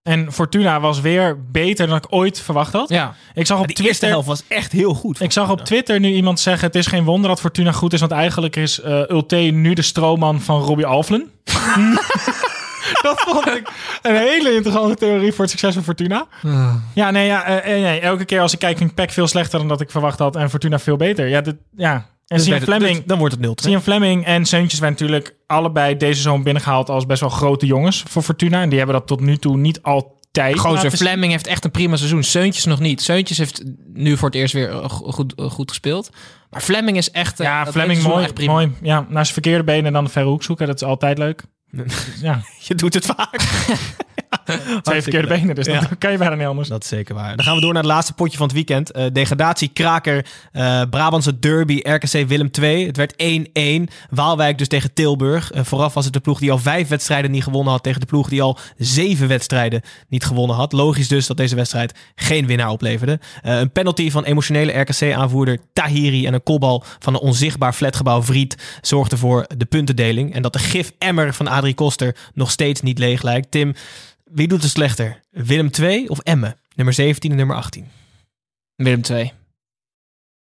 En 0.03 0.31
Fortuna 0.31 0.79
was 0.79 1.01
weer 1.01 1.45
beter 1.51 1.87
dan 1.87 1.97
ik 1.97 2.05
ooit 2.09 2.39
verwacht 2.39 2.73
had. 2.73 2.89
Ja. 2.89 3.15
Ik 3.33 3.45
zag 3.45 3.59
op 3.59 3.67
de 3.67 3.73
Twitter, 3.73 3.85
eerste 3.85 4.05
helft 4.05 4.27
was 4.27 4.43
echt 4.47 4.71
heel 4.71 4.93
goed. 4.93 5.21
Ik 5.21 5.31
zag 5.31 5.49
op 5.49 5.61
Twitter 5.61 5.99
nu 5.99 6.13
iemand 6.13 6.39
zeggen: 6.39 6.67
Het 6.67 6.75
is 6.75 6.87
geen 6.87 7.03
wonder 7.03 7.29
dat 7.29 7.39
Fortuna 7.39 7.71
goed 7.71 7.93
is, 7.93 7.99
want 7.99 8.11
eigenlijk 8.11 8.55
is 8.55 8.79
eh 8.79 9.01
Ulte 9.09 9.35
nu 9.35 9.73
de 9.73 9.81
stroomman 9.81 10.41
van 10.41 10.61
Robbie 10.61 10.85
Alflen. 10.85 11.31
dat 13.01 13.21
vond 13.21 13.47
ik 13.47 13.71
een 14.01 14.15
hele 14.15 14.53
interessante 14.53 14.95
theorie 14.95 15.31
voor 15.31 15.41
het 15.41 15.49
succes 15.49 15.73
van 15.73 15.83
Fortuna. 15.83 16.27
Ja, 16.93 17.11
nee, 17.11 17.25
ja, 17.25 17.43
eh, 17.45 17.75
eh, 17.75 17.81
nee, 17.81 17.99
elke 17.99 18.25
keer 18.25 18.41
als 18.41 18.53
ik 18.53 18.59
kijk, 18.59 18.77
ging 18.77 18.93
PEC 18.93 19.11
veel 19.11 19.27
slechter 19.27 19.59
dan 19.59 19.67
dat 19.67 19.81
ik 19.81 19.91
verwacht 19.91 20.19
had 20.19 20.35
en 20.35 20.49
Fortuna 20.49 20.79
veel 20.79 20.97
beter. 20.97 21.27
Ja, 21.27 21.41
dit, 21.41 21.55
ja. 21.75 22.05
En 22.33 22.39
Dus 22.39 22.47
Sian 22.47 22.55
het- 22.59 22.63
Fleming, 22.69 23.03
dan 23.05 23.17
wordt 23.17 23.33
het 23.33 23.45
0-2. 23.45 23.69
Sian 23.69 23.81
Fleming 23.81 24.25
en 24.25 24.45
Seuntjes 24.45 24.79
werden 24.79 24.99
natuurlijk 24.99 25.35
allebei 25.47 25.97
deze 25.97 26.21
zomer 26.21 26.43
binnengehaald 26.43 26.89
als 26.89 27.05
best 27.05 27.21
wel 27.21 27.29
grote 27.29 27.65
jongens 27.65 28.03
voor 28.07 28.21
Fortuna. 28.21 28.61
En 28.61 28.69
die 28.69 28.77
hebben 28.77 28.95
dat 28.95 29.07
tot 29.07 29.19
nu 29.21 29.37
toe 29.37 29.57
niet 29.57 29.81
altijd. 29.81 30.59
Gozer. 30.59 30.91
Fleming 30.91 31.31
heeft 31.31 31.47
echt 31.47 31.63
een 31.65 31.71
prima 31.71 31.95
seizoen. 31.95 32.23
Seuntjes 32.23 32.65
nog 32.65 32.79
niet. 32.79 33.01
Seuntjes 33.01 33.37
heeft 33.37 33.63
nu 33.93 34.17
voor 34.17 34.27
het 34.29 34.37
eerst 34.37 34.53
weer 34.53 34.69
eh, 34.69 34.89
go- 34.89 35.11
goed, 35.11 35.35
eh, 35.35 35.45
goed 35.51 35.69
gespeeld. 35.69 36.09
Maar 36.49 36.61
Fleming 36.61 36.97
is 36.97 37.11
echt... 37.11 37.39
eh, 37.39 37.45
Ja, 37.45 37.65
Fleming 37.65 38.01
mooi, 38.03 38.23
echt 38.23 38.45
mooi. 38.45 38.71
Ja, 38.81 39.05
naar 39.09 39.23
zijn 39.23 39.33
verkeerde 39.33 39.63
benen 39.63 39.85
en 39.85 39.93
dan 39.93 40.03
de 40.03 40.09
verre 40.09 40.27
hoek 40.29 40.43
zoeken. 40.43 40.67
Dat 40.67 40.75
is 40.81 40.87
altijd 40.87 41.17
leuk. 41.17 41.43
Ja, 42.21 42.41
Je 42.59 42.75
doet 42.75 42.93
het 42.93 43.05
vaak. 43.05 43.41
twee 44.81 45.01
verkeerde 45.01 45.27
benen, 45.27 45.55
dus 45.55 45.65
dat 45.65 45.97
kan 45.97 46.11
je 46.11 46.17
bijna 46.17 46.35
niet 46.35 46.47
anders. 46.47 46.67
Dat 46.67 46.83
is 46.83 46.89
zeker 46.89 47.15
waar. 47.15 47.35
Dan 47.35 47.45
gaan 47.45 47.55
we 47.55 47.61
door 47.61 47.73
naar 47.73 47.83
het 47.83 47.91
laatste 47.91 48.13
potje 48.13 48.37
van 48.37 48.45
het 48.45 48.55
weekend. 48.55 48.91
Eh 48.91 49.05
degradatie, 49.13 49.67
kraker, 49.67 50.25
eh 50.51 50.81
Brabantse 50.89 51.39
derby, 51.39 51.79
RKC 51.83 52.27
Willem 52.27 52.51
2. 52.51 52.85
Het 52.85 52.97
werd 52.97 53.13
1-1. 53.89 53.93
Waalwijk 54.09 54.57
dus 54.57 54.67
tegen 54.67 54.93
Tilburg. 54.93 55.51
Eh, 55.51 55.63
vooraf 55.63 55.93
was 55.93 56.05
het 56.05 56.13
de 56.13 56.19
ploeg 56.19 56.39
die 56.39 56.51
al 56.51 56.57
vijf 56.57 56.87
wedstrijden 56.87 57.31
niet 57.31 57.43
gewonnen 57.43 57.71
had... 57.71 57.83
tegen 57.83 57.99
de 57.99 58.05
ploeg 58.05 58.29
die 58.29 58.41
al 58.41 58.57
zeven 58.77 59.27
wedstrijden 59.27 59.81
niet 60.07 60.25
gewonnen 60.25 60.55
had. 60.55 60.71
Logisch 60.71 61.07
dus 61.07 61.27
dat 61.27 61.37
deze 61.37 61.55
wedstrijd 61.55 61.93
geen 62.15 62.45
winnaar 62.45 62.69
opleverde. 62.69 63.19
Een 63.41 63.71
penalty 63.71 64.11
van 64.11 64.23
emotionele 64.23 64.79
RKC-aanvoerder 64.79 65.57
Tahiri... 65.73 66.25
en 66.25 66.33
een 66.33 66.43
kopbal 66.43 66.83
van 66.99 67.13
een 67.13 67.19
onzichtbaar 67.19 67.73
flatgebouw 67.73 68.23
Vriet... 68.23 68.79
zorgden 68.81 69.17
voor 69.17 69.45
de 69.57 69.65
puntendeling. 69.65 70.33
En 70.33 70.41
dat 70.41 70.53
de 70.53 70.59
gif-emmer 70.59 71.33
van 71.33 71.47
Adrie 71.47 71.73
Koster 71.73 72.15
nog 72.33 72.51
steeds 72.51 72.81
niet 72.81 72.99
leeg 72.99 73.21
lijkt. 73.21 73.51
Tim, 73.51 73.73
wie 74.33 74.47
doet 74.47 74.61
het 74.61 74.71
slechter? 74.71 75.19
Willem 75.29 75.71
2 75.71 76.09
of 76.09 76.19
Emmen? 76.19 76.57
Nummer 76.75 76.93
17 76.93 77.31
en 77.31 77.37
nummer 77.37 77.55
18. 77.55 77.87
Willem 78.75 79.01
2. 79.01 79.33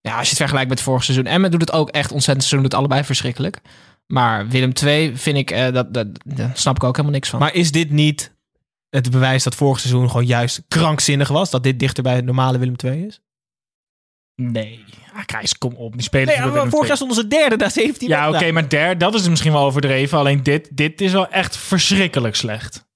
Ja, 0.01 0.13
als 0.13 0.23
je 0.23 0.29
het 0.29 0.39
vergelijkt 0.39 0.69
met 0.69 0.81
vorig 0.81 1.05
seizoen. 1.05 1.27
Emmen 1.27 1.51
doet 1.51 1.61
het 1.61 1.73
ook 1.73 1.91
echt 1.91 2.13
ontzettend. 2.13 2.47
Ze 2.49 2.55
doen 2.55 2.65
het 2.65 2.75
allebei 2.75 3.05
verschrikkelijk. 3.05 3.61
Maar 4.07 4.49
Willem 4.49 4.73
2 4.73 5.17
vind 5.17 5.37
ik... 5.37 5.51
eh, 5.51 5.73
dat, 5.73 5.95
dat, 5.95 6.07
daar 6.25 6.51
snap 6.55 6.77
ik 6.77 6.85
ook 6.85 6.93
helemaal 6.97 7.15
niks 7.17 7.29
van. 7.29 7.39
Maar 7.39 7.55
is 7.55 7.73
dit 7.73 7.91
niet 7.91 8.33
het 8.89 9.11
bewijs 9.11 9.43
dat 9.43 9.55
vorig 9.55 9.81
seizoen 9.81 10.11
gewoon 10.11 10.27
juist 10.27 10.63
krankzinnig 10.69 11.29
was? 11.29 11.51
Dat 11.51 11.63
dit 11.63 11.79
dichter 11.79 12.03
bij 12.03 12.15
het 12.15 12.25
normale 12.25 12.59
Willem 12.59 12.77
2 12.77 13.07
is? 13.07 13.21
Nee. 14.35 14.85
Ah, 15.15 15.25
Krijs, 15.25 15.59
kom 15.59 15.75
op. 15.75 15.93
Die 15.93 16.03
spelen 16.03 16.27
Nee, 16.41 16.47
maar 16.53 16.69
vorig 16.69 16.87
jaar 16.87 16.97
stonden 16.97 17.17
ze 17.17 17.29
derde 17.29 17.57
na 17.57 17.69
17 17.69 18.09
Ja, 18.09 18.29
oké, 18.29 18.51
maar 18.53 18.69
der, 18.69 18.99
dat 18.99 19.15
is 19.15 19.29
misschien 19.29 19.53
wel 19.53 19.65
overdreven. 19.65 20.19
Alleen 20.19 20.43
dit, 20.43 20.77
dit 20.77 21.01
is 21.01 21.13
wel 21.13 21.29
echt 21.29 21.57
verschrikkelijk 21.57 22.35
slecht. 22.37 22.87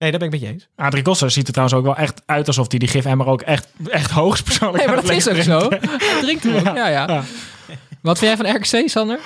Nee, 0.00 0.10
daar 0.10 0.18
ben 0.18 0.28
ik 0.28 0.40
met 0.40 0.48
je 0.48 0.54
eens. 0.54 0.68
Adrie 0.76 1.02
Koster 1.02 1.30
ziet 1.30 1.46
er 1.46 1.52
trouwens 1.52 1.78
ook 1.78 1.84
wel 1.84 1.96
echt 1.96 2.22
uit 2.26 2.46
alsof 2.46 2.70
hij 2.70 2.78
die 2.78 2.88
gif-emmer 2.88 3.26
ook 3.26 3.42
echt, 3.42 3.66
echt 3.90 4.10
hoogstpersoonlijk 4.10 4.78
Nee, 4.84 4.94
maar 4.94 5.02
dat 5.04 5.10
is 5.10 5.28
ook 5.28 5.36
zo. 5.36 5.68
drinkt. 5.68 5.90
Hij 5.90 6.20
drinkt 6.20 6.42
hem 6.42 6.76
ja. 6.76 6.88
Ja. 6.88 7.24
Wat 8.02 8.18
vind 8.18 8.38
jij 8.38 8.52
van 8.52 8.56
RKC, 8.56 8.88
Sander? 8.88 9.18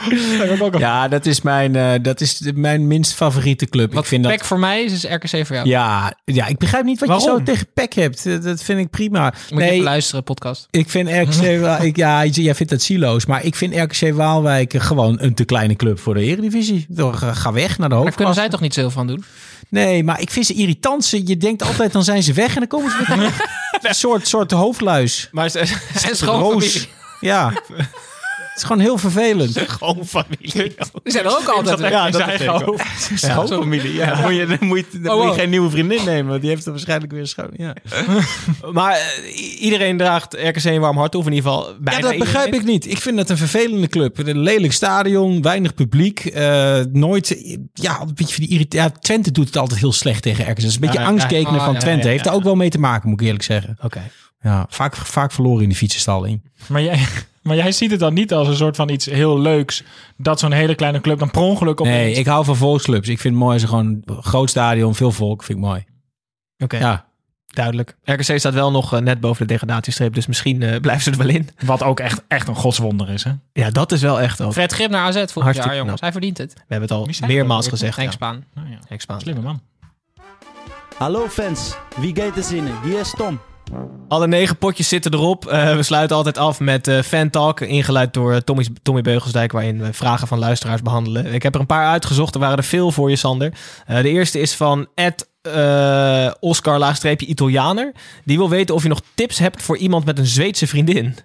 Ja, 0.78 1.08
dat 1.08 1.26
is 1.26 1.40
mijn, 1.40 1.76
eh, 1.76 1.92
dat 2.02 2.20
is 2.20 2.40
mijn 2.54 2.86
minst 2.86 3.12
favoriete 3.12 3.66
club. 3.66 3.92
Wat 3.92 4.02
ik 4.02 4.08
vind 4.08 4.22
PEC 4.26 4.38
dat, 4.38 4.46
voor 4.46 4.58
mij 4.58 4.82
is, 4.84 4.92
is 4.92 5.04
RKC 5.04 5.46
voor 5.46 5.56
jou. 5.56 5.68
ja, 5.68 6.14
ja, 6.24 6.46
ik 6.46 6.58
begrijp 6.58 6.84
niet 6.84 7.00
wat 7.00 7.22
je 7.22 7.28
zo 7.28 7.42
tegen 7.42 7.66
PEC 7.74 7.92
hebt. 7.92 8.42
Dat- 8.42 8.62
vind 8.62 8.80
ik 8.80 8.90
prima. 8.90 9.34
Moet 9.50 9.62
je 9.62 9.68
even 9.70 9.84
luisteren, 9.84 10.24
podcast. 10.24 10.66
Ik 10.70 10.90
vind 10.90 11.08
RKC, 11.08 11.42
ik, 11.82 11.96
ja, 11.96 12.24
jij 12.24 12.54
vindt 12.54 12.72
dat 12.72 12.82
siloos, 12.82 13.26
maar 13.26 13.44
ik 13.44 13.54
vind 13.54 13.74
RKC 13.76 14.14
Waalwijk 14.14 14.74
gewoon 14.76 15.16
een 15.20 15.34
te 15.34 15.44
kleine 15.44 15.74
club 15.76 16.00
voor 16.00 16.14
de 16.14 16.20
Eredivisie. 16.20 16.86
Door, 16.88 17.12
eh, 17.22 17.36
Ga 17.36 17.52
weg 17.52 17.62
naar 17.62 17.68
de 17.68 17.78
Daar 17.78 17.88
kunnen 17.88 17.98
hoofdklasse. 17.98 18.40
zij 18.40 18.48
toch 18.48 18.60
niet 18.60 18.74
zoveel 18.74 18.90
van 18.90 19.06
doen? 19.06 19.24
Nee, 19.68 20.04
maar 20.04 20.20
ik 20.20 20.30
vind 20.30 20.46
ze 20.46 20.54
irritant. 20.54 21.04
Ze- 21.04 21.26
Je 21.26 21.36
denkt 21.36 21.62
altijd, 21.62 21.92
dan 21.92 22.04
zijn 22.04 22.22
ze 22.22 22.32
weg 22.32 22.48
en 22.54 22.58
dan 22.58 22.66
komen 22.68 22.90
ze 22.90 22.96
weer 22.96 23.06
terug. 23.06 23.40
Een 23.88 23.94
soort, 23.94 24.28
soort 24.28 24.50
hoofdluis. 24.50 25.28
Maar 25.32 25.48
ze, 25.48 25.58
En 25.58 25.66
schoonfamilie. 26.16 26.72
Roos. 26.72 26.88
Ja. 27.20 27.52
Het 28.54 28.62
is 28.62 28.68
gewoon 28.68 28.82
heel 28.82 28.98
vervelend. 28.98 29.58
Gewoon 29.78 30.06
familie. 30.06 30.52
Die 30.52 31.12
zijn 31.12 31.24
er 31.24 31.38
ook 31.38 31.46
altijd. 31.48 31.78
Ja, 31.78 32.04
dat 32.10 32.14
zijn 32.14 32.34
is 32.34 32.40
gewoon- 32.40 32.66
ook. 32.70 32.80
Schoonfamilie, 33.14 33.92
ja. 33.94 34.14
Dan 34.14 34.22
moet 34.22 34.34
je, 34.34 34.46
dan 34.46 34.58
moet 34.68 34.78
je, 34.92 35.00
dan 35.00 35.14
Oh, 35.16 35.24
moet 35.24 35.34
je 35.34 35.40
geen 35.40 35.50
nieuwe 35.50 35.70
vriendin 35.70 36.04
nemen, 36.04 36.26
want 36.30 36.40
die 36.40 36.50
heeft 36.50 36.64
er 36.64 36.70
waarschijnlijk 36.70 37.12
weer 37.12 37.26
schoon. 37.26 37.50
Ja, 37.56 37.74
Maar 38.72 38.92
eh, 38.92 39.60
iedereen 39.62 39.96
draagt 39.96 40.34
RKC 40.34 40.64
een 40.64 40.80
warm 40.80 40.96
hart 40.96 41.10
toe. 41.10 41.20
Of 41.20 41.26
in 41.26 41.32
ieder 41.32 41.50
geval 41.50 41.68
ja 41.68 41.76
bijna 41.80 42.00
dat 42.00 42.18
begrijp 42.18 42.44
iedereen. 42.46 42.66
ik 42.66 42.72
niet. 42.72 42.86
Ik 42.92 42.98
vind 42.98 43.18
het 43.18 43.28
een 43.30 43.36
vervelende 43.36 43.88
club. 43.88 44.18
Een 44.18 44.38
lelijk 44.38 44.72
stadion, 44.72 45.42
weinig 45.42 45.74
publiek. 45.74 46.24
eh, 46.24 46.80
nooit, 46.92 47.58
ja, 47.72 48.00
een 48.00 48.14
beetje 48.14 48.34
van 48.34 48.44
die 48.44 48.52
irritatie. 48.52 48.90
Ja, 48.92 48.98
Twente 49.00 49.30
doet 49.30 49.46
het 49.46 49.56
altijd 49.56 49.80
heel 49.80 49.92
slecht 49.92 50.22
tegen 50.22 50.44
RKC. 50.44 50.56
Dat 50.56 50.64
is 50.64 50.74
een 50.74 50.80
beetje 50.80 50.98
Ja, 50.98 51.04
ja, 51.04 51.26
ja. 51.58 51.64
van 51.64 51.72
ja, 51.72 51.78
Twente. 51.80 52.04
ja, 52.04 52.10
Heeft 52.10 52.24
ja. 52.24 52.30
daar 52.30 52.38
ook 52.38 52.44
wel 52.44 52.54
mee 52.54 52.70
te 52.70 52.78
maken, 52.78 53.08
moet 53.08 53.20
ik 53.20 53.26
eerlijk 53.26 53.44
zeggen. 53.44 53.76
Oké. 53.82 54.10
Ja, 54.40 54.66
vaak, 54.68 54.96
vaak 54.96 55.32
verloren 55.32 55.62
in 55.62 55.68
de 55.68 55.74
fietsenstalling. 55.74 56.42
Maar 56.66 56.82
jij, 56.82 57.06
maar 57.44 57.56
jij 57.56 57.72
ziet 57.72 57.90
het 57.90 58.00
dan 58.00 58.14
niet 58.14 58.32
als 58.32 58.48
een 58.48 58.56
soort 58.56 58.76
van 58.76 58.88
iets 58.88 59.06
heel 59.06 59.38
leuks. 59.40 59.82
Dat 60.16 60.38
zo'n 60.40 60.52
hele 60.52 60.74
kleine 60.74 61.00
club 61.00 61.18
dan 61.18 61.30
per 61.30 61.40
ongeluk 61.40 61.80
op. 61.80 61.86
Nee, 61.86 62.12
ik 62.14 62.26
hou 62.26 62.44
van 62.44 62.56
volksclubs. 62.56 63.08
Ik 63.08 63.20
vind 63.20 63.34
het 63.34 63.42
mooi 63.42 63.52
als 63.54 63.62
er 63.62 63.68
gewoon 63.68 64.02
een 64.04 64.22
groot 64.22 64.50
stadion, 64.50 64.94
veel 64.94 65.10
volk, 65.10 65.42
vind 65.42 65.58
ik 65.58 65.64
mooi. 65.64 65.84
Oké, 66.58 66.76
Ja, 66.78 67.04
duidelijk. 67.46 67.96
RKC 68.02 68.38
staat 68.38 68.54
wel 68.54 68.70
nog 68.70 68.92
eh, 68.94 69.00
net 69.00 69.20
boven 69.20 69.46
de 69.46 69.52
degradatiestreep. 69.52 70.14
Dus 70.14 70.26
misschien 70.26 70.62
eh, 70.62 70.80
blijven 70.80 71.02
ze 71.04 71.10
er 71.10 71.16
wel 71.26 71.28
in. 71.34 71.48
Wat 71.64 71.82
ook 71.82 72.00
echt, 72.00 72.22
echt 72.28 72.48
een 72.48 72.54
godswonder 72.54 73.10
is, 73.10 73.24
hè? 73.24 73.32
Ja, 73.52 73.70
dat 73.70 73.92
is 73.92 74.02
wel 74.02 74.20
echt 74.20 74.40
ook. 74.40 74.52
Fred 74.52 74.72
Grip 74.72 74.90
naar 74.90 75.04
AZ 75.06 75.14
volgend 75.14 75.34
Hartstikke 75.34 75.68
jaar, 75.68 75.76
jongens. 75.78 76.00
knap. 76.00 76.00
Hij 76.00 76.12
verdient 76.12 76.38
het. 76.38 76.52
We 76.54 76.60
hebben 76.68 76.88
het 76.88 76.98
al 76.98 77.06
Wie 77.06 77.26
meermaals 77.26 77.68
gezegd. 77.68 77.96
Henk 77.96 78.08
ja. 78.08 78.14
Spaan. 78.14 78.44
Nou 78.54 78.68
ja, 78.68 78.96
Spaan. 78.96 79.20
slimme 79.20 79.40
man. 79.40 79.60
Hallo 80.98 81.28
fans, 81.28 81.76
wie 81.96 82.16
gaat 82.16 82.36
er 82.36 82.42
zinnen? 82.42 82.72
Hier 82.84 83.00
is 83.00 83.14
Tom. 83.16 83.40
Alle 84.08 84.26
negen 84.26 84.56
potjes 84.56 84.88
zitten 84.88 85.14
erop. 85.14 85.46
Eh, 85.46 85.76
we 85.76 85.82
sluiten 85.82 86.16
altijd 86.16 86.38
af 86.38 86.60
met 86.60 86.88
eh 86.88 87.02
Fan 87.02 87.30
Talk, 87.30 87.60
ingeleid 87.60 88.14
door 88.14 88.32
eh, 88.32 88.40
Tommy, 88.40 88.66
Tommy 88.82 89.02
Beugelsdijk, 89.02 89.52
waarin 89.52 89.82
we 89.82 89.92
vragen 89.92 90.26
van 90.26 90.38
luisteraars 90.38 90.82
behandelen. 90.82 91.34
Ik 91.34 91.42
heb 91.42 91.54
er 91.54 91.60
een 91.60 91.66
paar 91.66 91.86
uitgezocht, 91.86 92.34
er 92.34 92.40
waren 92.40 92.56
er 92.56 92.64
veel 92.64 92.90
voor 92.92 93.10
je, 93.10 93.16
Sander. 93.16 93.52
De 93.86 94.08
eerste 94.08 94.40
is 94.40 94.54
van 94.54 94.86
Ed 94.94 95.28
eh, 95.42 96.30
Oscar 96.40 96.78
laagstreepje 96.78 97.26
Italianer. 97.26 97.92
Die 98.24 98.36
wil 98.36 98.48
weten 98.48 98.74
of 98.74 98.82
je 98.82 98.88
nog 98.88 99.00
tips 99.14 99.38
hebt 99.38 99.62
voor 99.62 99.76
iemand 99.76 100.04
met 100.04 100.18
een 100.18 100.26
Zweedse 100.26 100.66
vriendin. 100.66 101.16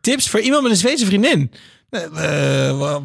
tips 0.00 0.28
voor 0.28 0.40
iemand 0.40 0.62
met 0.62 0.70
een 0.70 0.76
Zweedse 0.78 1.06
vriendin. 1.06 1.52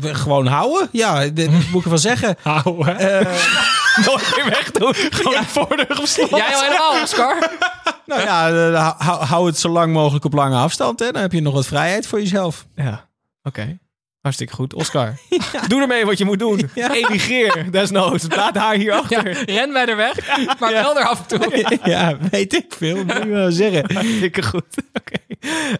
Gewoon 0.02 0.48
houden? 0.48 0.90
Ja, 0.92 1.28
dit 1.28 1.50
moet 1.72 1.80
ik 1.80 1.84
ervan 1.84 2.00
zeggen. 2.00 2.36
Houden. 2.42 2.98
Nooit 4.06 4.34
meer 4.36 4.46
wegdoen. 4.50 4.94
Gewoon 4.94 5.42
de 5.42 5.48
voordeur 5.48 6.00
op 6.00 6.06
slot. 6.06 6.30
Jij 6.30 6.56
al 6.56 6.62
helemaal, 6.62 7.02
Oscar? 7.02 7.38
nou 8.06 8.22
ja, 8.22 8.50
eh, 8.50 8.92
hou, 8.98 9.24
hou 9.24 9.46
het 9.46 9.58
zo 9.58 9.70
lang 9.70 9.94
mogelijk 9.94 10.26
op 10.26 10.34
lange 10.34 10.58
afstand. 10.58 11.00
Hè? 11.00 11.12
Dan 11.12 11.22
heb 11.22 11.32
je 11.32 11.42
nog 11.42 11.54
wat 11.54 11.68
vrijheid 11.68 12.08
voor 12.08 12.20
jezelf. 12.20 12.66
Ja, 12.76 13.10
oké. 13.44 13.78
Hartstikke 14.22 14.54
goed. 14.54 14.74
Oscar, 14.74 15.14
doe 15.68 15.82
ermee 15.82 16.06
wat 16.06 16.18
je 16.18 16.26
moet 16.26 16.40
doen. 16.40 16.70
Emigreer, 16.76 17.72
desnoods. 17.72 18.26
Laat 18.36 18.58
haar 18.58 18.76
hier 18.76 18.86
Ja, 18.86 18.98
achter. 18.98 19.44
ren 19.46 19.74
bij 19.74 19.86
de 19.86 19.94
weg, 19.96 20.38
maar 20.60 20.72
wel 20.72 21.00
er 21.00 21.06
af 21.08 21.28
en 21.30 21.40
toe. 21.40 21.80
ja, 21.84 22.18
weet 22.32 22.54
ik 22.54 22.74
veel. 22.78 22.96
Moet 23.04 23.18
je 23.24 23.28
wel 23.28 23.52
zeggen. 23.52 23.94
Hartstikke 23.94 24.44
goed. 24.44 24.66
Oké. 25.00 25.18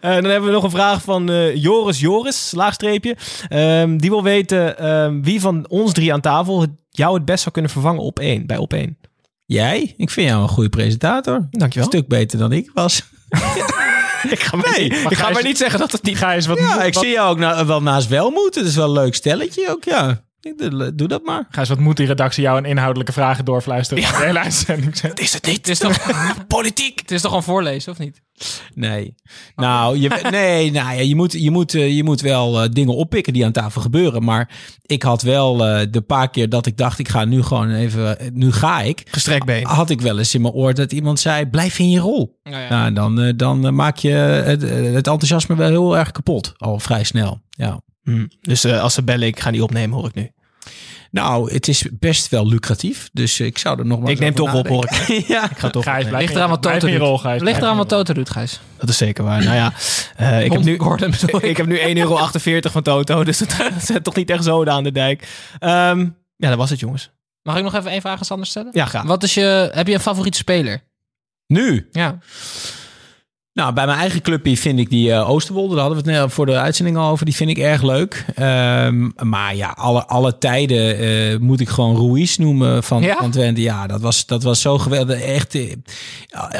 Eh, 0.00 0.14
dan 0.14 0.24
hebben 0.24 0.44
we 0.44 0.50
nog 0.50 0.62
een 0.64 0.70
vraag 0.70 1.02
van 1.02 1.30
eh, 1.30 1.56
Joris 1.56 2.00
Joris, 2.00 2.52
laagstreepje. 2.56 3.16
Ehm, 3.48 3.96
die 3.96 4.10
wil 4.10 4.22
weten 4.22 4.78
ehm, 4.78 5.22
wie 5.22 5.40
van 5.40 5.68
ons 5.68 5.92
drie 5.92 6.12
aan 6.12 6.20
tafel 6.20 6.60
het, 6.60 6.70
jou 6.90 7.14
het 7.14 7.24
best 7.24 7.40
zou 7.42 7.52
kunnen 7.52 7.70
vervangen 7.70 8.02
op 8.02 8.18
één, 8.18 8.46
bij 8.46 8.56
op 8.56 8.72
één. 8.72 8.98
Jij? 9.46 9.94
Ik 9.96 10.10
vind 10.10 10.28
jou 10.28 10.42
een 10.42 10.48
goede 10.48 10.68
presentator. 10.68 11.34
Een 11.34 11.46
Dankjewel. 11.50 11.88
stuk 11.88 12.08
beter 12.08 12.38
dan 12.38 12.52
ik 12.52 12.70
was. 12.74 13.02
Ik 14.30 14.40
ga 14.40 14.56
maar, 14.56 14.80
niet, 14.80 14.92
ik 15.10 15.16
ga 15.16 15.30
maar 15.30 15.42
niet 15.42 15.58
zeggen 15.58 15.78
dat 15.78 15.92
het 15.92 16.02
niet 16.02 16.16
Ga 16.18 16.34
eens 16.34 16.46
wat. 16.46 16.58
Ja, 16.58 16.82
ik 16.82 16.94
wat, 16.94 17.02
zie 17.04 17.12
jou 17.12 17.30
ook 17.30 17.38
na- 17.38 17.66
wel 17.66 17.82
naast 17.82 18.08
Welmoed. 18.08 18.54
Het 18.54 18.66
is 18.66 18.74
wel 18.76 18.84
een 18.84 18.92
leuk 18.92 19.14
stelletje 19.14 19.68
ook, 19.70 19.84
ja. 19.84 20.23
Ik 20.44 20.98
doe, 20.98 21.08
dat 21.08 21.24
maar. 21.24 21.46
Ga 21.50 21.60
eens 21.60 21.68
wat 21.68 21.78
moet 21.78 21.96
die 21.96 22.06
redactie 22.06 22.42
jou 22.42 22.58
een 22.58 22.64
inhoudelijke 22.64 23.12
vragen 23.12 23.44
doorfluisteren. 23.44 24.02
Ja. 24.02 24.18
De 24.18 24.24
hele 24.24 24.38
uitzending. 24.38 25.00
Dat 25.00 25.20
is 25.20 25.32
het 25.32 25.46
niet. 25.46 25.56
Het 25.56 25.68
is 25.68 25.78
toch, 25.78 25.98
Politiek. 26.48 27.00
het 27.00 27.10
is 27.10 27.20
toch 27.20 27.30
gewoon 27.30 27.44
voorlezen, 27.44 27.92
of 27.92 27.98
niet? 27.98 28.22
Nee. 28.74 29.14
Nou, 29.56 29.98
je, 29.98 30.28
nee, 30.30 30.70
nou 30.70 30.94
ja, 30.94 31.00
je, 31.00 31.14
moet, 31.16 31.32
je, 31.32 31.50
moet, 31.50 31.74
eh, 31.74 31.96
je 31.96 32.04
moet 32.04 32.20
wel 32.20 32.62
eh, 32.62 32.68
dingen 32.70 32.94
oppikken 32.94 33.32
die 33.32 33.44
aan 33.44 33.52
tafel 33.52 33.80
gebeuren. 33.80 34.24
Maar 34.24 34.50
ik 34.86 35.02
had 35.02 35.22
wel 35.22 35.66
eh, 35.66 35.86
de 35.90 36.00
paar 36.00 36.30
keer 36.30 36.48
dat 36.48 36.66
ik 36.66 36.76
dacht, 36.76 36.98
ik 36.98 37.08
ga 37.08 37.24
nu 37.24 37.42
gewoon 37.42 37.70
even, 37.70 38.18
nu 38.32 38.52
ga 38.52 38.80
ik. 38.80 39.02
Gestrekt 39.10 39.46
been. 39.46 39.66
Had 39.66 39.90
ik 39.90 40.00
wel 40.00 40.18
eens 40.18 40.34
in 40.34 40.40
mijn 40.40 40.54
oor 40.54 40.74
dat 40.74 40.92
iemand 40.92 41.20
zei, 41.20 41.46
blijf 41.46 41.78
in 41.78 41.90
je 41.90 42.00
rol. 42.00 42.38
Ja, 42.42 42.58
ja. 42.60 42.68
Nou, 42.68 42.92
dan, 42.92 43.20
eh, 43.20 43.32
dan 43.36 43.74
maak 43.74 43.96
je 43.96 44.10
het, 44.10 44.62
het 44.62 45.06
enthousiasme 45.06 45.56
wel 45.56 45.68
heel 45.68 45.96
erg 45.96 46.10
kapot. 46.10 46.52
Al 46.56 46.78
vrij 46.78 47.04
snel, 47.04 47.40
ja. 47.50 47.80
Hm. 48.04 48.26
Dus 48.40 48.64
eh, 48.64 48.80
als 48.80 48.94
ze 48.94 49.02
bellen, 49.02 49.26
ik 49.26 49.40
ga 49.40 49.50
die 49.50 49.62
opnemen, 49.62 49.96
hoor 49.96 50.06
ik 50.06 50.14
nu. 50.14 50.30
Nou, 51.14 51.52
het 51.52 51.68
is 51.68 51.86
best 51.92 52.28
wel 52.28 52.46
lucratief. 52.46 53.08
Dus 53.12 53.40
ik 53.40 53.58
zou 53.58 53.78
er 53.78 53.86
nog 53.86 53.98
maar 54.00 54.10
Ik 54.10 54.20
eens 54.20 54.20
neem 54.20 54.34
toch 54.34 54.54
op, 54.54 54.68
hoor 54.68 54.84
ik. 54.84 55.24
ja. 55.28 55.50
Ik 55.50 55.58
ga 55.58 55.70
toch 55.70 55.84
Gijs, 55.84 56.04
blijf 56.04 56.22
Ligt 56.22 56.34
eraan 56.34 56.48
wat 56.48 56.62
Toto 56.62 56.98
doet. 56.98 57.42
Ligt 57.42 57.58
eraan 57.58 57.76
wat 57.76 57.88
Toto 57.88 58.12
doet, 58.12 58.30
Gijs. 58.30 58.60
Dat 58.76 58.88
is 58.88 58.96
zeker 58.96 59.24
waar. 59.24 59.44
Nou 59.44 59.54
ja, 59.56 59.72
eh, 60.16 60.44
ik, 60.44 60.52
heb 60.52 60.62
nu, 60.62 60.74
ik. 61.50 61.56
heb 61.56 61.66
nu 61.66 61.78
1,48 61.78 61.84
euro 61.94 62.28
van 62.70 62.82
Toto, 62.82 63.24
dus 63.24 63.38
dat 63.58 63.72
zet 63.78 64.04
toch 64.04 64.14
niet 64.14 64.30
echt 64.30 64.44
zo 64.44 64.64
aan 64.64 64.84
de 64.84 64.92
dijk. 64.92 65.28
Ehm, 65.58 66.08
ja, 66.36 66.48
dat 66.48 66.56
was 66.56 66.70
het, 66.70 66.80
jongens. 66.80 67.10
Mag 67.42 67.56
ik 67.56 67.62
nog 67.62 67.74
even 67.74 67.90
één 67.90 68.00
vraag 68.00 68.18
aan 68.18 68.24
Sander 68.24 68.46
stellen? 68.46 68.70
Ja, 68.72 68.86
graag. 68.86 69.04
Wat 69.04 69.22
is 69.22 69.34
je, 69.34 69.70
heb 69.72 69.86
je 69.86 69.94
een 69.94 70.00
favoriete 70.00 70.38
speler? 70.38 70.82
Nu? 71.46 71.88
Ja. 71.92 72.18
Nou, 73.54 73.72
bij 73.72 73.86
mijn 73.86 73.98
eigen 73.98 74.22
clubje 74.22 74.56
vind 74.56 74.78
ik 74.78 74.90
die 74.90 75.12
eh, 75.12 75.30
Oosterwolde, 75.30 75.74
daar 75.74 75.84
hadden 75.84 76.04
we 76.04 76.10
het 76.10 76.20
net 76.20 76.32
voor 76.32 76.46
de 76.46 76.58
uitzending 76.58 76.96
al 76.96 77.10
over, 77.10 77.24
die 77.24 77.34
vind 77.34 77.50
ik 77.50 77.58
erg 77.58 77.82
leuk. 77.82 78.24
Ehm, 78.34 79.08
maar 79.22 79.56
ja, 79.56 79.68
alle, 79.68 80.06
alle 80.06 80.38
tijden 80.38 80.98
eh, 80.98 81.38
moet 81.38 81.60
ik 81.60 81.68
gewoon 81.68 81.96
Ruiz 81.96 82.36
noemen 82.36 82.82
van, 82.82 83.02
Ja? 83.02 83.16
van 83.16 83.30
Twente. 83.30 83.60
Ja, 83.60 83.86
dat 83.86 84.00
was, 84.00 84.26
dat 84.26 84.42
was 84.42 84.60
zo 84.60 84.78
geweldig. 84.78 85.20
Echt, 85.20 85.54
eh, 85.54 85.72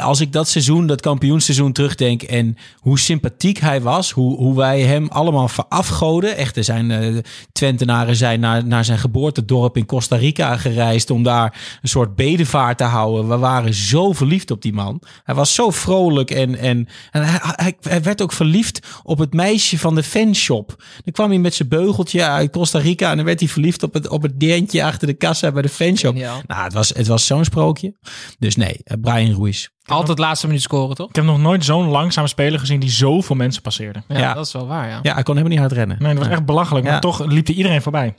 als 0.03 0.21
ik 0.21 0.31
dat 0.31 0.47
seizoen, 0.47 0.87
dat 0.87 1.01
kampioensseizoen 1.01 1.71
terugdenk 1.71 2.21
en 2.21 2.57
hoe 2.75 2.99
sympathiek 2.99 3.59
hij 3.59 3.81
was, 3.81 4.11
hoe, 4.11 4.37
hoe 4.37 4.55
wij 4.55 4.81
hem 4.81 5.07
allemaal 5.07 5.47
verafgoden. 5.47 6.37
Echt, 6.37 6.57
er 6.57 6.63
zijn 6.63 6.91
eh, 6.91 7.17
Twentenaren 7.51 8.15
zijn 8.15 8.39
naar, 8.39 8.65
naar 8.65 8.85
zijn 8.85 8.99
geboortedorp 8.99 9.77
in 9.77 9.85
Costa 9.85 10.15
Rica 10.15 10.57
gereisd 10.57 11.09
om 11.09 11.23
daar 11.23 11.77
een 11.81 11.89
soort 11.89 12.15
bedevaart 12.15 12.77
te 12.77 12.83
houden. 12.83 13.27
We 13.27 13.37
waren 13.37 13.73
zo 13.73 14.11
verliefd 14.11 14.51
op 14.51 14.61
die 14.61 14.73
man. 14.73 15.01
Hij 15.23 15.35
was 15.35 15.53
zo 15.53 15.69
vrolijk 15.69 16.31
en, 16.31 16.57
en, 16.57 16.84
en 17.11 17.23
hij, 17.25 17.39
hij, 17.41 17.75
hij 17.81 18.01
werd 18.03 18.21
ook 18.21 18.31
verliefd 18.31 18.87
op 19.03 19.17
het 19.17 19.33
meisje 19.33 19.79
van 19.79 19.95
de 19.95 20.03
fanshop. 20.03 20.83
Dan 21.03 21.13
kwam 21.13 21.29
hij 21.29 21.39
met 21.39 21.53
zijn 21.55 21.69
beugeltje 21.69 22.23
uit 22.25 22.51
Costa 22.51 22.79
Rica 22.79 23.09
en 23.09 23.15
dan 23.15 23.25
werd 23.25 23.39
hij 23.39 23.49
verliefd 23.49 23.83
op 23.83 23.93
het, 23.93 24.07
op 24.07 24.21
het 24.21 24.39
dentje 24.39 24.83
achter 24.83 25.07
de 25.07 25.13
kassa 25.13 25.51
bij 25.51 25.61
de 25.61 25.69
fanshop. 25.69 26.13
Geniaal. 26.13 26.41
Nou, 26.47 26.63
het 26.63 26.73
was, 26.73 26.89
het 26.89 27.07
was 27.07 27.25
zo'n 27.25 27.43
sprookje. 27.45 27.93
Dus 28.39 28.55
nee, 28.55 28.77
eh, 28.83 28.97
Brian 29.01 29.37
Ruiz. 29.41 29.67
Altijd 29.85 30.19
laatste 30.19 30.47
minuut 30.47 30.61
scoren, 30.61 30.95
toch? 30.95 31.09
Ik 31.09 31.15
heb 31.15 31.25
nog 31.25 31.39
nooit 31.39 31.65
zo'n 31.65 31.87
langzame 31.87 32.27
speler 32.27 32.59
gezien 32.59 32.79
die 32.79 32.89
zoveel 32.89 33.35
mensen 33.35 33.61
passeerde. 33.61 34.03
Ja, 34.07 34.17
Ja. 34.17 34.33
dat 34.33 34.45
is 34.45 34.53
wel 34.53 34.67
waar, 34.67 34.89
ja. 34.89 34.99
Ja, 35.03 35.13
hij 35.13 35.23
kon 35.23 35.35
helemaal 35.37 35.57
niet 35.57 35.59
hard 35.67 35.71
rennen. 35.79 35.97
Nee, 35.99 36.13
dat 36.13 36.23
was 36.23 36.31
echt 36.33 36.45
belachelijk. 36.45 36.85
Ja. 36.85 36.91
Maar 36.91 37.01
toch 37.01 37.25
liep 37.25 37.47
hij 37.47 37.55
iedereen 37.55 37.81
voorbij. 37.81 38.13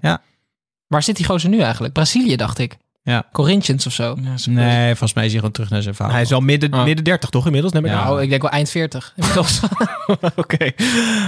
Waar 0.87 1.03
zit 1.03 1.17
die 1.17 1.27
gozer 1.27 1.49
nu 1.51 1.61
eigenlijk? 1.61 1.95
Brazilië, 1.95 2.37
dacht 2.37 2.59
ik. 2.59 2.77
Ja. 3.07 3.25
Corinthians 3.33 3.87
of 3.87 3.93
zo. 3.93 4.17
Ja, 4.23 4.35
Nee, 4.53 4.87
volgens 4.89 5.15
mij 5.15 5.25
is 5.25 5.31
hij 5.31 5.39
gewoon 5.39 5.55
terug 5.55 5.71
naar 5.71 5.83
zijn 5.83 5.95
vader. 5.95 6.13
Hij 6.13 6.23
is 6.23 6.33
al 6.33 6.41
midden, 6.41 6.71
Ah. 6.71 6.85
midden 6.85 7.05
30 7.05 7.31
toch 7.31 7.45
inmiddels? 7.47 7.73
Neem 7.73 7.85
ik 7.85 7.91
Ja. 7.91 8.05
Nou, 8.05 8.23
ik 8.23 8.29
denk 8.29 8.43
wel 8.43 8.51
eind 8.51 8.71
40. 8.71 9.13
Inmiddels. 9.17 9.61
Oké, 10.37 10.71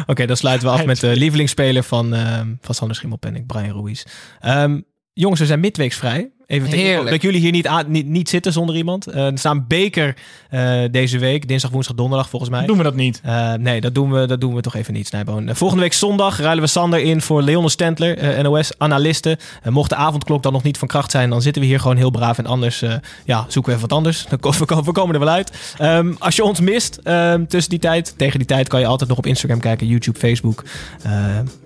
Oké, 0.06 0.26
dan 0.26 0.36
sluiten 0.36 0.68
we 0.68 0.74
af 0.74 0.84
met 0.84 1.00
de 1.00 1.16
lievelingsspeler 1.16 1.82
van, 1.82 2.14
ehm 2.14 2.48
van 2.60 2.74
Sander 2.74 2.96
Schimmelpenning, 2.96 3.46
Brian 3.46 3.82
Ruiz. 3.84 4.04
Ehm, 4.40 4.80
jongens, 5.12 5.40
we 5.40 5.46
zijn 5.46 5.60
midweeks 5.60 5.96
vrij. 5.96 6.30
Even 6.48 6.68
tegen- 6.70 6.84
Heerlijk. 6.84 7.10
dat 7.10 7.22
jullie 7.22 7.40
hier 7.40 7.50
niet, 7.52 7.66
aan, 7.66 7.84
niet, 7.90 8.06
niet 8.06 8.28
zitten 8.28 8.52
zonder 8.52 8.76
iemand. 8.76 9.14
Er 9.14 9.38
staan 9.38 9.64
beker 9.68 10.16
eh, 10.50 10.80
deze 10.90 11.18
week, 11.18 11.48
dinsdag, 11.48 11.70
woensdag, 11.70 11.96
donderdag 11.96 12.28
volgens 12.28 12.50
mij. 12.50 12.66
Doen 12.66 12.76
we 12.76 12.82
dat 12.82 12.94
niet? 12.94 13.20
Eh, 13.24 13.52
nee, 13.52 13.80
dat 13.80 13.94
doen, 13.94 14.12
we, 14.12 14.26
dat 14.26 14.40
doen 14.40 14.54
we 14.54 14.60
toch 14.60 14.74
even 14.74 14.94
niet, 14.94 15.06
Snijboon. 15.06 15.50
Volgende 15.56 15.82
week 15.82 15.92
zondag 15.92 16.38
ruilen 16.40 16.62
we 16.64 16.70
Sander 16.70 17.00
in 17.00 17.20
voor 17.22 17.42
Leonel 17.42 17.68
Stentler, 17.68 18.18
eh, 18.18 18.42
NOS-analisten. 18.42 19.36
mocht 19.68 19.88
de 19.90 19.96
avondklok 19.96 20.42
dan 20.42 20.52
nog 20.52 20.62
niet 20.62 20.78
van 20.78 20.88
kracht 20.88 21.10
zijn, 21.10 21.30
dan 21.30 21.42
zitten 21.42 21.62
we 21.62 21.68
hier 21.68 21.80
gewoon 21.80 21.96
heel 21.96 22.10
braaf. 22.10 22.38
En 22.38 22.46
anders 22.46 22.82
eh, 22.82 22.94
ja, 23.24 23.44
zoeken 23.48 23.72
we 23.72 23.76
even 23.78 23.88
wat 23.88 23.96
anders. 23.98 24.26
Dan 24.28 24.40
ko- 24.40 24.50
we, 24.66 24.82
we 24.84 24.92
komen 24.92 25.14
er 25.14 25.20
wel 25.20 25.28
uit. 25.34 25.52
Ehm, 25.78 26.12
als 26.18 26.36
je 26.36 26.44
ons 26.44 26.60
mist 26.60 26.96
ehm, 27.02 27.44
tussen 27.46 27.70
die 27.70 27.78
tijd, 27.80 28.14
tegen 28.16 28.38
die 28.38 28.48
tijd, 28.48 28.68
kan 28.68 28.80
je 28.80 28.86
altijd 28.86 29.08
nog 29.08 29.18
op 29.18 29.26
Instagram 29.26 29.60
kijken, 29.60 29.86
YouTube, 29.86 30.18
Facebook. 30.18 30.64
Eh, 31.02 31.12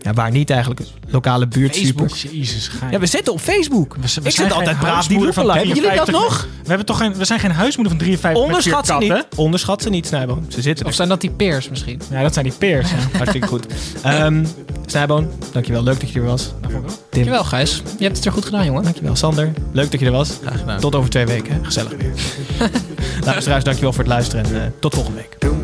ja, 0.00 0.12
waar 0.12 0.30
niet 0.30 0.50
eigenlijk. 0.50 0.80
Lokale 1.08 1.46
buurt. 1.48 1.76
Facebook. 1.76 2.08
Jezus. 2.16 2.70
Ja, 2.90 2.98
we 2.98 3.06
zitten 3.06 3.32
op 3.32 3.40
Facebook. 3.40 3.94
We- 3.94 4.00
we 4.00 4.06
ik 4.06 4.12
zijn 4.12 4.32
zit 4.32 4.52
altijd 4.52 4.71
braaf 4.78 5.06
die 5.06 5.16
huismoeder 5.18 5.32
van. 5.34 5.48
Hebben 5.50 5.66
jullie 5.66 5.82
dat 5.82 6.06
53. 6.06 6.14
nog? 6.22 6.46
We, 6.62 6.68
hebben 6.68 6.86
toch 6.86 6.96
geen, 6.98 7.14
we 7.14 7.24
zijn 7.24 7.40
geen 7.40 7.50
huismoeder 7.50 7.96
van 7.96 8.02
53 8.04 8.42
Onderschat 8.42 8.86
ze 8.86 8.92
met 8.92 9.02
vier 9.02 9.14
niet. 9.14 9.26
Onderschat 9.36 9.82
ze 9.82 9.90
niet, 9.90 10.06
Snijboon. 10.06 10.44
Ze 10.48 10.60
zitten 10.62 10.84
of 10.84 10.90
er. 10.90 10.96
zijn 10.96 11.08
dat 11.08 11.20
die 11.20 11.30
peers 11.30 11.68
misschien? 11.68 12.00
Ja, 12.10 12.22
dat 12.22 12.32
zijn 12.32 12.44
die 12.44 12.54
peers. 12.58 12.90
Ja. 12.90 12.96
Hartstikke 13.18 13.46
goed. 13.46 13.66
Ehm 14.02 14.44
Snijboon, 14.86 15.30
dankjewel. 15.52 15.82
Leuk 15.82 16.00
dat 16.00 16.10
je 16.10 16.20
er 16.20 16.26
was. 16.26 16.42
Tim, 16.42 16.80
Dankjewel, 17.10 17.44
Gijs. 17.44 17.82
Je 17.98 18.04
hebt 18.04 18.16
het 18.16 18.26
er 18.26 18.32
goed 18.32 18.44
gedaan, 18.44 18.64
jongen. 18.64 18.82
dankjewel. 18.82 19.16
Sander, 19.16 19.52
leuk 19.72 19.90
dat 19.90 20.00
je 20.00 20.06
er 20.06 20.12
was. 20.12 20.38
Graag 20.44 20.58
gedaan. 20.58 20.80
Tot 20.80 20.94
over 20.94 21.10
twee 21.10 21.26
weken. 21.26 21.52
hè. 21.54 21.64
Gezellig 21.64 21.92
weer. 21.98 22.12
Luisteraars, 23.24 23.64
dankjewel 23.64 23.92
voor 23.92 24.02
het 24.04 24.12
luisteren 24.12 24.44
en 24.44 24.54
eh, 24.54 24.60
tot 24.78 24.94
volgende 24.94 25.18
week. 25.18 25.61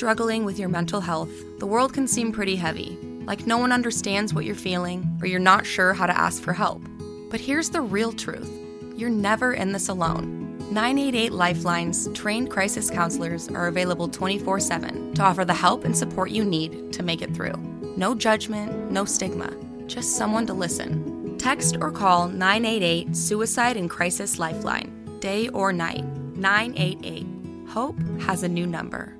Struggling 0.00 0.46
with 0.46 0.58
your 0.58 0.70
mental 0.70 1.02
health, 1.02 1.30
the 1.58 1.66
world 1.66 1.92
can 1.92 2.08
seem 2.08 2.32
pretty 2.32 2.56
heavy, 2.56 2.96
like 3.26 3.46
no 3.46 3.58
one 3.58 3.70
understands 3.70 4.32
what 4.32 4.46
you're 4.46 4.54
feeling 4.54 5.06
or 5.20 5.26
you're 5.26 5.38
not 5.38 5.66
sure 5.66 5.92
how 5.92 6.06
to 6.06 6.18
ask 6.18 6.42
for 6.42 6.54
help. 6.54 6.80
But 7.28 7.38
here's 7.38 7.68
the 7.68 7.82
real 7.82 8.10
truth 8.10 8.50
you're 8.96 9.10
never 9.10 9.52
in 9.52 9.72
this 9.72 9.90
alone. 9.90 10.56
988 10.72 11.32
Lifelines 11.32 12.08
trained 12.14 12.50
crisis 12.50 12.88
counselors 12.90 13.50
are 13.50 13.66
available 13.66 14.08
24 14.08 14.58
7 14.58 15.12
to 15.16 15.22
offer 15.22 15.44
the 15.44 15.52
help 15.52 15.84
and 15.84 15.94
support 15.94 16.30
you 16.30 16.46
need 16.46 16.94
to 16.94 17.02
make 17.02 17.20
it 17.20 17.34
through. 17.34 17.58
No 17.98 18.14
judgment, 18.14 18.90
no 18.90 19.04
stigma, 19.04 19.54
just 19.86 20.16
someone 20.16 20.46
to 20.46 20.54
listen. 20.54 21.36
Text 21.36 21.76
or 21.78 21.90
call 21.90 22.26
988 22.26 23.14
Suicide 23.14 23.76
and 23.76 23.90
Crisis 23.90 24.38
Lifeline, 24.38 25.18
day 25.20 25.48
or 25.48 25.74
night. 25.74 26.06
988. 26.36 27.26
Hope 27.68 27.98
has 28.22 28.42
a 28.42 28.48
new 28.48 28.66
number. 28.66 29.19